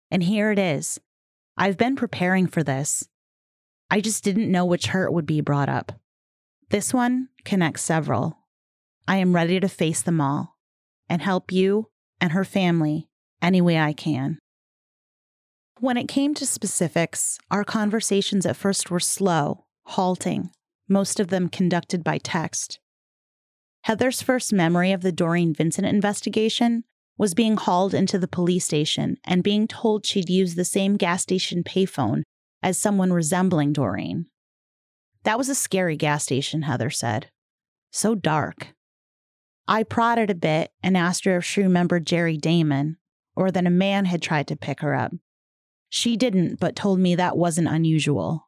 And 0.10 0.24
here 0.24 0.52
it 0.52 0.60
is. 0.60 1.00
I've 1.56 1.78
been 1.78 1.96
preparing 1.96 2.48
for 2.48 2.64
this. 2.64 3.08
I 3.90 4.02
just 4.02 4.24
didn't 4.24 4.52
know 4.52 4.66
which 4.66 4.88
hurt 4.88 5.14
would 5.14 5.26
be 5.26 5.42
brought 5.42 5.70
up. 5.70 6.01
This 6.72 6.94
one 6.94 7.28
connects 7.44 7.82
several. 7.82 8.38
I 9.06 9.18
am 9.18 9.36
ready 9.36 9.60
to 9.60 9.68
face 9.68 10.02
them 10.02 10.22
all 10.22 10.56
and 11.10 11.22
help 11.22 11.52
you 11.52 11.90
and 12.22 12.32
her 12.32 12.46
family 12.46 13.10
any 13.42 13.60
way 13.60 13.78
I 13.78 13.92
can. 13.92 14.40
When 15.82 15.98
it 15.98 16.08
came 16.08 16.34
to 16.36 16.46
specifics, 16.46 17.38
our 17.52 17.66
conversations 17.66 18.46
at 18.46 18.56
first 18.56 18.90
were 18.90 19.02
slow, 19.02 19.66
halting, 19.84 20.52
most 20.88 21.20
of 21.20 21.28
them 21.28 21.50
conducted 21.50 22.06
by 22.06 22.20
text. 22.20 22.80
Heather's 23.84 24.22
first 24.22 24.54
memory 24.54 24.94
of 24.94 25.02
the 25.02 25.12
Doreen 25.12 25.54
Vincent 25.54 25.88
investigation 25.88 26.86
was 27.18 27.34
being 27.34 27.58
hauled 27.58 27.94
into 27.94 28.18
the 28.18 28.30
police 28.30 28.64
station 28.64 29.18
and 29.26 29.44
being 29.44 29.68
told 29.68 30.06
she'd 30.06 30.30
use 30.30 30.56
the 30.56 30.64
same 30.64 30.96
gas 30.96 31.24
station 31.24 31.66
payphone 31.66 32.24
as 32.64 32.78
someone 32.78 33.12
resembling 33.12 33.74
Doreen. 33.74 34.28
That 35.24 35.38
was 35.38 35.50
a 35.50 35.56
scary 35.56 35.96
gas 35.96 36.24
station, 36.24 36.64
Heather 36.64 36.90
said. 36.90 37.30
So 37.92 38.16
dark. 38.16 38.74
I 39.68 39.84
prodded 39.84 40.30
a 40.30 40.36
bit 40.36 40.72
and 40.82 40.98
asked 40.98 41.26
her 41.26 41.38
if 41.38 41.46
she 41.46 41.62
remembered 41.62 42.08
Jerry 42.08 42.38
Damon 42.38 42.98
or 43.36 43.52
that 43.52 43.68
a 43.68 43.72
man 43.72 44.06
had 44.06 44.22
tried 44.22 44.48
to 44.48 44.56
pick 44.56 44.82
her 44.82 44.96
up. 44.96 45.14
She 45.90 46.18
didn't, 46.18 46.60
but 46.60 46.76
told 46.76 47.00
me 47.00 47.16
that 47.16 47.38
wasn't 47.38 47.68
unusual. 47.68 48.48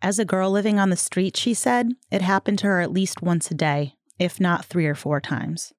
As 0.00 0.18
a 0.18 0.24
girl 0.24 0.50
living 0.50 0.78
on 0.78 0.90
the 0.90 0.96
street, 0.96 1.36
she 1.36 1.54
said, 1.54 1.92
it 2.10 2.22
happened 2.22 2.60
to 2.60 2.66
her 2.66 2.80
at 2.80 2.92
least 2.92 3.22
once 3.22 3.50
a 3.50 3.54
day, 3.54 3.94
if 4.18 4.38
not 4.38 4.64
three 4.64 4.86
or 4.86 4.94
four 4.94 5.20
times. 5.20 5.72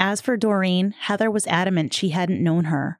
As 0.00 0.20
for 0.20 0.36
Doreen, 0.36 0.94
Heather 0.98 1.30
was 1.30 1.46
adamant 1.46 1.92
she 1.92 2.10
hadn't 2.10 2.42
known 2.42 2.64
her, 2.64 2.98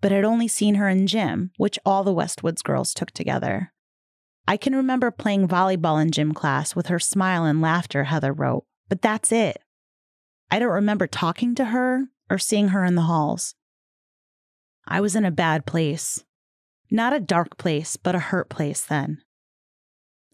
but 0.00 0.12
had 0.12 0.24
only 0.24 0.48
seen 0.48 0.74
her 0.74 0.88
in 0.88 1.06
gym, 1.06 1.50
which 1.56 1.78
all 1.84 2.04
the 2.04 2.14
Westwoods 2.14 2.62
girls 2.62 2.92
took 2.92 3.10
together. 3.10 3.72
I 4.48 4.56
can 4.56 4.74
remember 4.74 5.10
playing 5.10 5.46
volleyball 5.46 6.00
in 6.00 6.10
gym 6.10 6.32
class 6.32 6.74
with 6.74 6.86
her 6.86 6.98
smile 6.98 7.44
and 7.44 7.60
laughter, 7.60 8.04
Heather 8.04 8.32
wrote, 8.32 8.64
but 8.88 9.02
that's 9.02 9.30
it. 9.30 9.58
I 10.50 10.58
don't 10.58 10.72
remember 10.72 11.06
talking 11.06 11.54
to 11.56 11.66
her 11.66 12.06
or 12.30 12.38
seeing 12.38 12.68
her 12.68 12.82
in 12.82 12.94
the 12.94 13.02
halls. 13.02 13.54
I 14.86 15.02
was 15.02 15.14
in 15.14 15.26
a 15.26 15.30
bad 15.30 15.66
place. 15.66 16.24
Not 16.90 17.12
a 17.12 17.20
dark 17.20 17.58
place, 17.58 17.98
but 17.98 18.14
a 18.14 18.20
hurt 18.20 18.48
place 18.48 18.82
then. 18.82 19.18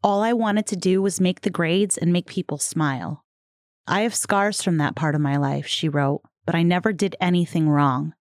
All 0.00 0.22
I 0.22 0.32
wanted 0.32 0.68
to 0.68 0.76
do 0.76 1.02
was 1.02 1.20
make 1.20 1.40
the 1.40 1.50
grades 1.50 1.98
and 1.98 2.12
make 2.12 2.28
people 2.28 2.58
smile. 2.58 3.24
I 3.88 4.02
have 4.02 4.14
scars 4.14 4.62
from 4.62 4.76
that 4.76 4.94
part 4.94 5.16
of 5.16 5.20
my 5.22 5.36
life, 5.36 5.66
she 5.66 5.88
wrote, 5.88 6.22
but 6.46 6.54
I 6.54 6.62
never 6.62 6.92
did 6.92 7.16
anything 7.20 7.68
wrong. 7.68 8.14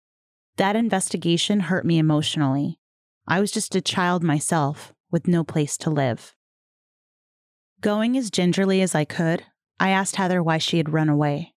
That 0.55 0.77
investigation 0.77 1.59
hurt 1.59 1.85
me 1.85 1.97
emotionally. 1.97 2.79
I 3.27 3.41
was 3.41 3.51
just 3.51 3.75
a 3.75 3.81
child 3.81 4.23
myself 4.23 4.93
with 5.11 5.27
no 5.27 5.43
place 5.43 5.77
to 5.77 5.89
live. 5.89 6.33
Going 7.81 8.17
as 8.17 8.31
gingerly 8.31 8.81
as 8.81 8.95
I 8.95 9.05
could, 9.05 9.43
I 9.79 9.89
asked 9.89 10.15
Heather 10.15 10.41
why 10.41 10.57
she 10.57 10.77
had 10.77 10.93
run 10.93 11.09
away. 11.09 11.53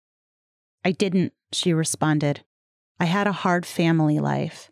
I 0.84 0.92
didn't, 0.92 1.32
she 1.52 1.72
responded. 1.72 2.44
I 2.98 3.04
had 3.04 3.26
a 3.26 3.32
hard 3.32 3.66
family 3.66 4.18
life. 4.18 4.70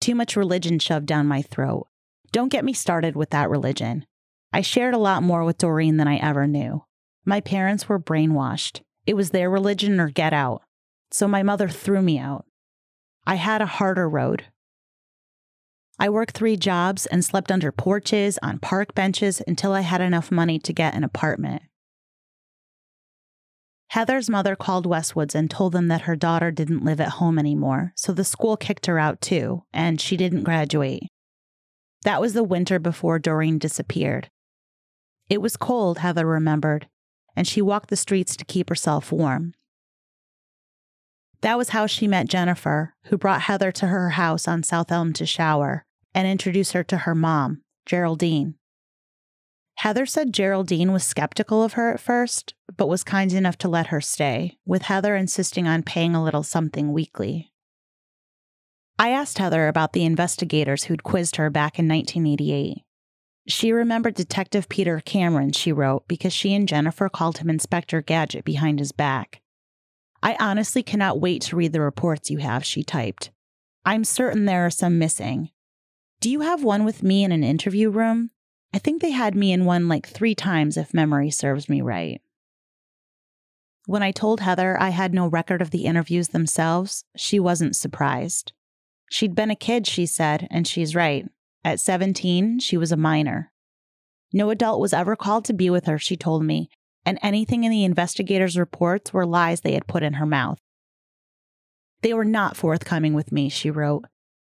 Too 0.00 0.14
much 0.14 0.36
religion 0.36 0.78
shoved 0.78 1.06
down 1.06 1.26
my 1.26 1.42
throat. 1.42 1.88
Don't 2.30 2.52
get 2.52 2.64
me 2.64 2.72
started 2.72 3.16
with 3.16 3.30
that 3.30 3.50
religion. 3.50 4.06
I 4.52 4.60
shared 4.60 4.94
a 4.94 4.98
lot 4.98 5.22
more 5.22 5.44
with 5.44 5.58
Doreen 5.58 5.96
than 5.96 6.08
I 6.08 6.16
ever 6.16 6.46
knew. 6.46 6.84
My 7.24 7.40
parents 7.40 7.88
were 7.88 7.98
brainwashed. 7.98 8.82
It 9.06 9.14
was 9.14 9.30
their 9.30 9.50
religion 9.50 10.00
or 10.00 10.08
get 10.08 10.32
out. 10.32 10.62
So 11.10 11.26
my 11.26 11.42
mother 11.42 11.68
threw 11.68 12.02
me 12.02 12.18
out. 12.18 12.44
I 13.26 13.34
had 13.34 13.60
a 13.60 13.66
harder 13.66 14.08
road. 14.08 14.44
I 16.00 16.08
worked 16.08 16.36
three 16.36 16.56
jobs 16.56 17.06
and 17.06 17.24
slept 17.24 17.50
under 17.50 17.72
porches, 17.72 18.38
on 18.42 18.60
park 18.60 18.94
benches 18.94 19.42
until 19.46 19.72
I 19.72 19.80
had 19.80 20.00
enough 20.00 20.30
money 20.30 20.58
to 20.60 20.72
get 20.72 20.94
an 20.94 21.02
apartment. 21.02 21.62
Heather's 23.88 24.28
mother 24.30 24.54
called 24.54 24.86
Westwoods 24.86 25.34
and 25.34 25.50
told 25.50 25.72
them 25.72 25.88
that 25.88 26.02
her 26.02 26.14
daughter 26.14 26.50
didn't 26.50 26.84
live 26.84 27.00
at 27.00 27.08
home 27.08 27.38
anymore, 27.38 27.92
so 27.96 28.12
the 28.12 28.22
school 28.22 28.56
kicked 28.56 28.86
her 28.86 28.98
out 28.98 29.20
too, 29.20 29.64
and 29.72 30.00
she 30.00 30.16
didn't 30.16 30.44
graduate. 30.44 31.04
That 32.04 32.20
was 32.20 32.34
the 32.34 32.44
winter 32.44 32.78
before 32.78 33.18
Doreen 33.18 33.58
disappeared. 33.58 34.30
It 35.28 35.42
was 35.42 35.56
cold, 35.56 35.98
Heather 35.98 36.26
remembered, 36.26 36.86
and 37.34 37.46
she 37.46 37.62
walked 37.62 37.88
the 37.88 37.96
streets 37.96 38.36
to 38.36 38.44
keep 38.44 38.68
herself 38.68 39.10
warm. 39.10 39.54
That 41.40 41.56
was 41.56 41.70
how 41.70 41.86
she 41.86 42.06
met 42.06 42.28
Jennifer, 42.28 42.94
who 43.04 43.16
brought 43.16 43.42
Heather 43.42 43.72
to 43.72 43.86
her 43.86 44.10
house 44.10 44.46
on 44.46 44.62
South 44.62 44.92
Elm 44.92 45.12
to 45.14 45.24
shower, 45.24 45.84
and 46.18 46.26
introduce 46.26 46.72
her 46.72 46.82
to 46.82 46.96
her 46.96 47.14
mom, 47.14 47.62
Geraldine. 47.86 48.56
Heather 49.76 50.04
said 50.04 50.32
Geraldine 50.32 50.90
was 50.90 51.04
skeptical 51.04 51.62
of 51.62 51.74
her 51.74 51.92
at 51.92 52.00
first, 52.00 52.54
but 52.76 52.88
was 52.88 53.04
kind 53.04 53.32
enough 53.32 53.56
to 53.58 53.68
let 53.68 53.86
her 53.86 54.00
stay, 54.00 54.58
with 54.66 54.82
Heather 54.82 55.14
insisting 55.14 55.68
on 55.68 55.84
paying 55.84 56.16
a 56.16 56.24
little 56.24 56.42
something 56.42 56.92
weekly. 56.92 57.52
I 58.98 59.10
asked 59.10 59.38
Heather 59.38 59.68
about 59.68 59.92
the 59.92 60.04
investigators 60.04 60.84
who'd 60.84 61.04
quizzed 61.04 61.36
her 61.36 61.50
back 61.50 61.78
in 61.78 61.86
1988. 61.86 62.78
She 63.46 63.70
remembered 63.70 64.14
Detective 64.14 64.68
Peter 64.68 64.98
Cameron, 64.98 65.52
she 65.52 65.70
wrote, 65.70 66.08
because 66.08 66.32
she 66.32 66.52
and 66.52 66.66
Jennifer 66.66 67.08
called 67.08 67.38
him 67.38 67.48
Inspector 67.48 68.02
Gadget 68.02 68.44
behind 68.44 68.80
his 68.80 68.90
back. 68.90 69.40
I 70.20 70.36
honestly 70.40 70.82
cannot 70.82 71.20
wait 71.20 71.42
to 71.42 71.54
read 71.54 71.72
the 71.72 71.80
reports 71.80 72.28
you 72.28 72.38
have, 72.38 72.64
she 72.64 72.82
typed. 72.82 73.30
I'm 73.84 74.02
certain 74.02 74.46
there 74.46 74.66
are 74.66 74.70
some 74.70 74.98
missing. 74.98 75.50
Do 76.20 76.30
you 76.30 76.40
have 76.40 76.64
one 76.64 76.84
with 76.84 77.04
me 77.04 77.22
in 77.22 77.30
an 77.30 77.44
interview 77.44 77.90
room? 77.90 78.30
I 78.74 78.78
think 78.78 79.00
they 79.00 79.12
had 79.12 79.36
me 79.36 79.52
in 79.52 79.64
one 79.64 79.86
like 79.86 80.06
three 80.06 80.34
times, 80.34 80.76
if 80.76 80.92
memory 80.92 81.30
serves 81.30 81.68
me 81.68 81.80
right. 81.80 82.20
When 83.86 84.02
I 84.02 84.10
told 84.10 84.40
Heather 84.40 84.76
I 84.80 84.90
had 84.90 85.14
no 85.14 85.28
record 85.28 85.62
of 85.62 85.70
the 85.70 85.84
interviews 85.84 86.28
themselves, 86.28 87.04
she 87.16 87.38
wasn't 87.38 87.76
surprised. 87.76 88.52
She'd 89.08 89.36
been 89.36 89.50
a 89.50 89.56
kid, 89.56 89.86
she 89.86 90.06
said, 90.06 90.48
and 90.50 90.66
she's 90.66 90.96
right. 90.96 91.26
At 91.64 91.80
17, 91.80 92.58
she 92.58 92.76
was 92.76 92.90
a 92.90 92.96
minor. 92.96 93.52
No 94.32 94.50
adult 94.50 94.80
was 94.80 94.92
ever 94.92 95.14
called 95.14 95.44
to 95.46 95.52
be 95.52 95.70
with 95.70 95.86
her, 95.86 95.98
she 95.98 96.16
told 96.16 96.44
me, 96.44 96.68
and 97.06 97.18
anything 97.22 97.62
in 97.62 97.70
the 97.70 97.84
investigators' 97.84 98.58
reports 98.58 99.12
were 99.12 99.24
lies 99.24 99.60
they 99.60 99.72
had 99.72 99.86
put 99.86 100.02
in 100.02 100.14
her 100.14 100.26
mouth. 100.26 100.58
They 102.02 102.12
were 102.12 102.24
not 102.24 102.56
forthcoming 102.56 103.14
with 103.14 103.30
me, 103.30 103.48
she 103.48 103.70
wrote. 103.70 104.04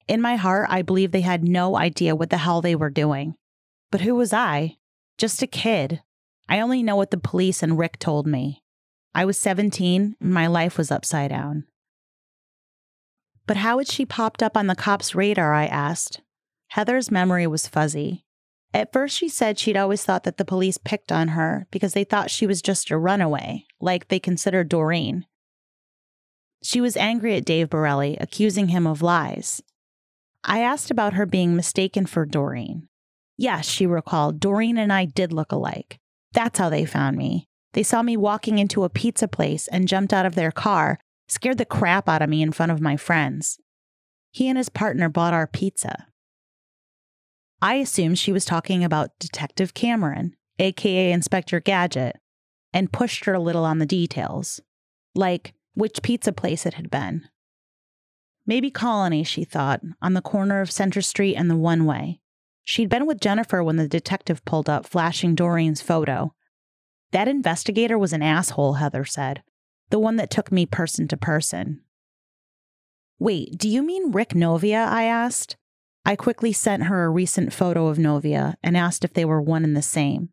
In 0.08 0.20
my 0.20 0.36
heart, 0.36 0.66
I 0.70 0.82
believe 0.82 1.12
they 1.12 1.20
had 1.20 1.44
no 1.44 1.76
idea 1.76 2.16
what 2.16 2.30
the 2.30 2.38
hell 2.38 2.60
they 2.60 2.74
were 2.74 2.90
doing. 2.90 3.34
But 3.90 4.00
who 4.00 4.14
was 4.14 4.32
I? 4.32 4.76
Just 5.18 5.42
a 5.42 5.46
kid. 5.46 6.02
I 6.48 6.60
only 6.60 6.82
know 6.82 6.96
what 6.96 7.10
the 7.10 7.18
police 7.18 7.62
and 7.62 7.78
Rick 7.78 7.98
told 7.98 8.26
me. 8.26 8.62
I 9.14 9.24
was 9.24 9.38
17 9.38 10.16
and 10.20 10.34
my 10.34 10.46
life 10.46 10.78
was 10.78 10.90
upside 10.90 11.30
down. 11.30 11.64
But 13.46 13.58
how 13.58 13.78
had 13.78 13.88
she 13.88 14.06
popped 14.06 14.42
up 14.42 14.56
on 14.56 14.66
the 14.66 14.74
cops' 14.74 15.14
radar? 15.14 15.52
I 15.52 15.66
asked. 15.66 16.20
Heather's 16.68 17.10
memory 17.10 17.46
was 17.46 17.68
fuzzy. 17.68 18.24
At 18.74 18.92
first, 18.92 19.16
she 19.16 19.28
said 19.28 19.58
she'd 19.58 19.76
always 19.76 20.04
thought 20.04 20.24
that 20.24 20.38
the 20.38 20.44
police 20.44 20.78
picked 20.78 21.12
on 21.12 21.28
her 21.28 21.66
because 21.70 21.92
they 21.92 22.04
thought 22.04 22.30
she 22.30 22.46
was 22.46 22.62
just 22.62 22.90
a 22.90 22.96
runaway, 22.96 23.66
like 23.80 24.08
they 24.08 24.18
considered 24.18 24.70
Doreen. 24.70 25.26
She 26.62 26.80
was 26.80 26.96
angry 26.96 27.36
at 27.36 27.44
Dave 27.44 27.68
Borelli, 27.68 28.16
accusing 28.20 28.68
him 28.68 28.86
of 28.86 29.02
lies. 29.02 29.60
I 30.44 30.60
asked 30.60 30.90
about 30.90 31.14
her 31.14 31.26
being 31.26 31.54
mistaken 31.54 32.06
for 32.06 32.26
Doreen. 32.26 32.88
Yes, 33.36 33.66
she 33.66 33.86
recalled, 33.86 34.40
Doreen 34.40 34.76
and 34.76 34.92
I 34.92 35.04
did 35.04 35.32
look 35.32 35.52
alike. 35.52 35.98
That's 36.32 36.58
how 36.58 36.68
they 36.68 36.84
found 36.84 37.16
me. 37.16 37.48
They 37.72 37.82
saw 37.82 38.02
me 38.02 38.16
walking 38.16 38.58
into 38.58 38.84
a 38.84 38.90
pizza 38.90 39.28
place 39.28 39.68
and 39.68 39.88
jumped 39.88 40.12
out 40.12 40.26
of 40.26 40.34
their 40.34 40.50
car, 40.50 40.98
scared 41.28 41.58
the 41.58 41.64
crap 41.64 42.08
out 42.08 42.22
of 42.22 42.28
me 42.28 42.42
in 42.42 42.52
front 42.52 42.72
of 42.72 42.80
my 42.80 42.96
friends. 42.96 43.58
He 44.30 44.48
and 44.48 44.58
his 44.58 44.68
partner 44.68 45.08
bought 45.08 45.34
our 45.34 45.46
pizza. 45.46 46.06
I 47.60 47.74
assumed 47.74 48.18
she 48.18 48.32
was 48.32 48.44
talking 48.44 48.82
about 48.82 49.18
Detective 49.20 49.72
Cameron, 49.72 50.34
aka 50.58 51.12
Inspector 51.12 51.58
Gadget, 51.60 52.16
and 52.72 52.92
pushed 52.92 53.24
her 53.24 53.34
a 53.34 53.40
little 53.40 53.64
on 53.64 53.78
the 53.78 53.86
details, 53.86 54.60
like 55.14 55.54
which 55.74 56.02
pizza 56.02 56.32
place 56.32 56.66
it 56.66 56.74
had 56.74 56.90
been. 56.90 57.28
Maybe 58.46 58.70
Colony, 58.70 59.22
she 59.24 59.44
thought, 59.44 59.80
on 60.00 60.14
the 60.14 60.22
corner 60.22 60.60
of 60.60 60.70
Center 60.70 61.00
Street 61.00 61.36
and 61.36 61.50
the 61.50 61.56
one 61.56 61.84
way. 61.84 62.20
She'd 62.64 62.88
been 62.88 63.06
with 63.06 63.20
Jennifer 63.20 63.62
when 63.62 63.76
the 63.76 63.88
detective 63.88 64.44
pulled 64.44 64.68
up, 64.68 64.86
flashing 64.86 65.34
Doreen's 65.34 65.82
photo. 65.82 66.34
That 67.12 67.28
investigator 67.28 67.98
was 67.98 68.12
an 68.12 68.22
asshole, 68.22 68.74
Heather 68.74 69.04
said. 69.04 69.42
The 69.90 69.98
one 69.98 70.16
that 70.16 70.30
took 70.30 70.50
me 70.50 70.66
person 70.66 71.06
to 71.08 71.16
person. 71.16 71.82
Wait, 73.18 73.56
do 73.58 73.68
you 73.68 73.82
mean 73.82 74.10
Rick 74.10 74.34
Novia? 74.34 74.84
I 74.84 75.04
asked. 75.04 75.56
I 76.04 76.16
quickly 76.16 76.52
sent 76.52 76.84
her 76.84 77.04
a 77.04 77.10
recent 77.10 77.52
photo 77.52 77.86
of 77.86 77.98
Novia 77.98 78.56
and 78.62 78.76
asked 78.76 79.04
if 79.04 79.12
they 79.12 79.24
were 79.24 79.40
one 79.40 79.64
and 79.64 79.76
the 79.76 79.82
same. 79.82 80.30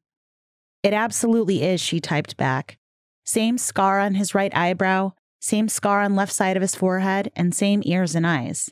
It 0.82 0.94
absolutely 0.94 1.62
is, 1.62 1.82
she 1.82 2.00
typed 2.00 2.38
back. 2.38 2.78
Same 3.26 3.58
scar 3.58 4.00
on 4.00 4.16
his 4.16 4.34
right 4.34 4.56
eyebrow, 4.56 5.12
same 5.40 5.70
scar 5.70 6.02
on 6.02 6.16
left 6.16 6.34
side 6.34 6.56
of 6.56 6.62
his 6.62 6.76
forehead, 6.76 7.32
and 7.36 7.56
same 7.56 7.82
ears 7.86 8.16
and 8.16 8.28
eyes. 8.28 8.72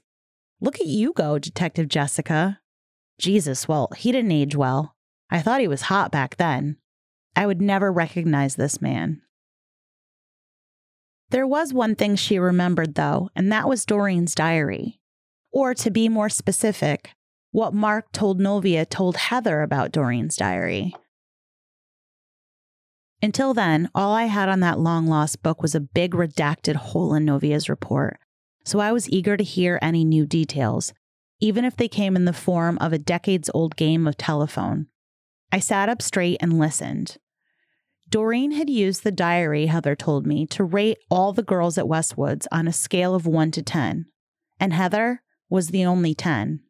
Look 0.60 0.80
at 0.80 0.88
you 0.88 1.14
go, 1.14 1.40
Detective 1.40 1.88
Jessica. 1.88 2.60
Jesus, 3.20 3.68
well, 3.68 3.90
he 3.96 4.12
didn't 4.12 4.32
age 4.32 4.56
well. 4.56 4.96
I 5.30 5.42
thought 5.42 5.62
he 5.62 5.68
was 5.68 5.84
hot 5.84 6.12
back 6.12 6.38
then. 6.38 6.78
I 7.36 7.46
would 7.46 7.62
never 7.62 7.92
recognize 7.92 8.56
this 8.56 8.82
man. 8.82 9.22
There 11.30 11.48
was 11.48 11.74
one 11.74 11.96
thing 11.96 12.16
she 12.16 12.40
remembered, 12.40 12.96
though, 12.96 13.30
and 13.36 13.52
that 13.52 13.68
was 13.68 13.86
Doreen's 13.86 14.34
diary. 14.34 15.00
Or 15.52 15.74
to 15.74 15.92
be 15.92 16.10
more 16.10 16.30
specific, 16.30 17.12
what 17.52 17.74
Mark 17.74 18.12
told 18.12 18.40
Novia 18.40 18.86
told 18.86 19.18
Heather 19.18 19.62
about 19.62 19.92
Doreen's 19.92 20.36
diary. 20.36 20.94
Until 23.22 23.54
then, 23.54 23.90
all 23.96 24.14
I 24.14 24.26
had 24.26 24.48
on 24.48 24.60
that 24.60 24.80
long 24.80 25.08
lost 25.08 25.42
book 25.42 25.62
was 25.62 25.74
a 25.74 25.80
big 25.80 26.12
redacted 26.12 26.76
hole 26.76 27.16
in 27.16 27.26
Novia's 27.26 27.68
report, 27.68 28.20
so 28.64 28.80
I 28.80 28.92
was 28.92 29.10
eager 29.10 29.36
to 29.36 29.44
hear 29.44 29.80
any 29.82 30.06
new 30.06 30.28
details, 30.28 30.94
even 31.40 31.66
if 31.66 31.76
they 31.76 31.88
came 31.88 32.16
in 32.16 32.26
the 32.26 32.34
form 32.34 32.78
of 32.80 32.94
a 32.94 33.00
decades 33.00 33.50
old 33.54 33.76
game 33.76 34.08
of 34.08 34.18
telephone. 34.18 34.88
I 35.52 35.60
sat 35.60 35.90
up 35.90 36.02
straight 36.02 36.38
and 36.42 36.60
listened. 36.60 37.18
Doreen 38.10 38.52
had 38.52 38.70
used 38.70 39.04
the 39.04 39.12
diary, 39.12 39.66
Heather 39.66 39.96
told 39.96 40.28
me, 40.28 40.46
to 40.48 40.64
rate 40.64 41.00
all 41.10 41.34
the 41.34 41.44
girls 41.44 41.78
at 41.78 41.86
Westwoods 41.86 42.46
on 42.52 42.68
a 42.68 42.74
scale 42.74 43.16
of 43.16 43.26
1 43.26 43.52
to 43.52 43.64
10, 43.64 44.06
and 44.60 44.74
Heather 44.74 45.24
was 45.50 45.70
the 45.70 45.86
only 45.86 46.14
10. 46.14 46.62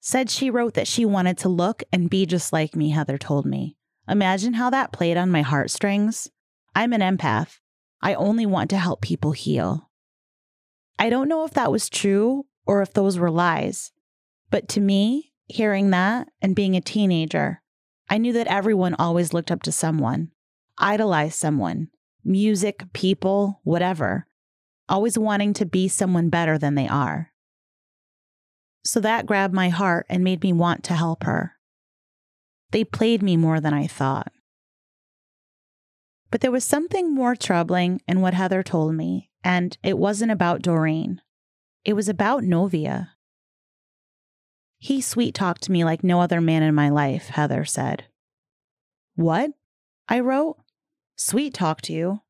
Said 0.00 0.30
she 0.30 0.50
wrote 0.50 0.74
that 0.74 0.88
she 0.88 1.04
wanted 1.04 1.38
to 1.38 1.48
look 1.48 1.82
and 1.92 2.10
be 2.10 2.26
just 2.26 2.52
like 2.52 2.74
me, 2.74 2.90
Heather 2.90 3.18
told 3.18 3.44
me. 3.46 3.76
Imagine 4.08 4.54
how 4.54 4.70
that 4.70 4.92
played 4.92 5.16
on 5.16 5.30
my 5.30 5.42
heartstrings. 5.42 6.28
I'm 6.74 6.92
an 6.92 7.00
empath. 7.00 7.58
I 8.00 8.14
only 8.14 8.46
want 8.46 8.70
to 8.70 8.78
help 8.78 9.00
people 9.00 9.32
heal. 9.32 9.90
I 10.98 11.08
don't 11.10 11.28
know 11.28 11.44
if 11.44 11.52
that 11.54 11.70
was 11.70 11.88
true 11.88 12.46
or 12.66 12.82
if 12.82 12.92
those 12.92 13.18
were 13.18 13.30
lies. 13.30 13.92
But 14.50 14.68
to 14.70 14.80
me, 14.80 15.32
hearing 15.46 15.90
that 15.90 16.28
and 16.40 16.56
being 16.56 16.76
a 16.76 16.80
teenager, 16.80 17.62
I 18.08 18.18
knew 18.18 18.32
that 18.32 18.46
everyone 18.48 18.94
always 18.98 19.32
looked 19.32 19.50
up 19.50 19.62
to 19.62 19.72
someone, 19.72 20.30
idolized 20.78 21.34
someone, 21.34 21.88
music, 22.24 22.84
people, 22.92 23.60
whatever, 23.64 24.26
always 24.88 25.18
wanting 25.18 25.54
to 25.54 25.66
be 25.66 25.88
someone 25.88 26.28
better 26.28 26.58
than 26.58 26.74
they 26.74 26.88
are. 26.88 27.32
So 28.84 29.00
that 29.00 29.26
grabbed 29.26 29.54
my 29.54 29.68
heart 29.68 30.06
and 30.08 30.24
made 30.24 30.42
me 30.42 30.52
want 30.52 30.84
to 30.84 30.94
help 30.94 31.24
her. 31.24 31.56
They 32.72 32.84
played 32.84 33.22
me 33.22 33.36
more 33.36 33.60
than 33.60 33.74
I 33.74 33.86
thought. 33.86 34.32
But 36.30 36.40
there 36.40 36.50
was 36.50 36.64
something 36.64 37.14
more 37.14 37.36
troubling 37.36 38.00
in 38.08 38.22
what 38.22 38.34
Heather 38.34 38.62
told 38.62 38.94
me, 38.94 39.30
and 39.44 39.76
it 39.82 39.98
wasn't 39.98 40.32
about 40.32 40.62
Doreen. 40.62 41.20
It 41.84 41.92
was 41.92 42.08
about 42.08 42.42
Novia. 42.42 43.12
He 44.78 45.02
sweet 45.02 45.34
talked 45.34 45.62
to 45.64 45.72
me 45.72 45.84
like 45.84 46.02
no 46.02 46.20
other 46.20 46.40
man 46.40 46.62
in 46.62 46.74
my 46.74 46.88
life, 46.88 47.28
Heather 47.28 47.64
said. 47.66 48.04
What? 49.14 49.50
I 50.08 50.20
wrote. 50.20 50.56
Sweet 51.14 51.52
talked 51.52 51.84
to 51.84 51.92
you? 51.92 52.22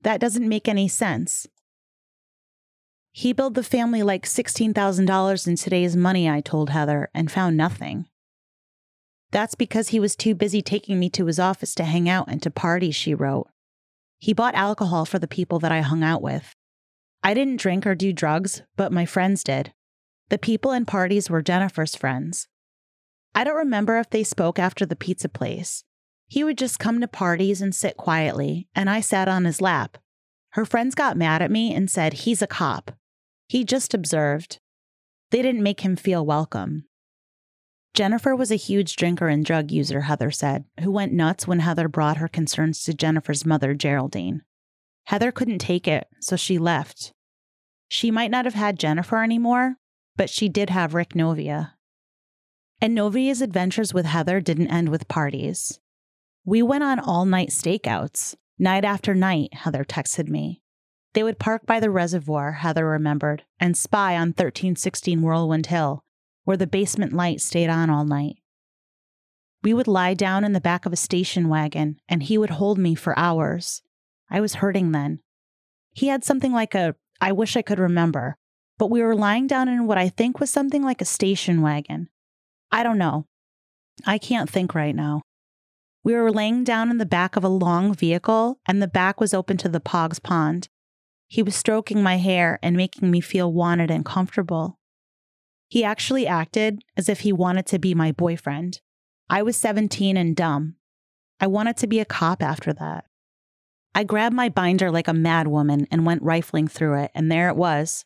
That 0.00 0.20
doesn't 0.20 0.48
make 0.48 0.66
any 0.66 0.88
sense. 0.88 1.46
He 3.12 3.32
billed 3.34 3.54
the 3.54 3.62
family 3.62 4.02
like 4.02 4.24
$16,000 4.24 5.46
in 5.46 5.56
today's 5.56 5.94
money, 5.94 6.28
I 6.28 6.40
told 6.40 6.70
Heather, 6.70 7.10
and 7.14 7.30
found 7.30 7.56
nothing. 7.56 8.06
That's 9.30 9.54
because 9.54 9.88
he 9.88 10.00
was 10.00 10.16
too 10.16 10.34
busy 10.34 10.62
taking 10.62 10.98
me 10.98 11.10
to 11.10 11.26
his 11.26 11.38
office 11.38 11.74
to 11.76 11.84
hang 11.84 12.08
out 12.08 12.28
and 12.28 12.42
to 12.42 12.50
party, 12.50 12.90
she 12.90 13.14
wrote. 13.14 13.48
He 14.18 14.32
bought 14.32 14.54
alcohol 14.54 15.04
for 15.04 15.18
the 15.18 15.28
people 15.28 15.58
that 15.58 15.72
I 15.72 15.80
hung 15.80 16.02
out 16.02 16.22
with. 16.22 16.54
I 17.22 17.34
didn't 17.34 17.60
drink 17.60 17.86
or 17.86 17.94
do 17.94 18.12
drugs, 18.12 18.62
but 18.76 18.92
my 18.92 19.06
friends 19.06 19.42
did. 19.42 19.72
The 20.28 20.38
people 20.38 20.70
and 20.70 20.86
parties 20.86 21.28
were 21.28 21.42
Jennifer's 21.42 21.94
friends. 21.94 22.48
I 23.34 23.44
don't 23.44 23.56
remember 23.56 23.98
if 23.98 24.10
they 24.10 24.22
spoke 24.22 24.58
after 24.58 24.86
the 24.86 24.96
pizza 24.96 25.28
place. 25.28 25.84
He 26.28 26.44
would 26.44 26.56
just 26.56 26.78
come 26.78 27.00
to 27.00 27.08
parties 27.08 27.60
and 27.60 27.74
sit 27.74 27.96
quietly, 27.96 28.68
and 28.74 28.88
I 28.88 29.00
sat 29.00 29.28
on 29.28 29.44
his 29.44 29.60
lap. 29.60 29.98
Her 30.50 30.64
friends 30.64 30.94
got 30.94 31.16
mad 31.16 31.42
at 31.42 31.50
me 31.50 31.74
and 31.74 31.90
said, 31.90 32.12
He's 32.12 32.40
a 32.40 32.46
cop. 32.46 32.92
He 33.48 33.64
just 33.64 33.92
observed. 33.92 34.58
They 35.30 35.42
didn't 35.42 35.62
make 35.62 35.80
him 35.80 35.96
feel 35.96 36.24
welcome. 36.24 36.84
Jennifer 37.94 38.34
was 38.34 38.50
a 38.50 38.56
huge 38.56 38.96
drinker 38.96 39.28
and 39.28 39.44
drug 39.44 39.70
user, 39.70 40.02
Heather 40.02 40.32
said, 40.32 40.64
who 40.80 40.90
went 40.90 41.12
nuts 41.12 41.46
when 41.46 41.60
Heather 41.60 41.86
brought 41.86 42.16
her 42.16 42.26
concerns 42.26 42.82
to 42.84 42.92
Jennifer's 42.92 43.46
mother, 43.46 43.72
Geraldine. 43.72 44.42
Heather 45.04 45.30
couldn't 45.30 45.60
take 45.60 45.86
it, 45.86 46.08
so 46.20 46.34
she 46.34 46.58
left. 46.58 47.12
She 47.88 48.10
might 48.10 48.32
not 48.32 48.46
have 48.46 48.54
had 48.54 48.80
Jennifer 48.80 49.22
anymore, 49.22 49.76
but 50.16 50.28
she 50.28 50.48
did 50.48 50.70
have 50.70 50.94
Rick 50.94 51.14
Novia. 51.14 51.74
And 52.80 52.96
Novia's 52.96 53.40
adventures 53.40 53.94
with 53.94 54.06
Heather 54.06 54.40
didn't 54.40 54.72
end 54.72 54.88
with 54.88 55.06
parties. 55.06 55.78
We 56.44 56.62
went 56.62 56.82
on 56.82 56.98
all 56.98 57.24
night 57.24 57.50
stakeouts, 57.50 58.34
night 58.58 58.84
after 58.84 59.14
night, 59.14 59.54
Heather 59.54 59.84
texted 59.84 60.28
me. 60.28 60.62
They 61.12 61.22
would 61.22 61.38
park 61.38 61.64
by 61.64 61.78
the 61.78 61.90
reservoir, 61.90 62.52
Heather 62.52 62.86
remembered, 62.86 63.44
and 63.60 63.76
spy 63.76 64.14
on 64.14 64.28
1316 64.28 65.22
Whirlwind 65.22 65.66
Hill, 65.66 66.03
where 66.44 66.56
the 66.56 66.66
basement 66.66 67.12
light 67.12 67.40
stayed 67.40 67.68
on 67.68 67.90
all 67.90 68.04
night. 68.04 68.36
We 69.62 69.74
would 69.74 69.88
lie 69.88 70.14
down 70.14 70.44
in 70.44 70.52
the 70.52 70.60
back 70.60 70.84
of 70.84 70.92
a 70.92 70.96
station 70.96 71.48
wagon, 71.48 71.98
and 72.08 72.22
he 72.22 72.36
would 72.36 72.50
hold 72.50 72.78
me 72.78 72.94
for 72.94 73.18
hours. 73.18 73.82
I 74.30 74.40
was 74.40 74.56
hurting 74.56 74.92
then. 74.92 75.20
He 75.92 76.08
had 76.08 76.24
something 76.24 76.52
like 76.52 76.74
a, 76.74 76.94
I 77.20 77.32
wish 77.32 77.56
I 77.56 77.62
could 77.62 77.78
remember, 77.78 78.36
but 78.78 78.90
we 78.90 79.02
were 79.02 79.14
lying 79.14 79.46
down 79.46 79.68
in 79.68 79.86
what 79.86 79.96
I 79.96 80.08
think 80.08 80.38
was 80.38 80.50
something 80.50 80.82
like 80.82 81.00
a 81.00 81.06
station 81.06 81.62
wagon. 81.62 82.08
I 82.70 82.82
don't 82.82 82.98
know. 82.98 83.26
I 84.04 84.18
can't 84.18 84.50
think 84.50 84.74
right 84.74 84.94
now. 84.94 85.22
We 86.02 86.12
were 86.14 86.30
laying 86.30 86.64
down 86.64 86.90
in 86.90 86.98
the 86.98 87.06
back 87.06 87.36
of 87.36 87.44
a 87.44 87.48
long 87.48 87.94
vehicle, 87.94 88.58
and 88.66 88.82
the 88.82 88.88
back 88.88 89.20
was 89.20 89.32
open 89.32 89.56
to 89.58 89.68
the 89.70 89.80
Pogs 89.80 90.22
Pond. 90.22 90.68
He 91.26 91.42
was 91.42 91.56
stroking 91.56 92.02
my 92.02 92.18
hair 92.18 92.58
and 92.62 92.76
making 92.76 93.10
me 93.10 93.22
feel 93.22 93.50
wanted 93.50 93.90
and 93.90 94.04
comfortable. 94.04 94.78
He 95.68 95.84
actually 95.84 96.26
acted 96.26 96.82
as 96.96 97.08
if 97.08 97.20
he 97.20 97.32
wanted 97.32 97.66
to 97.66 97.78
be 97.78 97.94
my 97.94 98.12
boyfriend. 98.12 98.80
I 99.28 99.42
was 99.42 99.56
17 99.56 100.16
and 100.16 100.36
dumb. 100.36 100.76
I 101.40 101.46
wanted 101.46 101.76
to 101.78 101.86
be 101.86 102.00
a 102.00 102.04
cop 102.04 102.42
after 102.42 102.72
that. 102.74 103.06
I 103.94 104.04
grabbed 104.04 104.34
my 104.34 104.48
binder 104.48 104.90
like 104.90 105.08
a 105.08 105.12
madwoman 105.12 105.86
and 105.90 106.04
went 106.04 106.22
rifling 106.22 106.68
through 106.68 107.02
it, 107.02 107.10
and 107.14 107.30
there 107.30 107.48
it 107.48 107.56
was. 107.56 108.04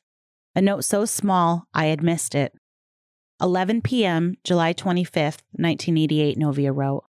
A 0.54 0.61
note 0.61 0.84
so 0.84 1.04
small 1.04 1.66
I 1.72 1.86
had 1.86 2.02
missed 2.02 2.34
it. 2.34 2.52
11 3.40 3.82
p.m., 3.82 4.34
July 4.44 4.74
25th, 4.74 5.40
1988, 5.52 6.36
Novia 6.36 6.72
wrote. 6.72 7.04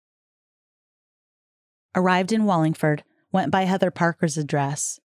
Arrived 1.94 2.32
in 2.32 2.44
Wallingford, 2.44 3.04
went 3.32 3.50
by 3.50 3.62
Heather 3.62 3.90
Parker's 3.90 4.36
address. 4.36 4.98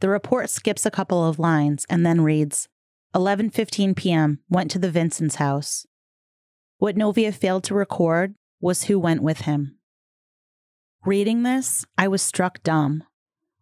The 0.00 0.08
report 0.08 0.50
skips 0.50 0.86
a 0.86 0.90
couple 0.90 1.26
of 1.26 1.38
lines 1.38 1.86
and 1.88 2.04
then 2.04 2.20
reads 2.20 2.68
11:15 3.14 3.96
p.m. 3.96 4.38
went 4.48 4.70
to 4.70 4.78
the 4.78 4.90
Vincent's 4.90 5.36
house. 5.36 5.84
What 6.78 6.96
Novia 6.96 7.32
failed 7.32 7.64
to 7.64 7.74
record 7.74 8.34
was 8.60 8.84
who 8.84 8.98
went 8.98 9.22
with 9.22 9.42
him. 9.42 9.78
Reading 11.04 11.42
this, 11.42 11.84
I 11.98 12.06
was 12.08 12.22
struck 12.22 12.62
dumb. 12.62 13.02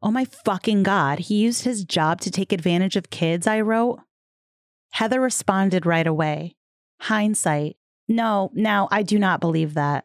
Oh 0.02 0.10
my 0.10 0.24
fucking 0.24 0.82
god, 0.82 1.18
he 1.20 1.36
used 1.36 1.64
his 1.64 1.84
job 1.84 2.20
to 2.20 2.30
take 2.30 2.52
advantage 2.52 2.94
of 2.94 3.10
kids, 3.10 3.46
I 3.46 3.60
wrote. 3.60 4.00
Heather 4.90 5.20
responded 5.20 5.86
right 5.86 6.06
away. 6.06 6.56
Hindsight. 7.00 7.76
No, 8.06 8.50
now 8.54 8.88
I 8.90 9.02
do 9.02 9.18
not 9.18 9.40
believe 9.40 9.74
that. 9.74 10.04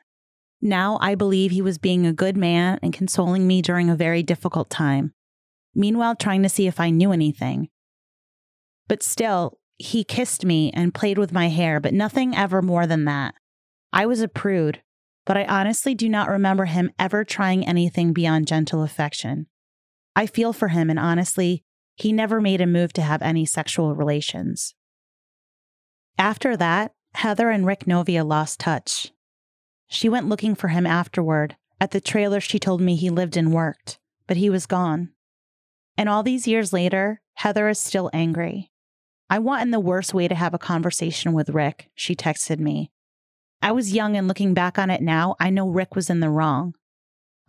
Now 0.61 0.97
I 1.01 1.15
believe 1.15 1.51
he 1.51 1.61
was 1.61 1.77
being 1.77 2.05
a 2.05 2.13
good 2.13 2.37
man 2.37 2.79
and 2.81 2.93
consoling 2.93 3.45
me 3.45 3.61
during 3.61 3.89
a 3.89 3.95
very 3.95 4.23
difficult 4.23 4.69
time, 4.69 5.13
meanwhile, 5.75 6.15
trying 6.15 6.43
to 6.43 6.49
see 6.49 6.67
if 6.67 6.79
I 6.79 6.89
knew 6.89 7.11
anything. 7.11 7.69
But 8.87 9.03
still, 9.03 9.59
he 9.77 10.03
kissed 10.03 10.45
me 10.45 10.71
and 10.73 10.93
played 10.93 11.17
with 11.17 11.31
my 11.31 11.49
hair, 11.49 11.79
but 11.79 11.93
nothing 11.93 12.35
ever 12.35 12.61
more 12.61 12.85
than 12.85 13.05
that. 13.05 13.35
I 13.91 14.05
was 14.05 14.21
a 14.21 14.27
prude, 14.27 14.81
but 15.25 15.37
I 15.37 15.45
honestly 15.45 15.95
do 15.95 16.09
not 16.09 16.29
remember 16.29 16.65
him 16.65 16.91
ever 16.99 17.23
trying 17.23 17.65
anything 17.65 18.13
beyond 18.13 18.47
gentle 18.47 18.83
affection. 18.83 19.47
I 20.15 20.25
feel 20.25 20.53
for 20.53 20.69
him, 20.69 20.89
and 20.89 20.99
honestly, 20.99 21.63
he 21.95 22.11
never 22.11 22.41
made 22.41 22.61
a 22.61 22.67
move 22.67 22.93
to 22.93 23.01
have 23.01 23.21
any 23.21 23.45
sexual 23.45 23.95
relations. 23.95 24.73
After 26.17 26.55
that, 26.57 26.93
Heather 27.15 27.49
and 27.49 27.65
Rick 27.65 27.87
Novia 27.87 28.23
lost 28.23 28.59
touch. 28.59 29.11
She 29.87 30.09
went 30.09 30.27
looking 30.27 30.55
for 30.55 30.69
him 30.69 30.85
afterward 30.85 31.55
at 31.79 31.91
the 31.91 32.01
trailer 32.01 32.39
she 32.39 32.59
told 32.59 32.81
me 32.81 32.95
he 32.95 33.09
lived 33.09 33.37
and 33.37 33.53
worked, 33.53 33.99
but 34.27 34.37
he 34.37 34.49
was 34.49 34.65
gone. 34.65 35.09
And 35.97 36.09
all 36.09 36.23
these 36.23 36.47
years 36.47 36.73
later, 36.73 37.21
Heather 37.35 37.67
is 37.69 37.79
still 37.79 38.09
angry. 38.13 38.71
I 39.29 39.39
want 39.39 39.61
in 39.63 39.71
the 39.71 39.79
worst 39.79 40.13
way 40.13 40.27
to 40.27 40.35
have 40.35 40.53
a 40.53 40.59
conversation 40.59 41.33
with 41.33 41.49
Rick, 41.49 41.89
she 41.95 42.15
texted 42.15 42.59
me. 42.59 42.91
I 43.61 43.71
was 43.71 43.93
young 43.93 44.17
and 44.17 44.27
looking 44.27 44.53
back 44.53 44.77
on 44.77 44.89
it 44.89 45.01
now, 45.01 45.35
I 45.39 45.49
know 45.49 45.69
Rick 45.69 45.95
was 45.95 46.09
in 46.09 46.19
the 46.19 46.29
wrong. 46.29 46.75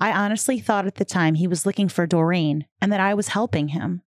I 0.00 0.12
honestly 0.12 0.60
thought 0.60 0.86
at 0.86 0.96
the 0.96 1.04
time 1.04 1.34
he 1.34 1.46
was 1.46 1.66
looking 1.66 1.88
for 1.88 2.06
Doreen 2.06 2.66
and 2.80 2.92
that 2.92 3.00
I 3.00 3.14
was 3.14 3.28
helping 3.28 3.68
him. 3.68 4.02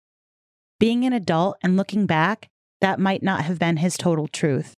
Being 0.78 1.04
an 1.04 1.12
adult 1.12 1.58
and 1.62 1.76
looking 1.76 2.06
back, 2.06 2.48
that 2.80 2.98
might 2.98 3.22
not 3.22 3.42
have 3.42 3.58
been 3.58 3.76
his 3.76 3.96
total 3.96 4.26
truth. 4.26 4.74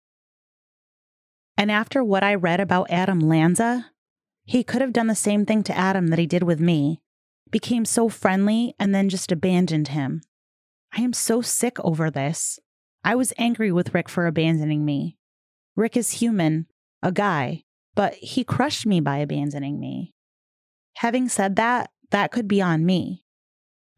And 1.56 1.70
after 1.70 2.02
what 2.02 2.22
I 2.22 2.34
read 2.34 2.60
about 2.60 2.90
Adam 2.90 3.20
Lanza, 3.20 3.90
he 4.44 4.62
could 4.62 4.82
have 4.82 4.92
done 4.92 5.06
the 5.06 5.14
same 5.14 5.46
thing 5.46 5.62
to 5.64 5.76
Adam 5.76 6.08
that 6.08 6.18
he 6.18 6.26
did 6.26 6.42
with 6.42 6.60
me, 6.60 7.00
became 7.50 7.84
so 7.84 8.08
friendly 8.08 8.74
and 8.78 8.94
then 8.94 9.08
just 9.08 9.32
abandoned 9.32 9.88
him. 9.88 10.20
I 10.96 11.00
am 11.00 11.12
so 11.12 11.40
sick 11.40 11.78
over 11.80 12.10
this. 12.10 12.58
I 13.04 13.14
was 13.14 13.34
angry 13.36 13.70
with 13.70 13.92
Rick 13.92 14.08
for 14.08 14.26
abandoning 14.26 14.84
me. 14.84 15.18
Rick 15.76 15.96
is 15.96 16.12
human, 16.12 16.66
a 17.02 17.12
guy, 17.12 17.64
but 17.94 18.14
he 18.14 18.44
crushed 18.44 18.86
me 18.86 19.00
by 19.00 19.18
abandoning 19.18 19.78
me. 19.78 20.14
Having 20.96 21.28
said 21.28 21.56
that, 21.56 21.90
that 22.10 22.32
could 22.32 22.48
be 22.48 22.62
on 22.62 22.86
me. 22.86 23.24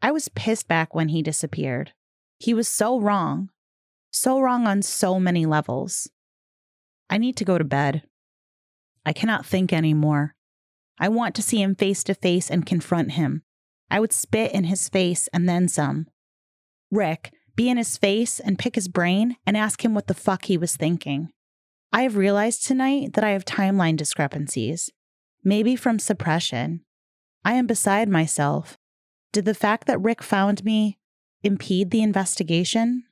I 0.01 0.11
was 0.11 0.29
pissed 0.29 0.67
back 0.67 0.93
when 0.93 1.09
he 1.09 1.21
disappeared. 1.21 1.93
He 2.37 2.53
was 2.53 2.67
so 2.67 2.99
wrong, 2.99 3.49
so 4.11 4.39
wrong 4.39 4.67
on 4.67 4.81
so 4.81 5.19
many 5.19 5.45
levels. 5.45 6.09
I 7.09 7.17
need 7.17 7.37
to 7.37 7.45
go 7.45 7.57
to 7.57 7.63
bed. 7.63 8.03
I 9.05 9.13
cannot 9.13 9.45
think 9.45 9.71
anymore. 9.71 10.35
I 10.99 11.07
want 11.07 11.33
to 11.35 11.41
see 11.41 11.61
him 11.61 11.75
face 11.75 12.03
to 12.05 12.13
face 12.13 12.51
and 12.51 12.65
confront 12.65 13.11
him. 13.11 13.43
I 13.89 14.01
would 14.01 14.11
spit 14.11 14.51
in 14.51 14.65
his 14.65 14.89
face 14.89 15.29
and 15.31 15.47
then 15.47 15.69
some. 15.69 16.07
Rick, 16.91 17.31
be 17.57 17.69
in 17.69 17.75
his 17.75 17.97
face 17.97 18.39
and 18.39 18.57
pick 18.57 18.75
his 18.75 18.87
brain 18.87 19.35
and 19.45 19.57
ask 19.57 19.83
him 19.83 19.93
what 19.93 20.07
the 20.07 20.13
fuck 20.13 20.45
he 20.45 20.57
was 20.57 20.77
thinking. 20.77 21.29
I 21.91 22.03
have 22.03 22.15
realized 22.15 22.65
tonight 22.65 23.13
that 23.13 23.23
I 23.23 23.31
have 23.31 23.43
timeline 23.43 23.97
discrepancies, 23.97 24.91
maybe 25.43 25.75
from 25.75 25.99
suppression. 25.99 26.85
I 27.43 27.53
am 27.53 27.65
beside 27.65 28.07
myself. 28.07 28.77
Did 29.33 29.45
the 29.45 29.53
fact 29.53 29.87
that 29.87 29.99
Rick 29.99 30.21
found 30.21 30.63
me 30.63 30.99
impede 31.43 31.91
the 31.91 32.03
investigation? 32.03 33.03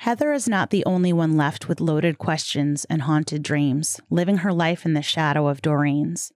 Heather 0.00 0.32
is 0.32 0.48
not 0.48 0.70
the 0.70 0.84
only 0.86 1.12
one 1.12 1.36
left 1.36 1.68
with 1.68 1.80
loaded 1.80 2.18
questions 2.18 2.86
and 2.86 3.02
haunted 3.02 3.42
dreams, 3.42 4.00
living 4.08 4.38
her 4.38 4.52
life 4.52 4.86
in 4.86 4.94
the 4.94 5.02
shadow 5.02 5.48
of 5.48 5.60
Doreen's. 5.60 6.32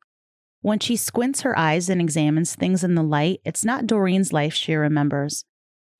When 0.62 0.78
she 0.78 0.96
squints 0.96 1.40
her 1.42 1.58
eyes 1.58 1.88
and 1.88 2.00
examines 2.00 2.54
things 2.54 2.84
in 2.84 2.94
the 2.94 3.02
light, 3.02 3.40
it's 3.44 3.64
not 3.64 3.86
Doreen's 3.86 4.32
life 4.32 4.54
she 4.54 4.74
remembers. 4.74 5.44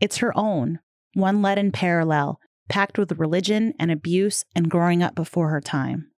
It's 0.01 0.19
her 0.19 0.37
own, 0.37 0.79
one 1.15 1.43
led 1.43 1.59
in 1.59 1.73
parallel, 1.73 2.39
packed 2.69 2.97
with 2.97 3.19
religion 3.19 3.75
and 3.79 3.91
abuse 3.91 4.45
and 4.55 4.71
growing 4.71 5.03
up 5.03 5.17
before 5.17 5.49
her 5.51 5.61
time. 5.61 6.13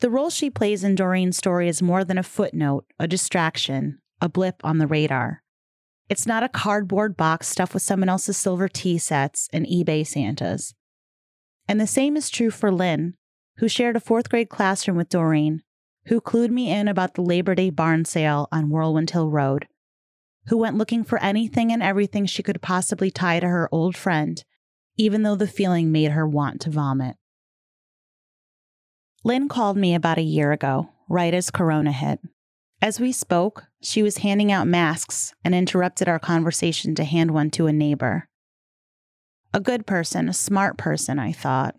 The 0.00 0.10
role 0.10 0.28
she 0.28 0.50
plays 0.50 0.82
in 0.82 0.96
Doreen's 0.96 1.36
story 1.36 1.68
is 1.68 1.80
more 1.80 2.04
than 2.04 2.18
a 2.18 2.24
footnote, 2.24 2.84
a 2.98 3.06
distraction, 3.06 4.00
a 4.20 4.28
blip 4.28 4.56
on 4.64 4.78
the 4.78 4.86
radar. 4.88 5.42
It's 6.08 6.26
not 6.26 6.42
a 6.42 6.48
cardboard 6.48 7.16
box 7.16 7.48
stuffed 7.48 7.74
with 7.74 7.82
someone 7.82 8.08
else's 8.08 8.36
silver 8.36 8.68
tea 8.68 8.98
sets 8.98 9.48
and 9.52 9.66
eBay 9.66 10.06
Santas. 10.06 10.74
And 11.68 11.80
the 11.80 11.86
same 11.86 12.16
is 12.16 12.28
true 12.28 12.50
for 12.50 12.72
Lynn, 12.72 13.14
who 13.58 13.68
shared 13.68 13.96
a 13.96 14.00
fourth 14.00 14.28
grade 14.28 14.48
classroom 14.48 14.96
with 14.96 15.08
Doreen, 15.08 15.62
who 16.06 16.20
clued 16.20 16.50
me 16.50 16.70
in 16.70 16.88
about 16.88 17.14
the 17.14 17.22
Labor 17.22 17.54
Day 17.54 17.70
barn 17.70 18.04
sale 18.04 18.48
on 18.52 18.70
Whirlwind 18.70 19.10
Hill 19.10 19.28
Road, 19.28 19.66
who 20.46 20.56
went 20.56 20.76
looking 20.76 21.04
for 21.04 21.20
anything 21.20 21.72
and 21.72 21.82
everything 21.82 22.26
she 22.26 22.42
could 22.42 22.62
possibly 22.62 23.10
tie 23.10 23.40
to 23.40 23.48
her 23.48 23.68
old 23.72 23.96
friend, 23.96 24.44
even 24.96 25.22
though 25.22 25.34
the 25.34 25.48
feeling 25.48 25.90
made 25.90 26.12
her 26.12 26.26
want 26.26 26.60
to 26.62 26.70
vomit. 26.70 27.16
Lynn 29.24 29.48
called 29.48 29.76
me 29.76 29.94
about 29.94 30.18
a 30.18 30.22
year 30.22 30.52
ago, 30.52 30.90
right 31.08 31.34
as 31.34 31.50
Corona 31.50 31.90
hit. 31.90 32.20
As 32.80 33.00
we 33.00 33.10
spoke, 33.10 33.64
she 33.82 34.02
was 34.02 34.18
handing 34.18 34.52
out 34.52 34.68
masks 34.68 35.34
and 35.44 35.54
interrupted 35.54 36.08
our 36.08 36.18
conversation 36.18 36.94
to 36.94 37.04
hand 37.04 37.32
one 37.32 37.50
to 37.52 37.66
a 37.66 37.72
neighbor. 37.72 38.28
A 39.52 39.60
good 39.60 39.86
person, 39.86 40.28
a 40.28 40.34
smart 40.34 40.76
person, 40.76 41.18
I 41.18 41.32
thought. 41.32 41.74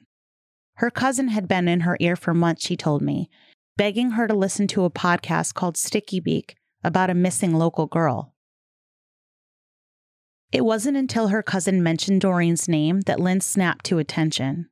Her 0.75 0.91
cousin 0.91 1.29
had 1.29 1.47
been 1.47 1.67
in 1.67 1.81
her 1.81 1.95
ear 1.99 2.15
for 2.15 2.33
months, 2.33 2.65
she 2.65 2.75
told 2.75 3.01
me, 3.01 3.29
begging 3.77 4.11
her 4.11 4.27
to 4.27 4.33
listen 4.33 4.67
to 4.67 4.83
a 4.83 4.89
podcast 4.89 5.53
called 5.53 5.77
Sticky 5.77 6.19
Beak 6.19 6.55
about 6.83 7.09
a 7.09 7.15
missing 7.15 7.53
local 7.53 7.85
girl. 7.85 8.33
It 10.51 10.65
wasn't 10.65 10.97
until 10.97 11.29
her 11.29 11.43
cousin 11.43 11.83
mentioned 11.83 12.21
Doreen's 12.21 12.67
name 12.67 13.01
that 13.01 13.19
Lynn 13.19 13.41
snapped 13.41 13.85
to 13.85 13.99
attention. 13.99 14.69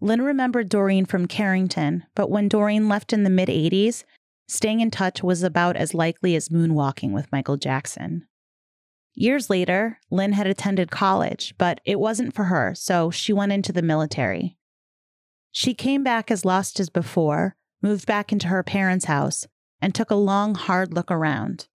Lynn 0.00 0.22
remembered 0.22 0.68
Doreen 0.68 1.04
from 1.04 1.26
Carrington, 1.26 2.04
but 2.14 2.30
when 2.30 2.48
Doreen 2.48 2.88
left 2.88 3.12
in 3.12 3.22
the 3.22 3.30
mid 3.30 3.48
80s, 3.48 4.04
Staying 4.50 4.80
in 4.80 4.90
touch 4.90 5.22
was 5.22 5.44
about 5.44 5.76
as 5.76 5.94
likely 5.94 6.34
as 6.34 6.48
moonwalking 6.48 7.12
with 7.12 7.30
Michael 7.30 7.56
Jackson. 7.56 8.26
Years 9.14 9.48
later, 9.48 10.00
Lynn 10.10 10.32
had 10.32 10.48
attended 10.48 10.90
college, 10.90 11.54
but 11.56 11.80
it 11.84 12.00
wasn't 12.00 12.34
for 12.34 12.46
her, 12.46 12.74
so 12.74 13.12
she 13.12 13.32
went 13.32 13.52
into 13.52 13.72
the 13.72 13.80
military. 13.80 14.56
She 15.52 15.72
came 15.72 16.02
back 16.02 16.32
as 16.32 16.44
lost 16.44 16.80
as 16.80 16.90
before, 16.90 17.54
moved 17.82 18.06
back 18.06 18.32
into 18.32 18.48
her 18.48 18.62
parents' 18.62 19.06
house, 19.06 19.46
and 19.80 19.94
took 19.94 20.10
a 20.10 20.14
long, 20.14 20.54
hard 20.54 20.92
look 20.92 21.10
around. 21.10 21.68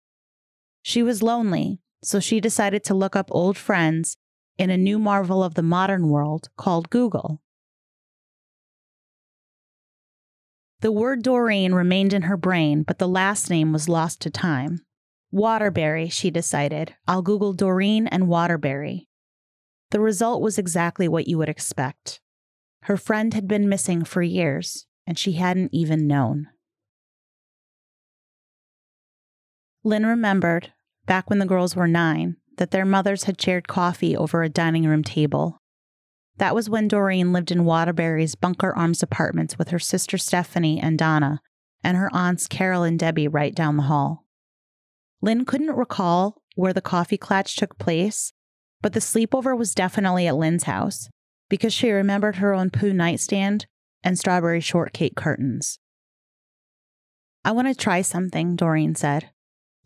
She 0.81 1.01
was 1.01 1.23
lonely, 1.23 1.79
so 2.03 2.19
she 2.19 2.39
decided 2.39 2.83
to 2.83 2.93
look 2.93 3.15
up 3.15 3.29
old 3.31 3.57
friends 3.57 4.17
in 4.57 4.69
a 4.69 4.77
new 4.77 4.99
marvel 4.99 5.43
of 5.43 5.55
the 5.55 5.63
modern 5.63 6.09
world 6.09 6.49
called 6.57 6.89
Google. 6.89 7.41
The 10.81 10.91
word 10.91 11.23
Doreen 11.23 11.73
remained 11.73 12.13
in 12.13 12.23
her 12.23 12.37
brain, 12.37 12.83
but 12.83 12.99
the 12.99 13.07
last 13.07 13.49
name 13.49 13.73
was 13.73 13.89
lost 13.89 14.21
to 14.21 14.29
time. 14.29 14.85
Waterbury, 15.31 16.09
she 16.09 16.29
decided. 16.29 16.93
I'll 17.07 17.23
Google 17.23 17.53
Doreen 17.53 18.07
and 18.07 18.27
Waterbury. 18.27 19.07
The 19.91 19.99
result 19.99 20.41
was 20.41 20.57
exactly 20.57 21.07
what 21.07 21.27
you 21.27 21.37
would 21.37 21.49
expect. 21.49 22.21
Her 22.83 22.97
friend 22.97 23.33
had 23.33 23.47
been 23.47 23.67
missing 23.67 24.03
for 24.03 24.21
years, 24.21 24.85
and 25.07 25.17
she 25.17 25.33
hadn't 25.33 25.73
even 25.73 26.07
known. 26.07 26.47
Lynn 29.83 30.05
remembered, 30.05 30.73
back 31.05 31.29
when 31.29 31.39
the 31.39 31.45
girls 31.45 31.75
were 31.75 31.87
nine, 31.87 32.37
that 32.57 32.71
their 32.71 32.85
mothers 32.85 33.25
had 33.25 33.39
shared 33.39 33.67
coffee 33.67 34.17
over 34.17 34.41
a 34.41 34.49
dining 34.49 34.85
room 34.85 35.03
table. 35.03 35.61
That 36.37 36.55
was 36.55 36.69
when 36.69 36.87
Doreen 36.87 37.31
lived 37.31 37.51
in 37.51 37.65
Waterbury's 37.65 38.35
Bunker 38.35 38.75
Arms 38.75 39.03
apartments 39.03 39.57
with 39.57 39.69
her 39.69 39.79
sister 39.79 40.17
Stephanie 40.17 40.79
and 40.79 40.97
Donna, 40.97 41.39
and 41.83 41.97
her 41.97 42.09
aunts 42.13 42.47
Carol 42.47 42.83
and 42.83 42.97
Debbie 42.97 43.27
right 43.27 43.53
down 43.53 43.77
the 43.77 43.83
hall. 43.83 44.25
Lynn 45.21 45.45
couldn't 45.45 45.75
recall 45.75 46.41
where 46.55 46.73
the 46.73 46.81
coffee 46.81 47.17
clatch 47.17 47.55
took 47.55 47.77
place, 47.77 48.33
but 48.81 48.93
the 48.93 48.99
sleepover 48.99 49.57
was 49.57 49.75
definitely 49.75 50.27
at 50.27 50.35
Lynn's 50.35 50.63
house 50.63 51.09
because 51.49 51.73
she 51.73 51.91
remembered 51.91 52.37
her 52.37 52.53
own 52.53 52.69
Pooh 52.69 52.93
nightstand 52.93 53.67
and 54.05 54.17
strawberry 54.17 54.61
shortcake 54.61 55.15
curtains. 55.15 55.79
I 57.43 57.51
want 57.51 57.67
to 57.67 57.75
try 57.75 58.01
something, 58.01 58.55
Doreen 58.55 58.95
said. 58.95 59.31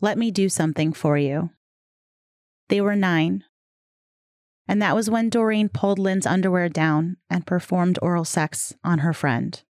Let 0.00 0.16
me 0.16 0.30
do 0.30 0.48
something 0.48 0.92
for 0.92 1.18
you. 1.18 1.50
They 2.68 2.80
were 2.80 2.96
nine. 2.96 3.44
And 4.68 4.80
that 4.80 4.94
was 4.94 5.10
when 5.10 5.30
Doreen 5.30 5.68
pulled 5.68 5.98
Lynn's 5.98 6.26
underwear 6.26 6.68
down 6.68 7.16
and 7.28 7.46
performed 7.46 7.98
oral 8.00 8.24
sex 8.24 8.72
on 8.84 9.00
her 9.00 9.12
friend. 9.12 9.60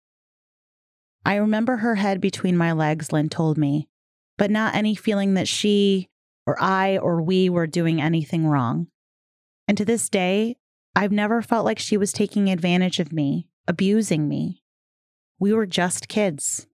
I 1.24 1.36
remember 1.36 1.78
her 1.78 1.94
head 1.94 2.20
between 2.20 2.56
my 2.56 2.72
legs, 2.72 3.12
Lynn 3.12 3.28
told 3.28 3.56
me, 3.56 3.88
but 4.36 4.50
not 4.50 4.74
any 4.74 4.94
feeling 4.94 5.34
that 5.34 5.48
she 5.48 6.08
or 6.46 6.60
I 6.60 6.98
or 6.98 7.22
we 7.22 7.48
were 7.48 7.66
doing 7.66 8.00
anything 8.00 8.46
wrong. 8.46 8.88
And 9.68 9.76
to 9.78 9.84
this 9.84 10.08
day, 10.08 10.56
I've 10.96 11.12
never 11.12 11.42
felt 11.42 11.64
like 11.64 11.78
she 11.78 11.96
was 11.96 12.12
taking 12.12 12.50
advantage 12.50 12.98
of 12.98 13.12
me, 13.12 13.48
abusing 13.66 14.28
me. 14.28 14.62
We 15.38 15.52
were 15.52 15.66
just 15.66 16.08
kids. 16.08 16.66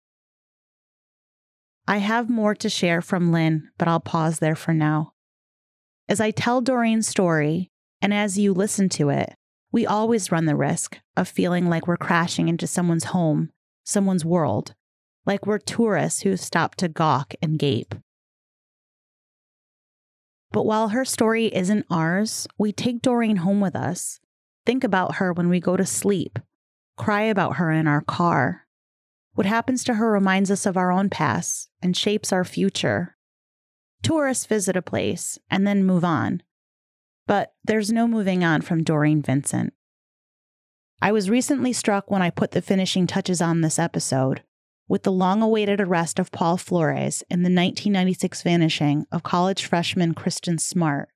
I 1.88 1.98
have 1.98 2.28
more 2.28 2.54
to 2.56 2.68
share 2.68 3.00
from 3.00 3.30
Lynn, 3.30 3.68
but 3.78 3.86
I'll 3.86 4.00
pause 4.00 4.40
there 4.40 4.56
for 4.56 4.74
now. 4.74 5.12
As 6.08 6.20
I 6.20 6.30
tell 6.30 6.60
Doreen's 6.60 7.06
story, 7.06 7.70
and 8.02 8.12
as 8.12 8.38
you 8.38 8.52
listen 8.52 8.88
to 8.90 9.08
it, 9.10 9.34
we 9.72 9.86
always 9.86 10.32
run 10.32 10.46
the 10.46 10.56
risk 10.56 10.98
of 11.16 11.28
feeling 11.28 11.68
like 11.68 11.86
we're 11.86 11.96
crashing 11.96 12.48
into 12.48 12.66
someone's 12.66 13.04
home, 13.04 13.50
someone's 13.84 14.24
world, 14.24 14.74
like 15.26 15.46
we're 15.46 15.58
tourists 15.58 16.22
who 16.22 16.36
stop 16.36 16.74
to 16.76 16.88
gawk 16.88 17.34
and 17.42 17.58
gape. 17.58 17.94
But 20.52 20.64
while 20.64 20.88
her 20.88 21.04
story 21.04 21.54
isn't 21.54 21.86
ours, 21.90 22.46
we 22.56 22.72
take 22.72 23.02
Doreen 23.02 23.36
home 23.36 23.60
with 23.60 23.76
us, 23.76 24.20
think 24.64 24.84
about 24.84 25.16
her 25.16 25.32
when 25.32 25.48
we 25.48 25.60
go 25.60 25.76
to 25.76 25.84
sleep, 25.84 26.38
cry 26.96 27.22
about 27.22 27.56
her 27.56 27.70
in 27.70 27.86
our 27.86 28.00
car, 28.00 28.66
what 29.34 29.46
happens 29.46 29.84
to 29.84 29.94
her 29.94 30.10
reminds 30.10 30.50
us 30.50 30.64
of 30.64 30.76
our 30.76 30.90
own 30.90 31.10
past 31.10 31.68
and 31.82 31.96
shapes 31.96 32.32
our 32.32 32.44
future. 32.44 33.16
Tourists 34.02 34.46
visit 34.46 34.76
a 34.76 34.82
place 34.82 35.38
and 35.50 35.66
then 35.66 35.84
move 35.84 36.04
on. 36.04 36.42
But 37.26 37.52
there's 37.64 37.92
no 37.92 38.08
moving 38.08 38.42
on 38.42 38.62
from 38.62 38.82
Doreen 38.82 39.20
Vincent. 39.20 39.74
I 41.02 41.12
was 41.12 41.28
recently 41.28 41.74
struck 41.74 42.10
when 42.10 42.22
I 42.22 42.30
put 42.30 42.52
the 42.52 42.62
finishing 42.62 43.06
touches 43.06 43.42
on 43.42 43.60
this 43.60 43.78
episode 43.78 44.42
with 44.88 45.02
the 45.02 45.12
long 45.12 45.42
awaited 45.42 45.80
arrest 45.80 46.18
of 46.18 46.32
Paul 46.32 46.56
Flores 46.56 47.22
in 47.28 47.40
the 47.40 47.48
1996 47.48 48.42
vanishing 48.42 49.06
of 49.12 49.22
college 49.22 49.66
freshman 49.66 50.14
Kristen 50.14 50.58
Smart. 50.58 51.10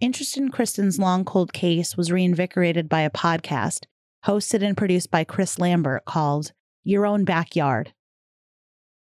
Interest 0.00 0.36
in 0.36 0.50
Kristen's 0.50 0.98
long 0.98 1.24
cold 1.24 1.52
case 1.52 1.96
was 1.96 2.12
reinvigorated 2.12 2.88
by 2.88 3.00
a 3.00 3.10
podcast 3.10 3.84
hosted 4.26 4.62
and 4.62 4.76
produced 4.76 5.10
by 5.10 5.24
Chris 5.24 5.58
Lambert 5.58 6.04
called 6.04 6.52
your 6.82 7.06
own 7.06 7.24
backyard. 7.24 7.92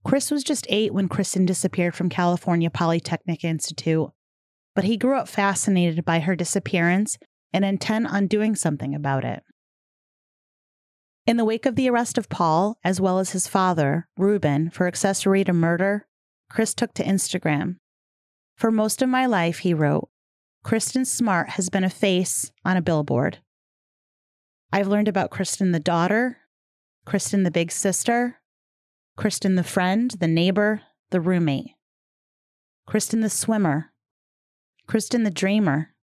Chris 0.03 0.31
was 0.31 0.43
just 0.43 0.65
eight 0.69 0.93
when 0.93 1.09
Kristen 1.09 1.45
disappeared 1.45 1.93
from 1.93 2.09
California 2.09 2.69
Polytechnic 2.69 3.43
Institute, 3.43 4.09
but 4.75 4.85
he 4.85 4.97
grew 4.97 5.17
up 5.17 5.27
fascinated 5.27 6.05
by 6.05 6.19
her 6.19 6.35
disappearance 6.35 7.17
and 7.51 7.65
intent 7.65 8.07
on 8.07 8.27
doing 8.27 8.55
something 8.55 8.95
about 8.95 9.25
it. 9.25 9.43
In 11.27 11.37
the 11.37 11.45
wake 11.45 11.65
of 11.65 11.75
the 11.75 11.89
arrest 11.89 12.17
of 12.17 12.29
Paul, 12.29 12.77
as 12.83 13.01
well 13.01 13.19
as 13.19 13.31
his 13.31 13.47
father, 13.47 14.07
Ruben, 14.17 14.69
for 14.69 14.87
accessory 14.87 15.43
to 15.43 15.53
murder, 15.53 16.07
Chris 16.49 16.73
took 16.73 16.93
to 16.95 17.03
Instagram. 17.03 17.75
For 18.55 18.71
most 18.71 19.01
of 19.01 19.09
my 19.09 19.25
life, 19.25 19.59
he 19.59 19.73
wrote, 19.73 20.09
Kristen 20.63 21.05
Smart 21.05 21.49
has 21.51 21.69
been 21.69 21.83
a 21.83 21.89
face 21.89 22.51
on 22.65 22.77
a 22.77 22.81
billboard. 22.81 23.39
I've 24.71 24.87
learned 24.87 25.07
about 25.07 25.31
Kristen 25.31 25.71
the 25.71 25.79
daughter, 25.79 26.37
Kristen 27.05 27.43
the 27.43 27.51
big 27.51 27.71
sister, 27.71 28.39
Kristen 29.17 29.55
the 29.55 29.63
friend, 29.63 30.11
the 30.19 30.27
neighbor, 30.27 30.83
the 31.09 31.19
roommate, 31.19 31.71
Kristen 32.85 33.21
the 33.21 33.29
swimmer, 33.29 33.91
Kristen 34.87 35.23
the 35.23 35.31
dreamer. 35.31 35.93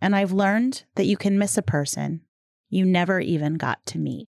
And 0.00 0.16
I've 0.16 0.32
learned 0.32 0.84
that 0.94 1.06
you 1.06 1.16
can 1.16 1.38
miss 1.38 1.58
a 1.58 1.62
person 1.62 2.22
you 2.70 2.84
never 2.84 3.20
even 3.20 3.54
got 3.54 3.84
to 3.86 3.98
meet. 3.98 4.28